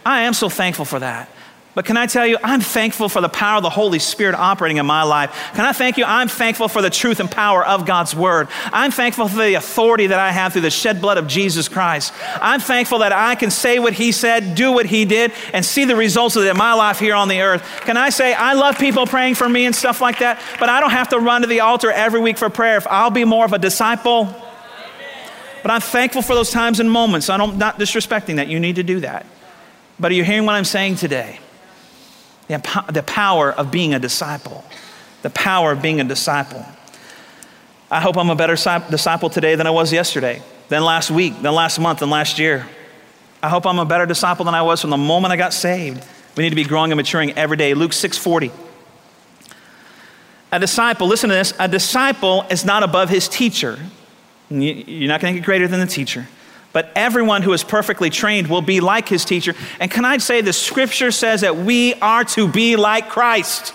I 0.06 0.24
am 0.24 0.34
so 0.34 0.50
thankful 0.50 0.86
for 0.86 1.00
that. 1.00 1.30
But 1.75 1.86
can 1.86 1.97
I 1.97 2.08
tell 2.08 2.25
you, 2.25 2.38
I'm 2.43 2.62
thankful 2.62 3.10
for 3.10 3.21
the 3.21 3.29
power 3.29 3.58
of 3.58 3.63
the 3.63 3.69
Holy 3.69 3.99
Spirit 3.99 4.34
operating 4.34 4.77
in 4.77 4.88
my 4.88 5.03
life. 5.03 5.32
Can 5.53 5.65
I 5.65 5.71
thank 5.71 5.97
you? 5.97 6.03
I'm 6.03 6.27
thankful 6.27 6.67
for 6.67 6.82
the 6.82 6.89
truth 6.89 7.19
and 7.19 7.29
power 7.29 7.63
of 7.63 7.86
God's 7.86 8.15
Word. 8.15 8.47
I'm 8.73 8.89
thankful 8.89 9.27
for 9.27 9.38
the 9.38 9.53
authority 9.53 10.08
that 10.08 10.19
I 10.19 10.32
have 10.32 10.53
through 10.53 10.63
the 10.63 10.71
shed 10.71 10.99
blood 10.99 11.19
of 11.19 11.27
Jesus 11.27 11.69
Christ. 11.69 12.12
I'm 12.41 12.60
thankful 12.60 12.99
that 12.99 13.13
I 13.13 13.36
can 13.36 13.51
say 13.51 13.77
what 13.77 13.93
He 13.93 14.12
said, 14.12 14.55
do 14.55 14.71
what 14.71 14.88
He 14.88 15.05
did, 15.05 15.32
and 15.53 15.63
see 15.63 15.86
the 15.86 15.95
results 15.95 16.36
of 16.36 16.43
it 16.43 16.49
in 16.49 16.58
my 16.58 16.73
life 16.73 16.99
here 16.99 17.13
on 17.13 17.27
the 17.27 17.41
earth. 17.41 17.63
Can 17.82 17.97
I 17.97 18.10
say, 18.10 18.34
I 18.34 18.53
love 18.53 18.79
people 18.79 19.05
praying 19.05 19.36
for 19.36 19.47
me 19.47 19.65
and 19.65 19.75
stuff 19.75 20.01
like 20.01 20.19
that, 20.19 20.41
but 20.60 20.69
I 20.69 20.79
don't 20.79 20.91
have 20.91 21.10
to 21.10 21.19
run 21.19 21.41
to 21.41 21.47
the 21.47 21.60
altar 21.60 21.91
every 21.91 22.19
week 22.19 22.39
for 22.39 22.49
prayer 22.49 22.77
if 22.77 22.88
I'll 22.88 23.12
be 23.12 23.25
more 23.25 23.45
of 23.45 23.53
a 23.53 23.60
disciple. 23.60 24.25
But 25.62 25.71
I'm 25.71 25.82
thankful 25.82 26.23
for 26.23 26.34
those 26.34 26.49
times 26.49 26.79
and 26.79 26.89
moments. 26.89 27.29
I'm 27.29 27.60
not 27.60 27.77
disrespecting 27.77 28.38
that. 28.38 28.47
You 28.47 28.60
need 28.60 28.77
to 28.77 28.84
do 28.84 29.01
that. 29.01 29.27
But 29.99 30.12
are 30.12 30.15
you 30.15 30.23
hearing 30.23 30.45
what 30.45 30.55
I'm 30.55 30.65
saying 30.65 30.95
today? 30.95 31.39
The, 32.50 32.84
the 32.92 33.04
power 33.04 33.54
of 33.54 33.72
being 33.72 33.94
a 33.94 34.00
disciple. 34.00 34.66
The 35.22 35.30
power 35.30 35.72
of 35.72 35.82
being 35.82 36.02
a 36.02 36.04
disciple. 36.04 36.66
I 37.92 38.02
hope 38.02 38.18
I'm 38.18 38.30
a 38.30 38.36
better 38.36 38.56
disciple 38.56 39.30
today 39.30 39.56
than 39.56 39.68
I 39.68 39.72
was 39.72 39.94
yesterday, 39.94 40.42
than 40.68 40.84
last 40.84 41.10
week, 41.10 41.42
than 41.42 41.54
last 41.54 41.80
month, 41.80 42.00
than 42.00 42.10
last 42.10 42.40
year. 42.40 42.68
I 43.42 43.50
hope 43.50 43.66
I'm 43.66 43.80
a 43.80 43.86
better 43.86 44.06
disciple 44.06 44.46
than 44.46 44.56
I 44.56 44.62
was 44.62 44.82
from 44.82 44.90
the 44.90 44.98
moment 44.98 45.32
I 45.32 45.38
got 45.38 45.54
saved. 45.54 46.04
We 46.36 46.44
need 46.44 46.50
to 46.50 46.56
be 46.56 46.64
growing 46.64 46.92
and 46.92 46.98
maturing 46.98 47.32
every 47.34 47.58
day. 47.58 47.74
Luke 47.74 47.92
6:40. 47.92 48.52
A 50.52 50.60
disciple, 50.60 51.08
listen 51.08 51.30
to 51.30 51.36
this, 51.36 51.54
a 51.60 51.68
disciple 51.68 52.44
is 52.50 52.66
not 52.66 52.82
above 52.82 53.10
his 53.10 53.30
teacher. 53.30 53.78
You're 54.50 55.08
not 55.08 55.22
going 55.22 55.36
to 55.36 55.40
get 55.40 55.46
greater 55.46 55.68
than 55.68 55.80
the 55.80 55.86
teacher. 55.86 56.28
But 56.71 56.91
everyone 56.95 57.41
who 57.41 57.53
is 57.53 57.63
perfectly 57.63 58.10
trained 58.10 58.47
will 58.47 58.62
be 58.62 58.79
like 58.79 59.10
his 59.10 59.25
teacher. 59.25 59.55
And 59.79 59.89
can 59.89 60.05
I 60.05 60.17
say 60.17 60.41
the 60.41 60.53
scripture 60.53 61.12
says 61.12 61.41
that 61.41 61.58
we 61.58 61.95
are 61.95 62.23
to 62.25 62.47
be 62.47 62.75
like 62.75 63.10
Christ? 63.10 63.73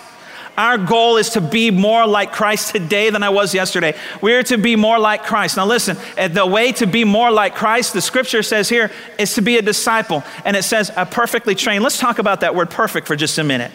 Our 0.57 0.77
goal 0.77 1.17
is 1.17 1.31
to 1.31 1.41
be 1.41 1.69
more 1.69 2.07
like 2.07 2.31
Christ 2.31 2.71
today 2.71 3.09
than 3.09 3.23
I 3.23 3.29
was 3.29 3.53
yesterday. 3.53 3.93
We're 4.21 4.43
to 4.43 4.57
be 4.57 4.77
more 4.77 4.97
like 4.97 5.23
Christ. 5.23 5.57
Now, 5.57 5.65
listen, 5.65 5.97
the 6.15 6.45
way 6.45 6.71
to 6.73 6.87
be 6.87 7.03
more 7.03 7.29
like 7.29 7.55
Christ, 7.55 7.91
the 7.91 8.01
scripture 8.01 8.41
says 8.41 8.69
here, 8.69 8.89
is 9.19 9.33
to 9.33 9.41
be 9.41 9.57
a 9.57 9.61
disciple. 9.61 10.23
And 10.45 10.55
it 10.55 10.63
says 10.63 10.91
a 10.95 11.05
perfectly 11.05 11.55
trained. 11.55 11.83
Let's 11.83 11.99
talk 11.99 12.19
about 12.19 12.39
that 12.39 12.55
word 12.55 12.69
perfect 12.69 13.07
for 13.07 13.17
just 13.17 13.37
a 13.37 13.43
minute. 13.43 13.71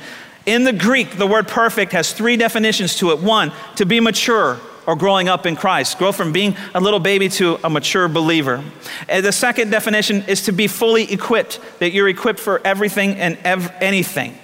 In 0.47 0.65
the 0.65 0.73
Greek, 0.73 1.19
the 1.19 1.27
word 1.27 1.47
perfect 1.47 1.93
has 1.93 2.15
three 2.15 2.39
definitions 2.39 2.97
to 2.97 3.11
it. 3.11 3.19
One, 3.19 3.53
to 3.77 3.85
be 3.85 4.01
mature 4.01 4.59
or 4.91 4.97
growing 4.97 5.29
up 5.29 5.47
in 5.47 5.55
Christ, 5.55 5.99
grow 5.99 6.11
from 6.11 6.33
being 6.33 6.57
a 6.75 6.81
little 6.81 6.99
baby 6.99 7.29
to 7.29 7.61
a 7.63 7.71
mature 7.71 8.09
believer. 8.09 8.65
And 9.09 9.25
the 9.25 9.31
second 9.31 9.71
definition 9.71 10.25
is 10.27 10.43
to 10.47 10.53
be 10.53 10.67
fully 10.67 11.13
equipped, 11.13 11.61
that 11.79 11.93
you're 11.93 12.09
equipped 12.09 12.41
for 12.41 12.61
everything 12.65 13.15
and 13.15 13.39
ev- 13.45 13.73
anything. 13.81 14.37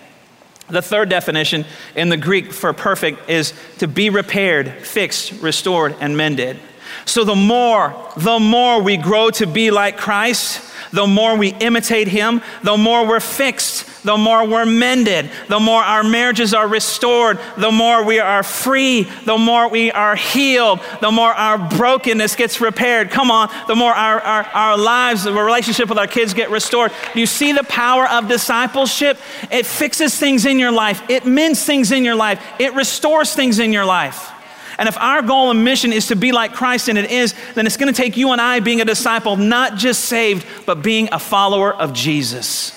The 0.69 0.83
third 0.83 1.09
definition 1.09 1.65
in 1.97 2.11
the 2.11 2.17
Greek 2.17 2.53
for 2.53 2.73
perfect 2.73 3.29
is 3.29 3.55
to 3.79 3.89
be 3.89 4.09
repaired, 4.09 4.73
fixed, 4.87 5.33
restored, 5.43 5.97
and 5.99 6.17
mended. 6.17 6.61
So 7.07 7.25
the 7.25 7.35
more, 7.35 7.97
the 8.17 8.39
more 8.39 8.81
we 8.81 8.99
grow 8.99 9.31
to 9.31 9.49
be 9.49 9.73
like 9.73 9.97
Christ, 9.97 10.63
the 10.93 11.09
more 11.09 11.37
we 11.37 11.49
imitate 11.55 12.07
him, 12.07 12.41
the 12.63 12.77
more 12.77 13.05
we're 13.05 13.19
fixed, 13.19 13.96
the 14.07 14.17
more 14.17 14.47
we're 14.47 14.65
mended, 14.65 15.29
the 15.49 15.59
more 15.59 15.83
our 15.83 16.05
marriages 16.05 16.55
are 16.55 16.69
restored, 16.69 17.41
the 17.59 17.73
more 17.73 18.05
we 18.05 18.21
are 18.21 18.45
free, 18.45 19.03
the 19.25 19.37
more 19.37 19.69
we 19.69 19.91
are 19.91 20.15
healed, 20.15 20.81
the 21.01 21.11
more 21.11 21.33
our 21.33 21.59
brokenness 21.59 22.37
gets 22.37 22.61
repaired. 22.61 23.11
Come 23.11 23.33
on, 23.33 23.51
the 23.67 23.75
more 23.75 23.93
our, 23.93 24.21
our, 24.21 24.45
our 24.45 24.79
lives, 24.79 25.25
the 25.25 25.33
relationship 25.33 25.89
with 25.89 25.99
our 25.99 26.07
kids 26.07 26.35
get 26.35 26.51
restored. 26.51 26.93
You 27.17 27.27
see 27.27 27.51
the 27.51 27.65
power 27.65 28.09
of 28.09 28.29
discipleship? 28.29 29.19
It 29.51 29.67
fixes 29.67 30.17
things 30.17 30.47
in 30.47 30.61
your 30.61 30.73
life, 30.73 31.03
it 31.11 31.27
mends 31.27 31.65
things 31.65 31.91
in 31.91 32.05
your 32.05 32.15
life, 32.15 32.41
it 32.61 32.75
restores 32.75 33.35
things 33.35 33.59
in 33.59 33.73
your 33.73 33.85
life. 33.85 34.31
And 34.79 34.89
if 34.89 34.97
our 34.99 35.23
goal 35.23 35.51
and 35.51 35.65
mission 35.65 35.93
is 35.93 36.09
to 36.09 36.17
be 36.17 36.31
like 36.31 36.53
Christ, 36.53 36.89
and 36.89 36.97
it 36.97 37.11
is, 37.11 37.35
then 37.55 37.67
it's 37.67 37.77
going 37.77 37.93
to 37.93 38.01
take 38.01 38.17
you 38.17 38.31
and 38.31 38.41
I 38.41 38.61
being 38.61 38.81
a 38.81 38.85
disciple, 38.85 39.37
not 39.37 39.77
just 39.77 40.05
saved, 40.05 40.47
but 40.65 40.83
being 40.83 41.09
a 41.11 41.19
follower 41.19 41.75
of 41.75 41.93
Jesus. 41.93 42.76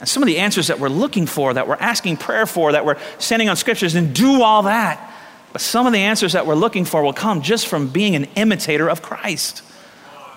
And 0.00 0.08
some 0.08 0.22
of 0.22 0.26
the 0.26 0.38
answers 0.38 0.66
that 0.68 0.80
we're 0.80 0.88
looking 0.88 1.26
for, 1.26 1.54
that 1.54 1.68
we're 1.68 1.74
asking 1.74 2.16
prayer 2.16 2.46
for, 2.46 2.72
that 2.72 2.84
we're 2.84 2.98
sending 3.18 3.48
on 3.48 3.56
scriptures, 3.56 3.94
and 3.94 4.14
do 4.14 4.42
all 4.42 4.62
that. 4.62 5.14
But 5.52 5.60
some 5.60 5.86
of 5.86 5.92
the 5.92 5.98
answers 5.98 6.32
that 6.32 6.46
we're 6.46 6.54
looking 6.54 6.84
for 6.84 7.02
will 7.02 7.12
come 7.12 7.42
just 7.42 7.66
from 7.66 7.88
being 7.88 8.14
an 8.16 8.24
imitator 8.36 8.88
of 8.88 9.02
Christ. 9.02 9.58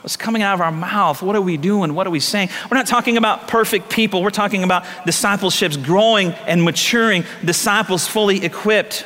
What's 0.01 0.17
coming 0.17 0.41
out 0.41 0.53
of 0.53 0.61
our 0.61 0.71
mouth? 0.71 1.21
What 1.21 1.35
are 1.35 1.41
we 1.41 1.55
doing? 1.55 1.95
What 1.95 2.07
are 2.07 2.09
we 2.09 2.19
saying? 2.19 2.49
We're 2.69 2.77
not 2.77 2.87
talking 2.87 3.15
about 3.15 3.47
perfect 3.47 3.89
people. 3.89 4.21
We're 4.21 4.31
talking 4.31 4.63
about 4.63 4.85
discipleships 5.05 5.77
growing 5.77 6.33
and 6.45 6.63
maturing, 6.63 7.23
disciples 7.45 8.05
fully 8.05 8.43
equipped. 8.43 9.05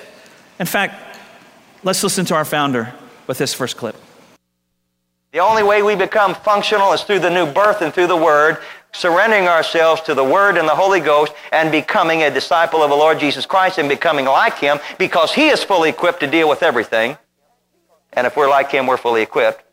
In 0.60 0.66
fact, 0.66 1.08
Let's 1.88 2.04
listen 2.04 2.26
to 2.26 2.36
our 2.36 2.44
founder 2.46 2.94
with 3.28 3.38
this 3.38 3.54
first 3.54 3.78
clip. 3.78 3.96
The 5.32 5.40
only 5.40 5.64
way 5.64 5.84
we 5.84 5.96
become 5.96 6.36
functional 6.36 6.92
is 6.94 7.04
through 7.04 7.20
the 7.20 7.30
new 7.30 7.46
birth 7.46 7.82
and 7.82 7.94
through 7.94 8.08
the 8.08 8.18
Word, 8.18 8.58
surrendering 8.92 9.48
ourselves 9.48 10.02
to 10.02 10.14
the 10.14 10.24
Word 10.24 10.58
and 10.58 10.68
the 10.68 10.76
Holy 10.76 11.00
Ghost 11.00 11.34
and 11.52 11.72
becoming 11.72 12.24
a 12.24 12.32
disciple 12.32 12.82
of 12.82 12.90
the 12.90 12.96
Lord 12.96 13.20
Jesus 13.20 13.46
Christ 13.46 13.78
and 13.78 13.88
becoming 13.88 14.26
like 14.26 14.58
Him 14.58 14.80
because 14.98 15.34
He 15.34 15.50
is 15.50 15.64
fully 15.64 15.90
equipped 15.90 16.22
to 16.22 16.28
deal 16.28 16.50
with 16.50 16.64
everything. 16.64 17.18
And 18.14 18.26
if 18.26 18.36
we're 18.36 18.50
like 18.50 18.72
Him, 18.72 18.88
we're 18.88 18.98
fully 18.98 19.22
equipped. 19.22 19.64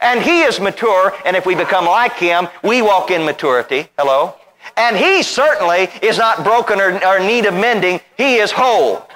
And 0.00 0.22
He 0.22 0.42
is 0.42 0.60
mature, 0.60 1.14
and 1.24 1.36
if 1.36 1.46
we 1.46 1.54
become 1.54 1.86
like 1.86 2.14
Him, 2.14 2.48
we 2.62 2.82
walk 2.82 3.10
in 3.10 3.24
maturity. 3.24 3.88
Hello? 3.98 4.34
And 4.76 4.96
He 4.96 5.22
certainly 5.22 5.88
is 6.02 6.18
not 6.18 6.44
broken 6.44 6.80
or, 6.80 7.04
or 7.04 7.18
need 7.20 7.46
of 7.46 7.54
mending. 7.54 8.00
He 8.16 8.36
is 8.36 8.52
whole 8.52 9.08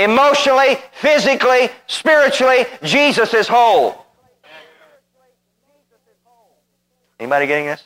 emotionally, 0.00 0.78
physically, 0.92 1.68
spiritually, 1.86 2.64
Jesus 2.82 3.34
is 3.34 3.46
whole. 3.46 4.06
Anybody 7.18 7.46
getting 7.46 7.66
this? 7.66 7.84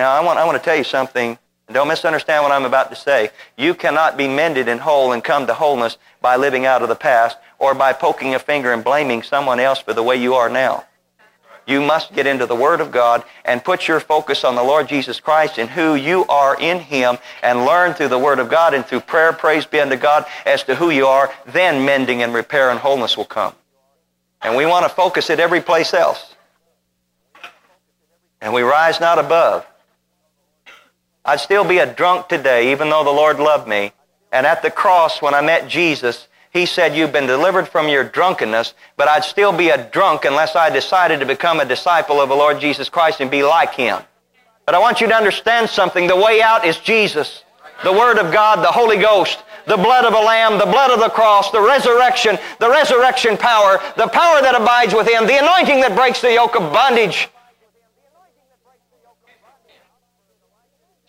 Now, 0.00 0.12
I 0.12 0.20
want, 0.24 0.38
I 0.38 0.46
want 0.46 0.56
to 0.56 0.64
tell 0.64 0.76
you 0.76 0.82
something. 0.82 1.36
Don't 1.70 1.86
misunderstand 1.86 2.42
what 2.42 2.52
I'm 2.52 2.64
about 2.64 2.88
to 2.88 2.96
say. 2.96 3.28
You 3.58 3.74
cannot 3.74 4.16
be 4.16 4.26
mended 4.26 4.66
and 4.66 4.80
whole 4.80 5.12
and 5.12 5.22
come 5.22 5.46
to 5.46 5.52
wholeness 5.52 5.98
by 6.22 6.36
living 6.36 6.64
out 6.64 6.80
of 6.80 6.88
the 6.88 6.94
past 6.94 7.36
or 7.58 7.74
by 7.74 7.92
poking 7.92 8.34
a 8.34 8.38
finger 8.38 8.72
and 8.72 8.82
blaming 8.82 9.22
someone 9.22 9.60
else 9.60 9.78
for 9.78 9.92
the 9.92 10.02
way 10.02 10.16
you 10.16 10.32
are 10.36 10.48
now. 10.48 10.86
You 11.66 11.82
must 11.82 12.14
get 12.14 12.26
into 12.26 12.46
the 12.46 12.54
Word 12.54 12.80
of 12.80 12.90
God 12.90 13.24
and 13.44 13.62
put 13.62 13.88
your 13.88 14.00
focus 14.00 14.42
on 14.42 14.54
the 14.54 14.62
Lord 14.62 14.88
Jesus 14.88 15.20
Christ 15.20 15.58
and 15.58 15.68
who 15.68 15.96
you 15.96 16.24
are 16.28 16.58
in 16.58 16.80
Him 16.80 17.18
and 17.42 17.66
learn 17.66 17.92
through 17.92 18.08
the 18.08 18.18
Word 18.18 18.38
of 18.38 18.48
God 18.48 18.72
and 18.72 18.86
through 18.86 19.00
prayer, 19.00 19.34
praise 19.34 19.66
be 19.66 19.80
unto 19.80 19.96
God, 19.96 20.24
as 20.46 20.62
to 20.62 20.76
who 20.76 20.88
you 20.88 21.08
are. 21.08 21.30
Then 21.44 21.84
mending 21.84 22.22
and 22.22 22.32
repair 22.32 22.70
and 22.70 22.78
wholeness 22.78 23.18
will 23.18 23.26
come. 23.26 23.52
And 24.40 24.56
we 24.56 24.64
want 24.64 24.86
to 24.86 24.88
focus 24.88 25.28
it 25.28 25.40
every 25.40 25.60
place 25.60 25.92
else. 25.92 26.34
And 28.40 28.54
we 28.54 28.62
rise 28.62 28.98
not 28.98 29.18
above. 29.18 29.66
I'd 31.30 31.38
still 31.38 31.62
be 31.62 31.78
a 31.78 31.86
drunk 31.86 32.26
today, 32.26 32.72
even 32.72 32.90
though 32.90 33.04
the 33.04 33.10
Lord 33.10 33.38
loved 33.38 33.68
me. 33.68 33.92
And 34.32 34.44
at 34.44 34.62
the 34.62 34.70
cross, 34.70 35.22
when 35.22 35.32
I 35.32 35.40
met 35.40 35.68
Jesus, 35.68 36.26
he 36.52 36.66
said, 36.66 36.96
You've 36.96 37.12
been 37.12 37.28
delivered 37.28 37.68
from 37.68 37.88
your 37.88 38.02
drunkenness, 38.02 38.74
but 38.96 39.06
I'd 39.06 39.22
still 39.22 39.52
be 39.52 39.68
a 39.68 39.88
drunk 39.92 40.24
unless 40.24 40.56
I 40.56 40.70
decided 40.70 41.20
to 41.20 41.26
become 41.26 41.60
a 41.60 41.64
disciple 41.64 42.20
of 42.20 42.30
the 42.30 42.34
Lord 42.34 42.58
Jesus 42.58 42.88
Christ 42.88 43.20
and 43.20 43.30
be 43.30 43.44
like 43.44 43.74
Him. 43.74 44.02
But 44.66 44.74
I 44.74 44.80
want 44.80 45.00
you 45.00 45.06
to 45.06 45.14
understand 45.14 45.70
something. 45.70 46.08
The 46.08 46.16
way 46.16 46.42
out 46.42 46.64
is 46.64 46.78
Jesus, 46.78 47.44
the 47.84 47.92
Word 47.92 48.18
of 48.18 48.32
God, 48.32 48.64
the 48.64 48.72
Holy 48.72 48.96
Ghost, 48.96 49.38
the 49.68 49.76
blood 49.76 50.04
of 50.04 50.14
a 50.14 50.20
lamb, 50.20 50.58
the 50.58 50.66
blood 50.66 50.90
of 50.90 50.98
the 50.98 51.10
cross, 51.10 51.52
the 51.52 51.62
resurrection, 51.62 52.40
the 52.58 52.68
resurrection 52.68 53.36
power, 53.36 53.80
the 53.96 54.08
power 54.08 54.42
that 54.42 54.60
abides 54.60 54.94
within, 54.94 55.28
the 55.28 55.38
anointing 55.38 55.80
that 55.82 55.94
breaks 55.94 56.20
the 56.20 56.32
yoke 56.32 56.56
of 56.56 56.72
bondage. 56.72 57.28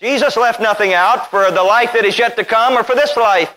Jesus 0.02 0.36
left 0.36 0.60
nothing 0.60 0.94
out 0.94 1.30
for 1.30 1.52
the 1.52 1.62
life 1.62 1.94
that 1.94 2.06
is 2.06 2.18
yet 2.18 2.36
to 2.36 2.44
come 2.44 2.74
or 2.74 2.84
for 2.84 2.96
this 2.96 3.16
life. 3.16 3.54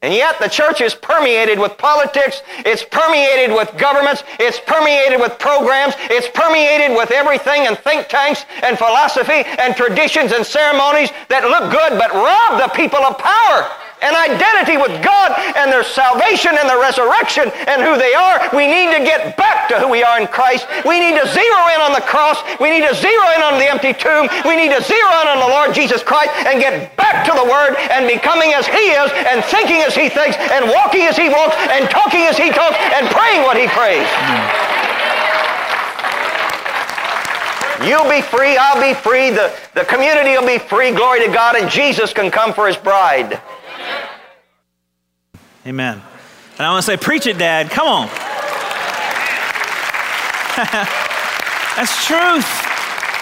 And 0.00 0.14
yet 0.14 0.38
the 0.40 0.48
church 0.48 0.80
is 0.80 0.94
permeated 0.94 1.58
with 1.58 1.78
politics, 1.78 2.42
it's 2.58 2.84
permeated 2.84 3.54
with 3.54 3.72
governments, 3.78 4.24
it's 4.38 4.58
permeated 4.58 5.20
with 5.20 5.38
programs, 5.38 5.94
it's 6.10 6.26
permeated 6.34 6.96
with 6.96 7.12
everything 7.12 7.66
and 7.66 7.78
think 7.78 8.08
tanks 8.08 8.44
and 8.62 8.78
philosophy 8.78 9.46
and 9.58 9.76
traditions 9.76 10.32
and 10.32 10.46
ceremonies 10.46 11.10
that 11.28 11.44
look 11.44 11.70
good 11.70 11.98
but 11.98 12.10
rob 12.14 12.58
the 12.58 12.70
people 12.74 12.98
of 12.98 13.18
power 13.18 13.70
and 14.02 14.14
identity 14.18 14.76
with 14.76 14.92
God 15.02 15.32
and 15.56 15.70
their 15.70 15.86
salvation 15.86 16.52
and 16.58 16.68
their 16.68 16.82
resurrection 16.82 17.50
and 17.70 17.80
who 17.80 17.96
they 17.96 18.14
are. 18.14 18.42
We 18.52 18.66
need 18.66 18.90
to 18.92 19.00
get 19.06 19.36
back 19.36 19.68
to 19.70 19.78
who 19.78 19.88
we 19.88 20.02
are 20.02 20.20
in 20.20 20.26
Christ. 20.26 20.66
We 20.84 20.98
need 20.98 21.14
to 21.16 21.26
zero 21.30 21.62
in 21.72 21.80
on 21.80 21.94
the 21.94 22.04
cross. 22.04 22.42
We 22.60 22.70
need 22.70 22.84
to 22.86 22.94
zero 22.94 23.24
in 23.38 23.40
on 23.42 23.58
the 23.58 23.68
empty 23.70 23.94
tomb. 23.94 24.28
We 24.44 24.58
need 24.58 24.74
to 24.74 24.82
zero 24.82 25.10
in 25.22 25.28
on 25.30 25.38
the 25.38 25.48
Lord 25.48 25.74
Jesus 25.74 26.02
Christ 26.02 26.34
and 26.44 26.60
get 26.60 26.94
back 26.96 27.24
to 27.26 27.32
the 27.32 27.46
Word 27.46 27.78
and 27.94 28.10
becoming 28.10 28.52
as 28.52 28.66
He 28.66 28.92
is 28.92 29.08
and 29.30 29.44
thinking 29.46 29.80
as 29.86 29.94
He 29.94 30.08
thinks 30.08 30.36
and 30.36 30.66
walking 30.68 31.06
as 31.06 31.16
He 31.16 31.30
walks 31.30 31.56
and 31.70 31.88
talking 31.88 32.26
as 32.26 32.36
He 32.36 32.50
talks 32.50 32.76
and 32.76 33.06
praying 33.08 33.42
what 33.42 33.56
He 33.56 33.66
prays. 33.70 34.06
You'll 37.84 38.08
be 38.08 38.22
free, 38.22 38.56
I'll 38.56 38.80
be 38.80 38.94
free, 38.94 39.30
the, 39.30 39.52
the 39.74 39.84
community 39.84 40.38
will 40.38 40.46
be 40.46 40.58
free, 40.58 40.92
glory 40.92 41.26
to 41.26 41.32
God, 41.32 41.56
and 41.56 41.68
Jesus 41.68 42.12
can 42.12 42.30
come 42.30 42.54
for 42.54 42.68
his 42.68 42.76
bride. 42.76 43.40
Amen. 45.64 46.02
And 46.58 46.66
I 46.66 46.70
want 46.70 46.84
to 46.84 46.86
say, 46.90 46.96
preach 46.96 47.26
it, 47.26 47.38
Dad. 47.38 47.70
Come 47.70 47.86
on. 47.86 48.06
That's 51.76 52.04
truth. 52.04 52.46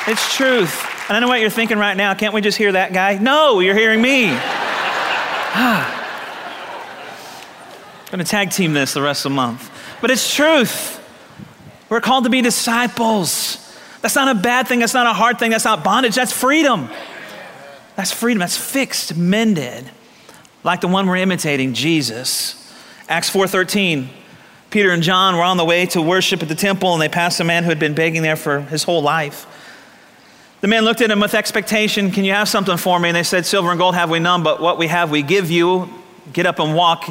It's 0.08 0.34
truth. 0.34 0.86
And 1.08 1.16
I 1.16 1.20
know 1.20 1.28
what 1.28 1.40
you're 1.40 1.50
thinking 1.50 1.78
right 1.78 1.96
now. 1.96 2.14
Can't 2.14 2.32
we 2.32 2.40
just 2.40 2.56
hear 2.56 2.72
that 2.72 2.94
guy? 2.94 3.18
No, 3.18 3.60
you're 3.60 3.74
hearing 3.74 4.00
me. 4.00 4.30
I'm 4.30 5.86
going 8.10 8.24
to 8.24 8.30
tag 8.30 8.50
team 8.50 8.72
this 8.72 8.94
the 8.94 9.02
rest 9.02 9.26
of 9.26 9.32
the 9.32 9.36
month. 9.36 9.70
But 10.00 10.10
it's 10.10 10.34
truth. 10.34 10.96
We're 11.90 12.00
called 12.00 12.24
to 12.24 12.30
be 12.30 12.40
disciples. 12.40 13.56
That's 14.00 14.16
not 14.16 14.34
a 14.34 14.40
bad 14.40 14.66
thing. 14.66 14.80
That's 14.80 14.94
not 14.94 15.06
a 15.06 15.12
hard 15.12 15.38
thing. 15.38 15.50
That's 15.50 15.66
not 15.66 15.84
bondage. 15.84 16.14
That's 16.14 16.32
freedom. 16.32 16.88
That's 17.96 18.12
freedom. 18.12 18.38
That's 18.38 18.56
fixed, 18.56 19.14
mended 19.14 19.90
like 20.62 20.80
the 20.80 20.88
one 20.88 21.06
we're 21.06 21.16
imitating, 21.16 21.74
Jesus. 21.74 22.56
Acts 23.08 23.30
4:13. 23.30 24.08
Peter 24.70 24.90
and 24.90 25.02
John 25.02 25.36
were 25.36 25.42
on 25.42 25.56
the 25.56 25.64
way 25.64 25.84
to 25.86 26.00
worship 26.00 26.42
at 26.42 26.48
the 26.48 26.54
temple 26.54 26.92
and 26.92 27.02
they 27.02 27.08
passed 27.08 27.40
a 27.40 27.44
man 27.44 27.64
who 27.64 27.70
had 27.70 27.80
been 27.80 27.94
begging 27.94 28.22
there 28.22 28.36
for 28.36 28.60
his 28.60 28.84
whole 28.84 29.02
life. 29.02 29.46
The 30.60 30.68
man 30.68 30.84
looked 30.84 31.00
at 31.00 31.10
him 31.10 31.20
with 31.20 31.34
expectation, 31.34 32.10
"Can 32.12 32.24
you 32.24 32.34
have 32.34 32.48
something 32.48 32.76
for 32.76 33.00
me?" 33.00 33.08
And 33.08 33.16
they 33.16 33.22
said, 33.22 33.46
"Silver 33.46 33.70
and 33.70 33.78
gold 33.78 33.94
have 33.94 34.10
we 34.10 34.20
none, 34.20 34.42
but 34.42 34.60
what 34.60 34.78
we 34.78 34.86
have 34.86 35.10
we 35.10 35.22
give 35.22 35.50
you. 35.50 35.88
Get 36.32 36.46
up 36.46 36.58
and 36.58 36.74
walk." 36.74 37.08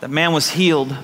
The 0.00 0.08
man 0.08 0.32
was 0.32 0.50
healed. 0.50 0.94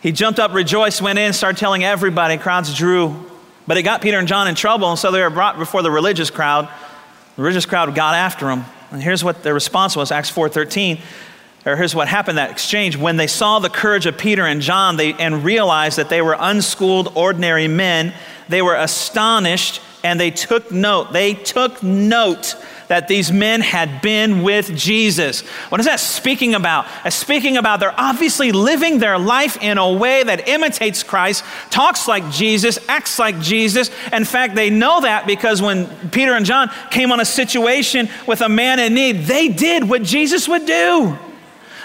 He 0.00 0.12
jumped 0.12 0.40
up, 0.40 0.52
rejoiced, 0.52 1.00
went 1.02 1.18
in, 1.18 1.32
started 1.32 1.58
telling 1.58 1.84
everybody. 1.84 2.36
Crowds 2.38 2.74
drew. 2.74 3.24
But 3.66 3.76
it 3.76 3.82
got 3.82 4.00
Peter 4.00 4.18
and 4.18 4.28
John 4.28 4.46
in 4.48 4.54
trouble, 4.54 4.88
and 4.90 4.98
so 4.98 5.10
they 5.10 5.20
were 5.20 5.30
brought 5.30 5.58
before 5.58 5.82
the 5.82 5.90
religious 5.90 6.30
crowd. 6.30 6.68
The 7.36 7.42
religious 7.42 7.66
crowd 7.66 7.94
got 7.94 8.14
after 8.14 8.46
them. 8.46 8.64
And 8.90 9.02
here's 9.02 9.24
what 9.24 9.42
their 9.42 9.54
response 9.54 9.96
was 9.96 10.10
Acts 10.10 10.30
4:13 10.30 11.00
or 11.64 11.76
here's 11.76 11.96
what 11.96 12.06
happened 12.06 12.38
that 12.38 12.50
exchange. 12.50 12.96
When 12.96 13.16
they 13.16 13.26
saw 13.26 13.58
the 13.58 13.68
courage 13.68 14.06
of 14.06 14.16
peter 14.16 14.46
and 14.46 14.60
john 14.60 14.96
they, 14.96 15.14
and 15.14 15.44
realized 15.44 15.98
that 15.98 16.08
they 16.08 16.22
were 16.22 16.36
unschooled 16.38 17.12
ordinary 17.16 17.68
men 17.68 18.14
they 18.48 18.62
were 18.62 18.76
astonished 18.76 19.80
and 20.04 20.20
they 20.20 20.30
took 20.30 20.70
note 20.70 21.12
they 21.12 21.34
took 21.34 21.82
note 21.82 22.56
that 22.88 23.08
these 23.08 23.32
men 23.32 23.60
had 23.60 24.00
been 24.00 24.42
with 24.42 24.76
Jesus. 24.76 25.40
What 25.70 25.80
is 25.80 25.86
that 25.86 26.00
speaking 26.00 26.54
about? 26.54 26.86
It's 27.04 27.16
speaking 27.16 27.56
about 27.56 27.80
they're 27.80 27.98
obviously 27.98 28.52
living 28.52 28.98
their 28.98 29.18
life 29.18 29.60
in 29.60 29.78
a 29.78 29.92
way 29.92 30.22
that 30.22 30.48
imitates 30.48 31.02
Christ, 31.02 31.44
talks 31.70 32.06
like 32.06 32.30
Jesus, 32.30 32.78
acts 32.88 33.18
like 33.18 33.40
Jesus. 33.40 33.90
In 34.12 34.24
fact, 34.24 34.54
they 34.54 34.70
know 34.70 35.00
that 35.00 35.26
because 35.26 35.60
when 35.60 35.86
Peter 36.10 36.32
and 36.32 36.46
John 36.46 36.70
came 36.90 37.12
on 37.12 37.20
a 37.20 37.24
situation 37.24 38.08
with 38.26 38.40
a 38.40 38.48
man 38.48 38.78
in 38.78 38.94
need, 38.94 39.24
they 39.24 39.48
did 39.48 39.88
what 39.88 40.02
Jesus 40.02 40.48
would 40.48 40.66
do. 40.66 41.18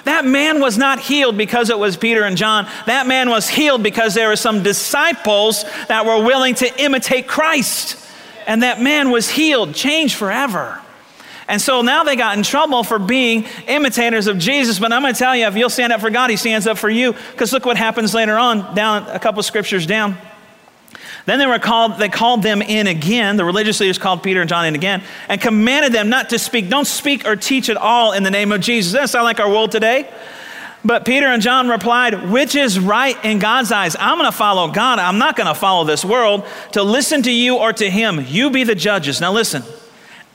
That 0.04 0.26
man 0.26 0.60
was 0.60 0.78
not 0.78 1.00
healed 1.00 1.38
because 1.38 1.70
it 1.70 1.78
was 1.78 1.96
Peter 1.96 2.24
and 2.24 2.36
John. 2.36 2.68
That 2.88 3.06
man 3.06 3.30
was 3.30 3.48
healed 3.48 3.84
because 3.84 4.16
there 4.16 4.30
were 4.30 4.36
some 4.36 4.64
disciples 4.64 5.64
that 5.88 6.06
were 6.06 6.24
willing 6.24 6.56
to 6.56 6.82
imitate 6.82 7.28
Christ. 7.28 7.98
And 8.48 8.64
that 8.64 8.82
man 8.82 9.12
was 9.12 9.30
healed, 9.30 9.76
changed 9.76 10.16
forever. 10.16 10.82
And 11.52 11.62
so 11.62 11.82
now 11.82 12.06
they 12.06 12.16
got 12.16 12.38
in 12.38 12.44
trouble 12.44 12.82
for 12.82 12.98
being 12.98 13.46
imitators 13.68 14.28
of 14.28 14.38
Jesus. 14.38 14.80
But 14.80 14.94
I'm 14.94 15.02
going 15.02 15.14
to 15.14 15.20
tell 15.20 15.36
you, 15.36 15.48
if 15.48 15.58
you'll 15.58 15.70
stand 15.70 15.92
up 15.92 16.00
for 16.00 16.10
God, 16.10 16.30
He 16.30 16.38
stands 16.38 16.66
up 16.66 16.78
for 16.78 16.90
you. 16.90 17.12
Because 17.12 17.52
look 17.52 17.66
what 17.66 17.76
happens 17.76 18.14
later 18.14 18.38
on, 18.38 18.74
down 18.74 19.06
a 19.10 19.20
couple 19.20 19.44
scriptures 19.44 19.86
down. 19.86 20.18
Then 21.26 21.40
they 21.40 21.46
were 21.46 21.60
called, 21.60 22.00
they 22.00 22.08
called 22.08 22.42
them 22.42 22.62
in 22.62 22.88
again. 22.88 23.36
The 23.36 23.44
religious 23.44 23.82
leaders 23.82 23.98
called 23.98 24.24
Peter 24.24 24.40
and 24.40 24.48
John 24.48 24.66
in 24.66 24.76
again 24.76 25.04
and 25.28 25.42
commanded 25.42 25.92
them 25.92 26.08
not 26.08 26.30
to 26.30 26.40
speak. 26.40 26.70
Don't 26.70 26.88
speak 26.88 27.28
or 27.28 27.36
teach 27.36 27.68
at 27.68 27.76
all 27.76 28.14
in 28.14 28.24
the 28.24 28.32
name 28.32 28.54
of 28.54 28.62
Jesus. 28.62 28.94
Doesn't 28.94 29.04
that 29.04 29.10
sound 29.10 29.26
like 29.26 29.42
our 29.42 29.50
world 29.50 29.72
today? 29.72 30.10
But 30.86 31.04
Peter 31.04 31.26
and 31.26 31.42
John 31.42 31.68
replied, 31.68 32.32
Which 32.32 32.56
is 32.56 32.80
right 32.80 33.18
in 33.26 33.40
God's 33.40 33.74
eyes? 33.74 33.98
I'm 34.00 34.18
going 34.18 34.32
to 34.32 34.38
follow 34.38 34.72
God. 34.72 35.00
I'm 35.00 35.18
not 35.18 35.36
going 35.36 35.48
to 35.48 35.54
follow 35.54 35.84
this 35.84 36.06
world 36.06 36.48
to 36.72 36.82
listen 36.82 37.24
to 37.24 37.32
you 37.32 37.58
or 37.58 37.74
to 37.74 37.90
him. 37.90 38.26
You 38.26 38.52
be 38.52 38.64
the 38.64 38.74
judges. 38.74 39.20
Now 39.20 39.34
listen. 39.34 39.64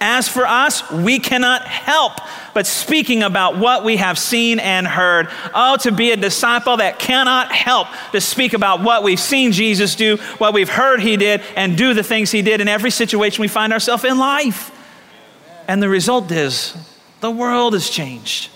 As 0.01 0.28
for 0.28 0.47
us, 0.47 0.90
we 0.90 1.18
cannot 1.18 1.62
help 1.62 2.20
but 2.57 2.66
speaking 2.66 3.22
about 3.22 3.59
what 3.59 3.84
we 3.84 3.99
have 3.99 4.18
seen 4.18 4.59
and 4.61 4.86
heard. 4.86 5.28
Oh, 5.55 5.76
to 5.82 5.92
be 5.92 6.12
a 6.12 6.16
disciple 6.16 6.78
that 6.78 6.99
cannot 6.99 7.53
help 7.53 7.86
to 8.12 8.20
speak 8.22 8.55
about 8.55 8.80
what 8.80 9.03
we've 9.03 9.20
seen 9.20 9.53
Jesus 9.53 9.94
do, 9.94 10.16
what 10.38 10.55
we've 10.55 10.70
heard 10.70 11.01
he 11.01 11.18
did, 11.18 11.42
and 11.55 11.76
do 11.76 11.92
the 11.92 12.03
things 12.03 12.30
he 12.30 12.40
did 12.40 12.62
in 12.62 12.66
every 12.66 12.90
situation 12.90 13.42
we 13.42 13.49
find 13.49 13.74
ourselves 13.74 14.05
in 14.05 14.16
life. 14.16 14.70
And 15.68 15.82
the 15.82 15.90
result 15.90 16.30
is 16.30 16.74
the 17.20 17.30
world 17.30 17.74
has 17.74 17.90
changed, 17.90 18.49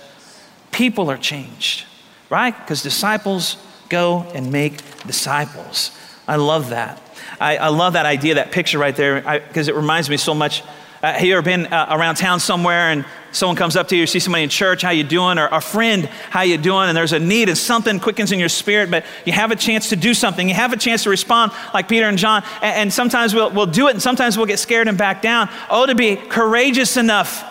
people 0.72 1.10
are 1.10 1.18
changed, 1.18 1.84
right? 2.30 2.58
Because 2.58 2.82
disciples 2.82 3.58
go 3.90 4.22
and 4.34 4.50
make 4.50 4.78
disciples. 5.06 5.90
I 6.26 6.36
love 6.36 6.70
that. 6.70 7.02
I, 7.38 7.58
I 7.58 7.68
love 7.68 7.92
that 7.92 8.06
idea, 8.06 8.36
that 8.36 8.50
picture 8.50 8.78
right 8.78 8.96
there, 8.96 9.20
because 9.46 9.68
it 9.68 9.74
reminds 9.74 10.08
me 10.08 10.16
so 10.16 10.32
much 10.32 10.62
uh, 11.02 11.12
have 11.14 11.22
you 11.22 11.32
ever 11.32 11.42
been 11.42 11.66
uh, 11.66 11.86
around 11.90 12.16
town 12.16 12.40
somewhere 12.40 12.90
and 12.90 13.06
someone 13.32 13.56
comes 13.56 13.74
up 13.74 13.88
to 13.88 13.96
you, 13.96 14.06
see 14.06 14.18
somebody 14.18 14.44
in 14.44 14.50
church, 14.50 14.82
how 14.82 14.90
you 14.90 15.04
doing, 15.04 15.38
or 15.38 15.46
a 15.46 15.60
friend, 15.60 16.04
how 16.04 16.42
you 16.42 16.58
doing, 16.58 16.88
and 16.88 16.96
there's 16.96 17.12
a 17.14 17.18
need 17.18 17.48
and 17.48 17.56
something 17.56 17.98
quickens 17.98 18.32
in 18.32 18.38
your 18.38 18.48
spirit, 18.48 18.90
but 18.90 19.04
you 19.24 19.32
have 19.32 19.50
a 19.50 19.56
chance 19.56 19.88
to 19.90 19.96
do 19.96 20.12
something. 20.12 20.48
You 20.48 20.54
have 20.54 20.72
a 20.72 20.76
chance 20.76 21.04
to 21.04 21.10
respond 21.10 21.52
like 21.72 21.88
Peter 21.88 22.06
and 22.06 22.18
John, 22.18 22.42
and, 22.60 22.76
and 22.76 22.92
sometimes 22.92 23.34
we'll, 23.34 23.50
we'll 23.50 23.66
do 23.66 23.88
it, 23.88 23.92
and 23.92 24.02
sometimes 24.02 24.36
we'll 24.36 24.46
get 24.46 24.58
scared 24.58 24.88
and 24.88 24.98
back 24.98 25.22
down. 25.22 25.48
Oh, 25.70 25.86
to 25.86 25.94
be 25.94 26.16
courageous 26.16 26.96
enough 26.96 27.44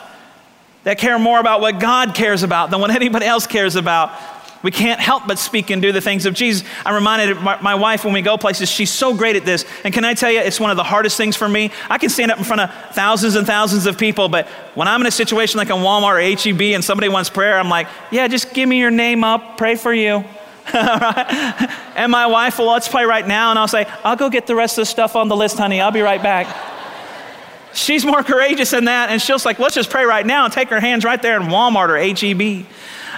that 0.84 0.98
care 0.98 1.18
more 1.18 1.40
about 1.40 1.60
what 1.60 1.80
God 1.80 2.14
cares 2.14 2.44
about 2.44 2.70
than 2.70 2.80
what 2.82 2.92
anybody 2.92 3.26
else 3.26 3.48
cares 3.48 3.76
about 3.76 4.12
we 4.62 4.72
can't 4.72 5.00
help 5.00 5.26
but 5.26 5.40
speak 5.40 5.70
and 5.70 5.82
do 5.82 5.92
the 5.92 6.02
things 6.02 6.26
of 6.26 6.34
Jesus. 6.34 6.68
I'm 6.86 6.96
reminded 6.96 7.38
my, 7.38 7.62
my, 7.62 7.76
wife 7.76 8.04
when 8.04 8.14
we 8.14 8.22
go 8.22 8.38
places, 8.38 8.70
she's 8.70 8.92
so 8.92 9.14
great 9.16 9.36
at 9.38 9.46
this. 9.46 9.64
And 9.86 9.94
can 9.94 10.04
I 10.04 10.14
tell 10.14 10.32
you, 10.32 10.40
it's 10.40 10.60
one 10.60 10.70
of 10.70 10.78
the 10.78 10.84
hardest 10.84 11.16
things 11.16 11.36
for 11.36 11.48
me. 11.48 11.72
I 11.90 11.98
can 11.98 12.10
stand 12.10 12.32
up 12.32 12.38
in 12.38 12.44
front 12.44 12.62
of 12.62 12.72
thousands 12.94 13.36
and 13.36 13.48
thousands 13.48 13.86
of 13.86 13.98
people, 13.98 14.28
but 14.28 14.48
when 14.76 14.88
I'm 14.88 15.00
in 15.02 15.08
a 15.08 15.12
situation 15.12 15.58
like 15.60 15.70
in 15.70 15.78
Walmart 15.78 16.18
or 16.18 16.52
HEB 16.52 16.74
and 16.74 16.84
somebody 16.84 17.08
wants 17.08 17.30
prayer, 17.30 17.58
I'm 17.58 17.70
like, 17.70 17.88
yeah, 18.12 18.28
just 18.28 18.54
give 18.54 18.68
me 18.68 18.80
your 18.80 18.92
name 18.92 19.24
up, 19.24 19.58
pray 19.58 19.76
for 19.76 19.94
you. 19.94 20.26
and 20.74 22.12
my 22.12 22.28
wife 22.28 22.60
will, 22.60 22.68
let's 22.68 22.88
pray 22.88 23.06
right 23.06 23.28
now. 23.28 23.50
And 23.50 23.58
I'll 23.58 23.68
say, 23.68 23.86
I'll 24.04 24.18
go 24.18 24.30
get 24.30 24.46
the 24.46 24.56
rest 24.56 24.78
of 24.78 24.84
the 24.84 24.86
stuff 24.88 25.16
on 25.16 25.28
the 25.28 25.36
list, 25.36 25.58
honey. 25.58 25.82
I'll 25.82 25.92
be 25.92 26.02
right 26.02 26.22
back. 26.22 26.54
She's 27.74 28.06
more 28.06 28.24
courageous 28.24 28.72
than 28.72 28.86
that. 28.86 29.10
And 29.10 29.22
she'll 29.22 29.38
like, 29.46 29.58
let's 29.58 29.76
just 29.76 29.90
pray 29.90 30.04
right 30.04 30.26
now 30.26 30.44
and 30.44 30.54
take 30.54 30.70
her 30.70 30.80
hands 30.80 31.06
right 31.06 31.22
there 31.22 31.40
in 31.40 31.48
Walmart 31.48 31.90
or 31.90 31.98
HEB. 31.98 32.66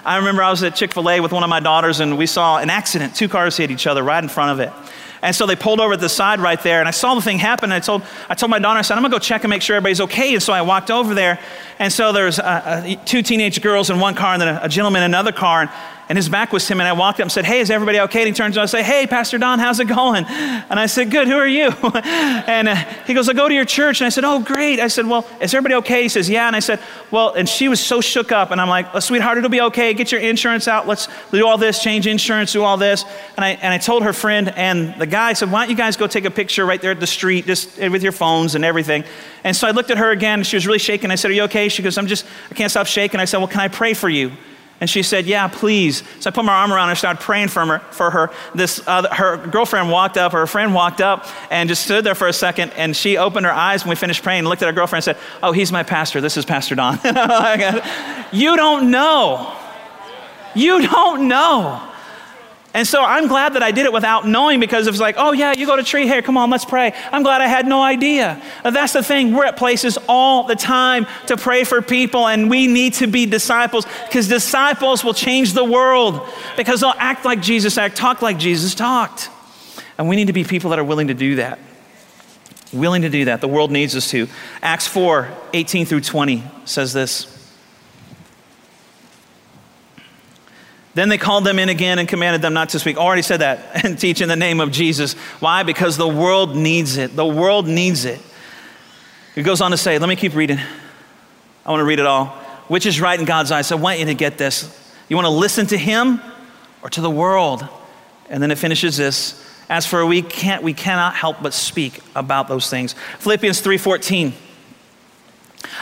I 0.04 0.18
remember 0.18 0.42
I 0.42 0.50
was 0.50 0.64
at 0.64 0.76
Chick 0.76 0.94
fil 0.94 1.10
A 1.10 1.20
with 1.20 1.32
one 1.32 1.44
of 1.44 1.50
my 1.50 1.60
daughters 1.60 2.00
and 2.00 2.18
we 2.18 2.26
saw 2.26 2.58
an 2.58 2.70
accident. 2.70 3.16
Two 3.16 3.30
cars 3.30 3.56
hit 3.58 3.70
each 3.70 3.86
other 3.86 4.02
right 4.02 4.24
in 4.24 4.30
front 4.30 4.52
of 4.52 4.60
it. 4.60 4.74
And 5.22 5.36
so 5.36 5.46
they 5.46 5.56
pulled 5.56 5.80
over 5.80 5.94
at 5.94 6.00
the 6.00 6.10
side 6.10 6.40
right 6.40 6.60
there, 6.64 6.80
and 6.80 6.88
I 6.88 6.92
saw 6.92 7.14
the 7.14 7.22
thing 7.22 7.38
happen. 7.38 7.66
And 7.66 7.74
I 7.74 7.80
told, 7.80 8.02
I 8.28 8.34
told 8.34 8.50
my 8.50 8.58
daughter, 8.58 8.80
I 8.80 8.82
said, 8.82 8.96
I'm 8.96 9.04
gonna 9.04 9.12
go 9.14 9.20
check 9.20 9.44
and 9.44 9.52
make 9.52 9.62
sure 9.62 9.76
everybody's 9.76 10.02
okay. 10.02 10.34
And 10.34 10.42
so 10.42 10.52
I 10.52 10.64
walked 10.64 10.90
over 10.90 11.14
there, 11.14 11.40
and 11.78 11.94
so 11.94 12.12
there's 12.12 12.40
uh, 12.40 12.44
uh, 12.44 12.96
two 13.06 13.22
teenage 13.22 13.62
girls 13.62 13.92
in 13.92 14.00
one 14.00 14.16
car, 14.16 14.34
and 14.34 14.42
then 14.42 14.56
a, 14.56 14.62
a 14.64 14.68
gentleman 14.70 15.04
in 15.04 15.12
another 15.12 15.32
car. 15.32 15.62
And 15.62 15.70
and 16.12 16.18
his 16.18 16.28
back 16.28 16.52
was 16.52 16.68
to 16.68 16.74
him. 16.74 16.82
And 16.82 16.90
I 16.90 16.92
walked 16.92 17.22
up 17.22 17.24
and 17.24 17.32
said, 17.32 17.46
Hey, 17.46 17.62
is 17.62 17.72
everybody 17.72 17.98
okay? 18.02 18.20
And 18.20 18.28
he 18.28 18.34
turns 18.34 18.58
around 18.58 18.64
and 18.64 18.70
says, 18.72 18.86
Hey, 18.86 19.08
Pastor 19.08 19.38
Don, 19.38 19.60
how's 19.60 19.80
it 19.80 19.88
going? 19.88 20.26
And 20.26 20.78
I 20.78 20.86
said, 20.86 21.10
Good, 21.10 21.30
who 21.30 21.38
are 21.38 21.48
you? 21.48 21.70
and 22.04 22.68
uh, 22.68 22.76
he 23.08 23.14
goes, 23.14 23.30
I 23.30 23.34
go 23.34 23.48
to 23.48 23.54
your 23.54 23.64
church. 23.64 24.02
And 24.02 24.08
I 24.08 24.10
said, 24.10 24.26
Oh, 24.26 24.42
great. 24.42 24.82
I 24.82 24.90
said, 24.90 25.08
Well, 25.08 25.26
is 25.40 25.54
everybody 25.54 25.76
okay? 25.76 26.04
He 26.04 26.10
says, 26.10 26.30
Yeah. 26.30 26.48
And 26.48 26.56
I 26.56 26.60
said, 26.60 26.82
Well, 27.12 27.34
and 27.34 27.48
she 27.48 27.70
was 27.70 27.80
so 27.80 28.02
shook 28.02 28.34
up. 28.34 28.52
And 28.52 28.60
I'm 28.60 28.68
like, 28.68 28.94
oh, 28.94 29.00
Sweetheart, 29.00 29.38
it'll 29.38 29.50
be 29.50 29.62
okay. 29.62 29.94
Get 29.94 30.12
your 30.12 30.20
insurance 30.20 30.68
out. 30.68 30.86
Let's 30.86 31.08
do 31.32 31.48
all 31.48 31.58
this, 31.58 31.82
change 31.82 32.08
insurance, 32.08 32.52
do 32.52 32.62
all 32.62 32.76
this. 32.76 33.06
And 33.38 33.46
I, 33.46 33.52
and 33.52 33.74
I 33.74 33.78
told 33.78 34.04
her 34.04 34.12
friend 34.12 34.50
and 34.58 34.94
the 35.00 35.08
guy 35.08 35.32
said, 35.32 35.50
Why 35.50 35.62
don't 35.62 35.70
you 35.70 35.78
guys 35.78 35.96
go 35.96 36.08
take 36.08 36.26
a 36.26 36.32
picture 36.32 36.66
right 36.66 36.82
there 36.82 36.92
at 36.92 37.00
the 37.00 37.08
street, 37.08 37.46
just 37.46 37.78
with 37.78 38.04
your 38.04 38.12
phones 38.12 38.56
and 38.56 38.66
everything? 38.66 39.06
And 39.46 39.56
so 39.56 39.66
I 39.66 39.72
looked 39.72 39.92
at 39.92 39.98
her 39.98 40.12
again. 40.12 40.44
She 40.44 40.58
was 40.58 40.68
really 40.68 40.78
shaking. 40.78 41.10
I 41.10 41.16
said, 41.16 41.32
Are 41.32 41.36
you 41.36 41.44
okay? 41.44 41.70
She 41.70 41.82
goes, 41.82 41.98
I'm 41.98 42.08
just, 42.08 42.26
I 42.50 42.54
can't 42.54 42.70
stop 42.70 42.88
shaking. 42.88 43.22
I 43.22 43.26
said, 43.26 43.38
Well, 43.38 43.48
can 43.48 43.62
I 43.62 43.70
pray 43.70 43.94
for 43.94 44.10
you? 44.10 44.34
And 44.82 44.90
she 44.90 45.04
said, 45.04 45.28
Yeah, 45.28 45.48
please. 45.48 46.04
So 46.20 46.30
I 46.30 46.34
put 46.34 46.44
my 46.44 46.54
arm 46.54 46.74
around 46.74 46.90
her, 46.90 46.96
started 46.96 47.22
praying 47.22 47.50
for 47.50 47.64
her. 47.66 47.80
For 47.92 48.10
her. 48.10 48.32
This, 48.56 48.86
uh, 48.88 49.08
her 49.14 49.38
girlfriend 49.38 49.92
walked 49.92 50.18
up, 50.18 50.34
or 50.34 50.40
her 50.40 50.48
friend 50.48 50.74
walked 50.74 51.00
up, 51.00 51.28
and 51.52 51.70
just 51.70 51.86
stood 51.86 52.04
there 52.04 52.16
for 52.16 52.28
a 52.28 52.34
second. 52.34 52.72
And 52.72 52.98
she 52.98 53.16
opened 53.16 53.46
her 53.46 53.52
eyes 53.52 53.86
when 53.86 53.92
we 53.92 53.96
finished 53.96 54.24
praying, 54.24 54.44
looked 54.46 54.64
at 54.64 54.66
her 54.66 54.74
girlfriend 54.74 55.08
and 55.08 55.16
said, 55.16 55.24
Oh, 55.44 55.52
he's 55.52 55.72
my 55.72 55.84
pastor. 55.84 56.20
This 56.20 56.36
is 56.36 56.46
Pastor 56.46 56.74
Don. 56.74 57.00
you 58.34 58.56
don't 58.58 58.90
know. 58.90 59.56
You 60.56 60.82
don't 60.82 61.28
know. 61.28 61.91
And 62.74 62.88
so 62.88 63.04
I'm 63.04 63.28
glad 63.28 63.56
that 63.56 63.64
I 63.64 63.72
did 63.72 63.86
it 63.86 63.92
without 63.92 64.26
knowing 64.26 64.62
because 64.62 64.88
it 64.88 64.92
was 64.92 65.00
like, 65.02 65.16
oh, 65.18 65.34
yeah, 65.34 65.54
you 65.54 65.66
go 65.66 65.76
to 65.76 65.84
tree 65.84 66.08
hair. 66.08 66.22
come 66.22 66.38
on, 66.38 66.50
let's 66.50 66.64
pray. 66.64 66.94
I'm 67.12 67.22
glad 67.22 67.42
I 67.42 67.48
had 67.48 67.68
no 67.68 67.82
idea. 67.82 68.42
That's 68.64 68.94
the 68.94 69.04
thing. 69.04 69.34
We're 69.34 69.46
at 69.46 69.58
places 69.58 69.98
all 70.08 70.46
the 70.46 70.56
time 70.56 71.06
to 71.28 71.36
pray 71.36 71.66
for 71.66 71.82
people, 71.82 72.28
and 72.28 72.50
we 72.50 72.68
need 72.68 72.94
to 72.96 73.08
be 73.08 73.26
disciples 73.26 73.86
because 74.06 74.30
disciples 74.30 75.04
will 75.04 75.14
change 75.14 75.52
the 75.52 75.66
world 75.66 76.26
because 76.56 76.80
they'll 76.80 76.94
act 76.98 77.26
like 77.26 77.42
Jesus 77.42 77.78
acted, 77.78 77.98
talk 77.98 78.22
like 78.22 78.38
Jesus 78.38 78.74
talked. 78.74 79.30
And 79.98 80.08
we 80.08 80.16
need 80.16 80.28
to 80.28 80.34
be 80.34 80.46
people 80.46 80.70
that 80.70 80.80
are 80.80 80.84
willing 80.84 81.08
to 81.08 81.14
do 81.14 81.36
that. 81.36 81.60
Willing 82.72 83.02
to 83.02 83.10
do 83.10 83.26
that. 83.26 83.42
The 83.42 83.50
world 83.50 83.70
needs 83.70 83.98
us 83.98 84.10
to. 84.12 84.30
Acts 84.62 84.88
4 84.88 85.30
18 85.54 85.86
through 85.86 86.02
20 86.02 86.44
says 86.64 86.94
this. 86.94 87.41
Then 90.94 91.10
they 91.10 91.18
called 91.18 91.46
them 91.46 91.58
in 91.58 91.70
again 91.70 92.00
and 92.00 92.08
commanded 92.08 92.42
them 92.42 92.54
not 92.54 92.70
to 92.70 92.80
speak. 92.80 92.98
Already 92.98 93.22
said 93.22 93.38
that 93.38 93.86
and 93.86 93.98
teach 93.98 94.22
in 94.22 94.28
the 94.28 94.36
name 94.36 94.60
of 94.60 94.72
Jesus. 94.72 95.14
Why? 95.40 95.64
Because 95.64 95.98
the 95.98 96.08
world 96.08 96.56
needs 96.56 96.98
it. 96.98 97.16
The 97.16 97.26
world 97.26 97.68
needs 97.68 98.06
it. 98.06 98.20
He 99.36 99.44
goes 99.44 99.62
on 99.62 99.72
to 99.72 99.78
say, 99.78 99.98
let 99.98 100.10
me 100.10 100.16
keep 100.16 100.36
reading. 100.36 100.60
I 101.66 101.70
want 101.70 101.80
to 101.80 101.86
read 101.86 102.00
it 102.00 102.06
all. 102.06 102.28
Which 102.68 102.86
is 102.86 103.00
right 103.00 103.18
in 103.18 103.26
God's 103.26 103.52
eyes. 103.52 103.72
I 103.72 103.76
want 103.76 104.00
you 104.00 104.06
to 104.06 104.14
get 104.14 104.38
this. 104.38 104.78
You 105.08 105.16
want 105.16 105.26
to 105.26 105.32
listen 105.32 105.68
to 105.68 105.78
Him 105.78 106.22
or 106.82 106.90
to 106.90 107.02
the 107.02 107.10
world? 107.10 107.68
And 108.30 108.42
then 108.42 108.52
it 108.52 108.58
finishes 108.58 108.98
this. 108.98 109.38
As 109.70 109.86
for 109.86 110.06
we 110.06 110.22
can't, 110.22 110.64
we 110.64 110.74
cannot 110.74 111.16
help 111.16 111.42
but 111.42 111.54
speak 111.54 112.02
about 112.16 112.50
those 112.50 112.70
things. 112.70 112.94
Philippians 113.20 113.62
3:14. 113.62 114.34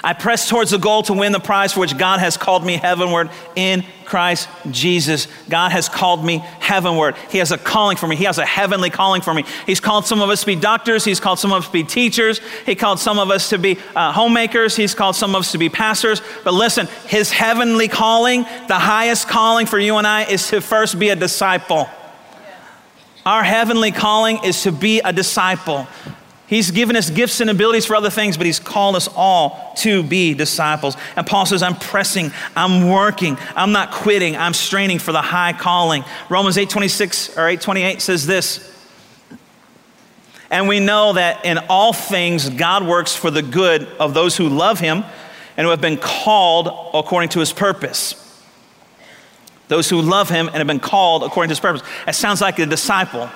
I 0.03 0.13
press 0.13 0.47
towards 0.47 0.71
the 0.71 0.77
goal 0.77 1.03
to 1.03 1.13
win 1.13 1.31
the 1.31 1.39
prize 1.39 1.73
for 1.73 1.79
which 1.79 1.97
God 1.97 2.19
has 2.19 2.37
called 2.37 2.65
me 2.65 2.77
heavenward 2.77 3.29
in 3.55 3.83
Christ 4.05 4.49
Jesus. 4.71 5.27
God 5.49 5.71
has 5.71 5.87
called 5.87 6.23
me 6.25 6.39
heavenward. 6.59 7.15
He 7.29 7.37
has 7.37 7.51
a 7.51 7.57
calling 7.57 7.97
for 7.97 8.07
me. 8.07 8.15
He 8.15 8.23
has 8.23 8.37
a 8.37 8.45
heavenly 8.45 8.89
calling 8.89 9.21
for 9.21 9.33
me. 9.33 9.45
He's 9.65 9.79
called 9.79 10.05
some 10.05 10.21
of 10.21 10.29
us 10.29 10.41
to 10.41 10.45
be 10.47 10.55
doctors. 10.55 11.05
He's 11.05 11.19
called 11.19 11.39
some 11.39 11.51
of 11.51 11.59
us 11.59 11.67
to 11.67 11.73
be 11.73 11.83
teachers. 11.83 12.39
He 12.65 12.75
called 12.75 12.99
some 12.99 13.19
of 13.19 13.29
us 13.29 13.49
to 13.49 13.57
be 13.57 13.77
uh, 13.95 14.11
homemakers. 14.11 14.75
He's 14.75 14.95
called 14.95 15.15
some 15.15 15.35
of 15.35 15.41
us 15.41 15.51
to 15.51 15.57
be 15.57 15.69
pastors. 15.69 16.21
But 16.43 16.53
listen, 16.53 16.87
his 17.07 17.31
heavenly 17.31 17.87
calling, 17.87 18.43
the 18.67 18.79
highest 18.79 19.27
calling 19.27 19.67
for 19.67 19.79
you 19.79 19.97
and 19.97 20.07
I, 20.07 20.23
is 20.23 20.47
to 20.49 20.61
first 20.61 20.97
be 20.97 21.09
a 21.09 21.15
disciple. 21.15 21.87
Our 23.25 23.43
heavenly 23.43 23.91
calling 23.91 24.43
is 24.43 24.63
to 24.63 24.71
be 24.71 25.01
a 25.01 25.13
disciple. 25.13 25.87
He's 26.49 26.71
given 26.71 26.95
us 26.95 27.09
gifts 27.09 27.41
and 27.41 27.49
abilities 27.49 27.85
for 27.85 27.95
other 27.95 28.09
things, 28.09 28.35
but 28.35 28.45
He's 28.45 28.59
called 28.59 28.95
us 28.95 29.07
all 29.15 29.73
to 29.77 30.01
be 30.03 30.33
disciples. 30.33 30.97
And 31.15 31.25
Paul 31.25 31.45
says, 31.45 31.61
I'm 31.61 31.75
pressing, 31.75 32.31
I'm 32.55 32.89
working, 32.89 33.37
I'm 33.55 33.71
not 33.71 33.91
quitting, 33.91 34.35
I'm 34.35 34.53
straining 34.53 34.99
for 34.99 35.11
the 35.11 35.21
high 35.21 35.53
calling. 35.53 36.03
Romans 36.27 36.57
8 36.57 36.69
26 36.69 37.37
or 37.37 37.47
8 37.47 37.61
28 37.61 38.01
says 38.01 38.25
this. 38.25 38.65
And 40.51 40.67
we 40.67 40.79
know 40.79 41.13
that 41.13 41.45
in 41.45 41.59
all 41.69 41.93
things, 41.93 42.49
God 42.49 42.85
works 42.85 43.15
for 43.15 43.29
the 43.29 43.43
good 43.43 43.87
of 43.99 44.15
those 44.15 44.35
who 44.35 44.49
love 44.49 44.79
Him 44.79 45.03
and 45.59 45.65
who 45.65 45.71
have 45.71 45.81
been 45.81 45.97
called 45.97 46.67
according 46.93 47.27
to 47.27 47.39
his 47.39 47.51
purpose. 47.51 48.15
Those 49.67 49.89
who 49.89 50.01
love 50.01 50.29
him 50.29 50.47
and 50.47 50.55
have 50.55 50.67
been 50.67 50.79
called 50.79 51.21
according 51.21 51.49
to 51.49 51.51
his 51.51 51.59
purpose. 51.59 51.81
It 52.07 52.15
sounds 52.15 52.39
like 52.39 52.59
a 52.59 52.65
disciple. 52.65 53.29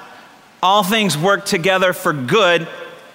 All 0.63 0.83
things 0.83 1.17
work 1.17 1.43
together 1.43 1.91
for 1.91 2.13
good 2.13 2.65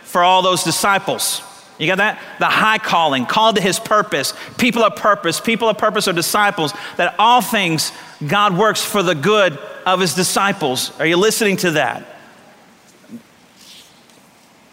for 0.09 0.23
all 0.23 0.41
those 0.41 0.65
disciples. 0.65 1.43
You 1.79 1.87
got 1.87 1.99
that? 1.99 2.19
The 2.39 2.47
high 2.47 2.79
calling, 2.79 3.27
called 3.27 3.57
to 3.57 3.63
his 3.63 3.79
purpose, 3.79 4.33
people 4.57 4.83
of 4.83 4.97
purpose, 4.97 5.39
people 5.39 5.69
of 5.69 5.77
purpose 5.77 6.09
are 6.09 6.15
disciples, 6.15 6.73
that 6.97 7.15
all 7.19 7.43
things 7.43 7.93
God 8.27 8.57
works 8.57 8.83
for 8.83 9.03
the 9.03 9.15
good 9.15 9.59
of 9.87 10.01
his 10.01 10.15
disciples. 10.15 10.99
Are 10.99 11.07
you 11.07 11.19
listening 11.19 11.59
to 11.59 11.73
that? 11.73 12.05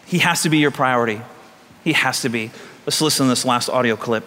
He 0.05 0.19
has 0.19 0.43
to 0.43 0.49
be 0.49 0.57
your 0.57 0.71
priority. 0.71 1.21
He 1.83 1.93
has 1.93 2.21
to 2.21 2.29
be. 2.29 2.49
Let's 2.86 3.01
listen 3.01 3.25
to 3.25 3.29
this 3.29 3.43
last 3.43 3.69
audio 3.69 3.97
clip. 3.97 4.23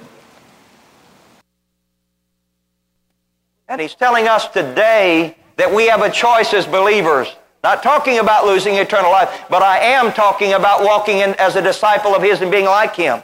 And 3.67 3.81
he's 3.81 3.95
telling 3.95 4.29
us 4.29 4.47
today 4.49 5.37
that 5.57 5.75
we 5.75 5.89
have 5.89 6.03
a 6.03 6.11
choice 6.11 6.53
as 6.53 6.67
believers. 6.67 7.35
Not 7.63 7.83
talking 7.83 8.19
about 8.19 8.47
losing 8.47 8.77
eternal 8.77 9.11
life, 9.11 9.47
but 9.51 9.63
I 9.63 9.79
am 9.79 10.13
talking 10.13 10.53
about 10.53 10.85
walking 10.85 11.19
in, 11.19 11.35
as 11.35 11.57
a 11.57 11.63
disciple 11.63 12.15
of 12.15 12.23
His 12.23 12.41
and 12.41 12.51
being 12.51 12.67
like 12.67 12.95
Him. 12.95 13.23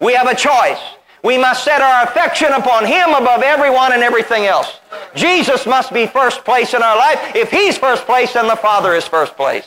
We 0.00 0.14
have 0.14 0.26
a 0.26 0.34
choice. 0.34 0.80
We 1.22 1.36
must 1.38 1.64
set 1.64 1.80
our 1.80 2.04
affection 2.04 2.52
upon 2.52 2.84
Him 2.86 3.10
above 3.10 3.42
everyone 3.42 3.92
and 3.92 4.02
everything 4.02 4.44
else. 4.44 4.80
Jesus 5.14 5.66
must 5.66 5.92
be 5.92 6.06
first 6.06 6.44
place 6.44 6.74
in 6.74 6.82
our 6.82 6.96
life. 6.96 7.34
If 7.34 7.50
He's 7.50 7.78
first 7.78 8.04
place, 8.04 8.34
then 8.34 8.48
the 8.48 8.56
Father 8.56 8.94
is 8.94 9.06
first 9.06 9.36
place. 9.36 9.64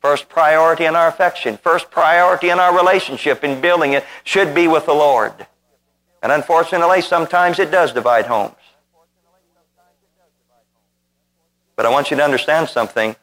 First 0.00 0.28
priority 0.28 0.84
in 0.86 0.96
our 0.96 1.06
affection, 1.06 1.56
first 1.58 1.88
priority 1.90 2.50
in 2.50 2.58
our 2.58 2.76
relationship, 2.76 3.44
in 3.44 3.60
building 3.60 3.92
it, 3.92 4.04
should 4.24 4.52
be 4.52 4.66
with 4.66 4.86
the 4.86 4.92
Lord. 4.92 5.46
And 6.24 6.32
unfortunately, 6.32 7.02
sometimes 7.02 7.60
it 7.60 7.70
does 7.70 7.92
divide 7.92 8.26
homes. 8.26 8.56
But 11.76 11.86
I 11.86 11.90
want 11.90 12.10
you 12.10 12.16
to 12.16 12.24
understand 12.24 12.68
something. 12.68 13.16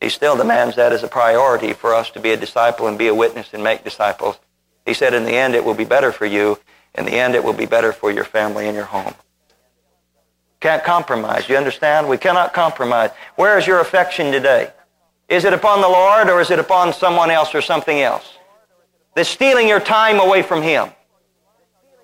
He 0.00 0.08
still 0.08 0.36
demands 0.36 0.76
that 0.76 0.92
as 0.92 1.04
a 1.04 1.08
priority 1.08 1.72
for 1.72 1.94
us 1.94 2.10
to 2.10 2.20
be 2.20 2.30
a 2.30 2.36
disciple 2.36 2.88
and 2.88 2.98
be 2.98 3.06
a 3.06 3.14
witness 3.14 3.50
and 3.52 3.62
make 3.62 3.84
disciples. 3.84 4.36
He 4.84 4.94
said, 4.94 5.14
in 5.14 5.24
the 5.24 5.32
end, 5.32 5.54
it 5.54 5.64
will 5.64 5.74
be 5.74 5.84
better 5.84 6.10
for 6.10 6.26
you. 6.26 6.58
In 6.94 7.04
the 7.04 7.12
end, 7.12 7.34
it 7.34 7.44
will 7.44 7.52
be 7.52 7.66
better 7.66 7.92
for 7.92 8.10
your 8.10 8.24
family 8.24 8.66
and 8.66 8.74
your 8.74 8.84
home. 8.84 9.14
Can't 10.60 10.82
compromise. 10.82 11.48
You 11.48 11.56
understand? 11.56 12.08
We 12.08 12.18
cannot 12.18 12.52
compromise. 12.52 13.10
Where 13.36 13.58
is 13.58 13.66
your 13.66 13.80
affection 13.80 14.32
today? 14.32 14.70
Is 15.28 15.44
it 15.44 15.52
upon 15.52 15.80
the 15.80 15.88
Lord 15.88 16.28
or 16.28 16.40
is 16.40 16.50
it 16.50 16.58
upon 16.58 16.92
someone 16.92 17.30
else 17.30 17.54
or 17.54 17.62
something 17.62 18.00
else? 18.00 18.38
That's 19.14 19.28
stealing 19.28 19.68
your 19.68 19.80
time 19.80 20.20
away 20.20 20.42
from 20.42 20.62
Him. 20.62 20.90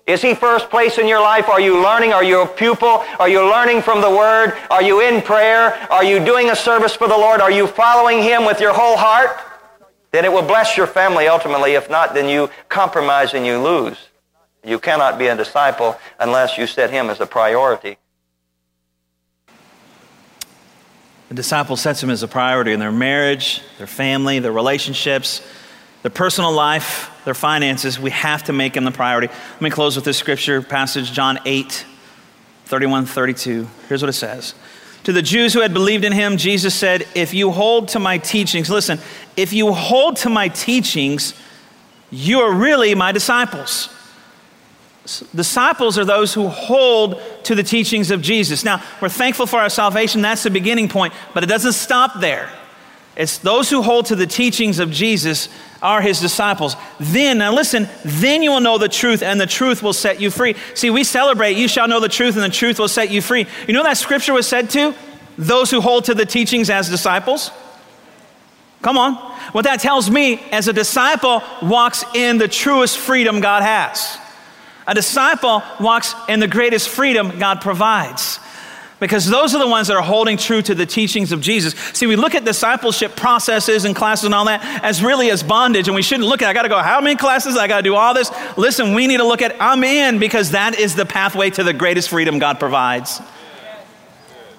Is 0.09 0.23
he 0.23 0.33
first 0.33 0.71
place 0.71 0.97
in 0.97 1.07
your 1.07 1.21
life? 1.21 1.47
Are 1.49 1.61
you 1.61 1.83
learning? 1.83 2.13
Are 2.13 2.23
you 2.23 2.41
a 2.41 2.47
pupil? 2.47 3.03
Are 3.19 3.29
you 3.29 3.47
learning 3.47 3.83
from 3.83 4.01
the 4.01 4.09
Word? 4.09 4.57
Are 4.71 4.81
you 4.81 5.01
in 5.01 5.21
prayer? 5.21 5.75
Are 5.91 6.03
you 6.03 6.17
doing 6.25 6.49
a 6.49 6.55
service 6.55 6.95
for 6.95 7.07
the 7.07 7.15
Lord? 7.15 7.41
Are 7.41 7.51
you 7.51 7.67
following 7.67 8.23
Him 8.23 8.43
with 8.43 8.59
your 8.59 8.73
whole 8.73 8.97
heart? 8.97 9.37
Then 10.09 10.25
it 10.25 10.31
will 10.31 10.41
bless 10.41 10.75
your 10.75 10.87
family 10.87 11.27
ultimately. 11.27 11.73
If 11.73 11.91
not, 11.91 12.15
then 12.15 12.27
you 12.27 12.49
compromise 12.69 13.35
and 13.35 13.45
you 13.45 13.59
lose. 13.59 13.97
You 14.63 14.79
cannot 14.79 15.19
be 15.19 15.27
a 15.27 15.37
disciple 15.37 15.95
unless 16.19 16.57
you 16.57 16.65
set 16.65 16.89
Him 16.89 17.11
as 17.11 17.19
a 17.19 17.27
priority. 17.27 17.97
The 21.27 21.35
disciple 21.35 21.77
sets 21.77 22.01
Him 22.01 22.09
as 22.09 22.23
a 22.23 22.27
priority 22.27 22.73
in 22.73 22.79
their 22.79 22.91
marriage, 22.91 23.61
their 23.77 23.85
family, 23.85 24.39
their 24.39 24.51
relationships, 24.51 25.43
their 26.01 26.11
personal 26.11 26.51
life, 26.51 27.11
their 27.25 27.33
finances, 27.33 27.99
we 27.99 28.11
have 28.11 28.43
to 28.45 28.53
make 28.53 28.73
them 28.73 28.85
the 28.85 28.91
priority. 28.91 29.27
Let 29.27 29.61
me 29.61 29.69
close 29.69 29.95
with 29.95 30.05
this 30.05 30.17
scripture 30.17 30.61
passage, 30.61 31.11
John 31.11 31.39
8, 31.45 31.85
31, 32.65 33.05
32. 33.05 33.67
Here's 33.87 34.01
what 34.01 34.09
it 34.09 34.13
says. 34.13 34.55
To 35.03 35.13
the 35.13 35.21
Jews 35.21 35.53
who 35.53 35.61
had 35.61 35.73
believed 35.73 36.05
in 36.05 36.13
him, 36.13 36.37
Jesus 36.37 36.75
said, 36.75 37.07
If 37.15 37.33
you 37.33 37.51
hold 37.51 37.89
to 37.89 37.99
my 37.99 38.17
teachings, 38.17 38.69
listen, 38.69 38.99
if 39.35 39.53
you 39.53 39.73
hold 39.73 40.17
to 40.17 40.29
my 40.29 40.49
teachings, 40.49 41.33
you 42.11 42.39
are 42.41 42.51
really 42.51 42.95
my 42.95 43.11
disciples. 43.11 43.89
Disciples 45.33 45.97
are 45.97 46.05
those 46.05 46.33
who 46.33 46.47
hold 46.47 47.21
to 47.43 47.55
the 47.55 47.63
teachings 47.63 48.11
of 48.11 48.21
Jesus. 48.21 48.63
Now, 48.63 48.83
we're 49.01 49.09
thankful 49.09 49.47
for 49.47 49.59
our 49.59 49.69
salvation. 49.69 50.21
That's 50.21 50.43
the 50.43 50.51
beginning 50.51 50.87
point, 50.87 51.13
but 51.33 51.43
it 51.43 51.47
doesn't 51.47 51.73
stop 51.73 52.19
there. 52.19 52.49
It's 53.19 53.37
those 53.37 53.69
who 53.69 53.81
hold 53.81 54.05
to 54.05 54.15
the 54.15 54.25
teachings 54.25 54.79
of 54.79 54.91
Jesus 54.91 55.49
are 55.81 56.01
his 56.01 56.21
disciples. 56.21 56.77
Then, 57.01 57.39
now 57.39 57.53
listen, 57.53 57.89
then 58.05 58.41
you 58.41 58.51
will 58.51 58.61
know 58.61 58.77
the 58.77 58.87
truth, 58.87 59.21
and 59.21 59.41
the 59.41 59.45
truth 59.45 59.83
will 59.83 59.91
set 59.91 60.21
you 60.21 60.31
free. 60.31 60.55
See, 60.73 60.89
we 60.89 61.03
celebrate, 61.03 61.57
you 61.57 61.67
shall 61.67 61.89
know 61.89 61.99
the 61.99 62.07
truth, 62.07 62.35
and 62.35 62.43
the 62.45 62.55
truth 62.55 62.79
will 62.79 62.87
set 62.87 63.11
you 63.11 63.21
free. 63.21 63.45
You 63.67 63.73
know 63.73 63.83
that 63.83 63.97
scripture 63.97 64.31
was 64.31 64.47
said 64.47 64.69
to? 64.69 64.95
Those 65.37 65.69
who 65.69 65.81
hold 65.81 66.05
to 66.05 66.13
the 66.13 66.25
teachings 66.25 66.69
as 66.69 66.89
disciples? 66.89 67.51
Come 68.81 68.97
on. 68.97 69.15
What 69.51 69.65
that 69.65 69.81
tells 69.81 70.09
me, 70.09 70.41
as 70.53 70.69
a 70.69 70.73
disciple 70.73 71.43
walks 71.61 72.05
in 72.15 72.37
the 72.37 72.47
truest 72.47 72.97
freedom 72.97 73.41
God 73.41 73.63
has. 73.63 74.17
A 74.87 74.93
disciple 74.93 75.61
walks 75.81 76.15
in 76.29 76.39
the 76.39 76.47
greatest 76.47 76.87
freedom 76.87 77.37
God 77.37 77.59
provides 77.59 78.39
because 78.99 79.25
those 79.27 79.55
are 79.55 79.59
the 79.59 79.67
ones 79.67 79.87
that 79.87 79.95
are 79.95 80.03
holding 80.03 80.37
true 80.37 80.61
to 80.61 80.75
the 80.75 80.85
teachings 80.85 81.31
of 81.31 81.41
Jesus. 81.41 81.73
See, 81.93 82.07
we 82.07 82.15
look 82.15 82.35
at 82.35 82.45
discipleship 82.45 83.15
processes 83.15 83.85
and 83.85 83.95
classes 83.95 84.25
and 84.25 84.33
all 84.33 84.45
that 84.45 84.83
as 84.83 85.03
really 85.03 85.31
as 85.31 85.41
bondage, 85.41 85.87
and 85.87 85.95
we 85.95 86.01
shouldn't 86.01 86.27
look 86.27 86.41
at, 86.41 86.49
I 86.49 86.53
gotta 86.53 86.69
go, 86.69 86.79
how 86.79 86.99
many 87.01 87.15
classes? 87.15 87.57
I 87.57 87.67
gotta 87.67 87.83
do 87.83 87.95
all 87.95 88.13
this. 88.13 88.31
Listen, 88.57 88.93
we 88.93 89.07
need 89.07 89.17
to 89.17 89.25
look 89.25 89.41
at, 89.41 89.55
I'm 89.61 89.83
in 89.83 90.19
because 90.19 90.51
that 90.51 90.77
is 90.77 90.95
the 90.95 91.05
pathway 91.05 91.49
to 91.51 91.63
the 91.63 91.73
greatest 91.73 92.09
freedom 92.09 92.39
God 92.39 92.59
provides. 92.59 93.21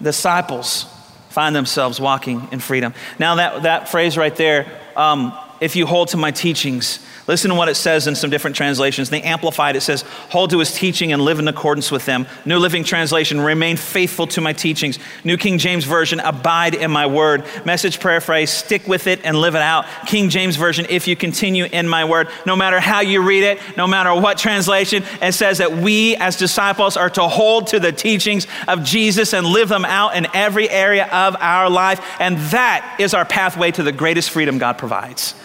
Disciples 0.01 0.87
find 1.29 1.55
themselves 1.55 2.01
walking 2.01 2.49
in 2.51 2.59
freedom. 2.59 2.95
Now, 3.19 3.37
that, 3.37 3.63
that 3.63 3.89
phrase 3.89 4.17
right 4.17 4.35
there, 4.35 4.67
um, 4.97 5.37
if 5.61 5.77
you 5.77 5.87
hold 5.87 6.09
to 6.09 6.17
my 6.17 6.31
teachings, 6.31 6.99
Listen 7.31 7.51
to 7.51 7.55
what 7.55 7.69
it 7.69 7.77
says 7.77 8.09
in 8.09 8.17
some 8.17 8.29
different 8.29 8.57
translations. 8.57 9.09
The 9.09 9.23
Amplified, 9.25 9.77
it 9.77 9.83
says, 9.83 10.03
Hold 10.31 10.51
to 10.51 10.59
his 10.59 10.75
teaching 10.75 11.13
and 11.13 11.23
live 11.23 11.39
in 11.39 11.47
accordance 11.47 11.93
with 11.93 12.05
them. 12.05 12.27
New 12.45 12.59
Living 12.59 12.83
Translation, 12.83 13.41
remain 13.41 13.77
faithful 13.77 14.27
to 14.27 14.41
my 14.41 14.53
teachings. 14.53 14.99
New 15.23 15.37
King 15.37 15.57
James 15.57 15.85
Version, 15.85 16.19
abide 16.19 16.75
in 16.75 16.91
my 16.91 17.07
word. 17.07 17.45
Message 17.65 18.01
paraphrase, 18.01 18.51
stick 18.51 18.89
with 18.89 19.07
it 19.07 19.21
and 19.23 19.37
live 19.41 19.55
it 19.55 19.63
out. 19.63 19.85
King 20.09 20.29
James 20.29 20.57
Version, 20.57 20.87
if 20.91 21.07
you 21.07 21.15
continue 21.15 21.67
in 21.67 21.87
my 21.87 22.05
word. 22.05 22.29
No 22.47 22.57
matter 22.57 22.81
how 22.81 22.99
you 22.99 23.23
read 23.23 23.45
it, 23.45 23.61
no 23.77 23.87
matter 23.87 24.13
what 24.13 24.37
translation, 24.37 25.05
it 25.23 25.31
says 25.31 25.59
that 25.59 25.71
we 25.71 26.17
as 26.17 26.37
disciples 26.37 26.97
are 26.97 27.11
to 27.11 27.29
hold 27.29 27.69
to 27.69 27.79
the 27.79 27.93
teachings 27.93 28.49
of 28.67 28.83
Jesus 28.83 29.35
and 29.35 29.47
live 29.47 29.69
them 29.69 29.85
out 29.85 30.17
in 30.17 30.27
every 30.35 30.69
area 30.69 31.07
of 31.07 31.37
our 31.39 31.71
life. 31.71 32.05
And 32.19 32.39
that 32.51 32.97
is 32.99 33.15
our 33.15 33.25
pathway 33.25 33.71
to 33.71 33.85
the 33.85 33.93
greatest 33.93 34.31
freedom 34.31 34.59
God 34.59 34.79
provides. 34.79 35.37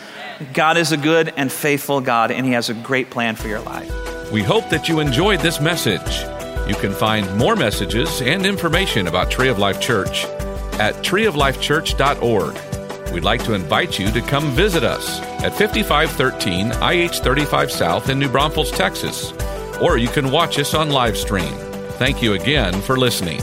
God 0.53 0.77
is 0.77 0.91
a 0.91 0.97
good 0.97 1.33
and 1.37 1.51
faithful 1.51 2.01
God, 2.01 2.31
and 2.31 2.45
He 2.45 2.51
has 2.53 2.69
a 2.69 2.73
great 2.73 3.09
plan 3.09 3.35
for 3.35 3.47
your 3.47 3.61
life. 3.61 3.91
We 4.31 4.43
hope 4.43 4.69
that 4.69 4.89
you 4.89 4.99
enjoyed 4.99 5.39
this 5.39 5.61
message. 5.61 6.23
You 6.67 6.75
can 6.75 6.91
find 6.91 7.37
more 7.37 7.55
messages 7.55 8.21
and 8.21 8.45
information 8.45 9.07
about 9.07 9.31
Tree 9.31 9.49
of 9.49 9.59
Life 9.59 9.79
Church 9.79 10.25
at 10.79 10.95
treeoflifechurch.org. 10.95 13.13
We'd 13.13 13.23
like 13.23 13.43
to 13.45 13.53
invite 13.53 13.99
you 13.99 14.11
to 14.11 14.21
come 14.21 14.51
visit 14.51 14.83
us 14.83 15.21
at 15.43 15.55
5513 15.55 16.71
IH 16.81 17.23
35 17.23 17.71
South 17.71 18.09
in 18.09 18.19
New 18.19 18.29
Braunfels, 18.29 18.71
Texas, 18.71 19.31
or 19.79 19.97
you 19.97 20.09
can 20.09 20.31
watch 20.31 20.59
us 20.59 20.73
on 20.73 20.89
live 20.89 21.17
stream. 21.17 21.53
Thank 21.97 22.21
you 22.21 22.33
again 22.33 22.81
for 22.81 22.97
listening. 22.97 23.39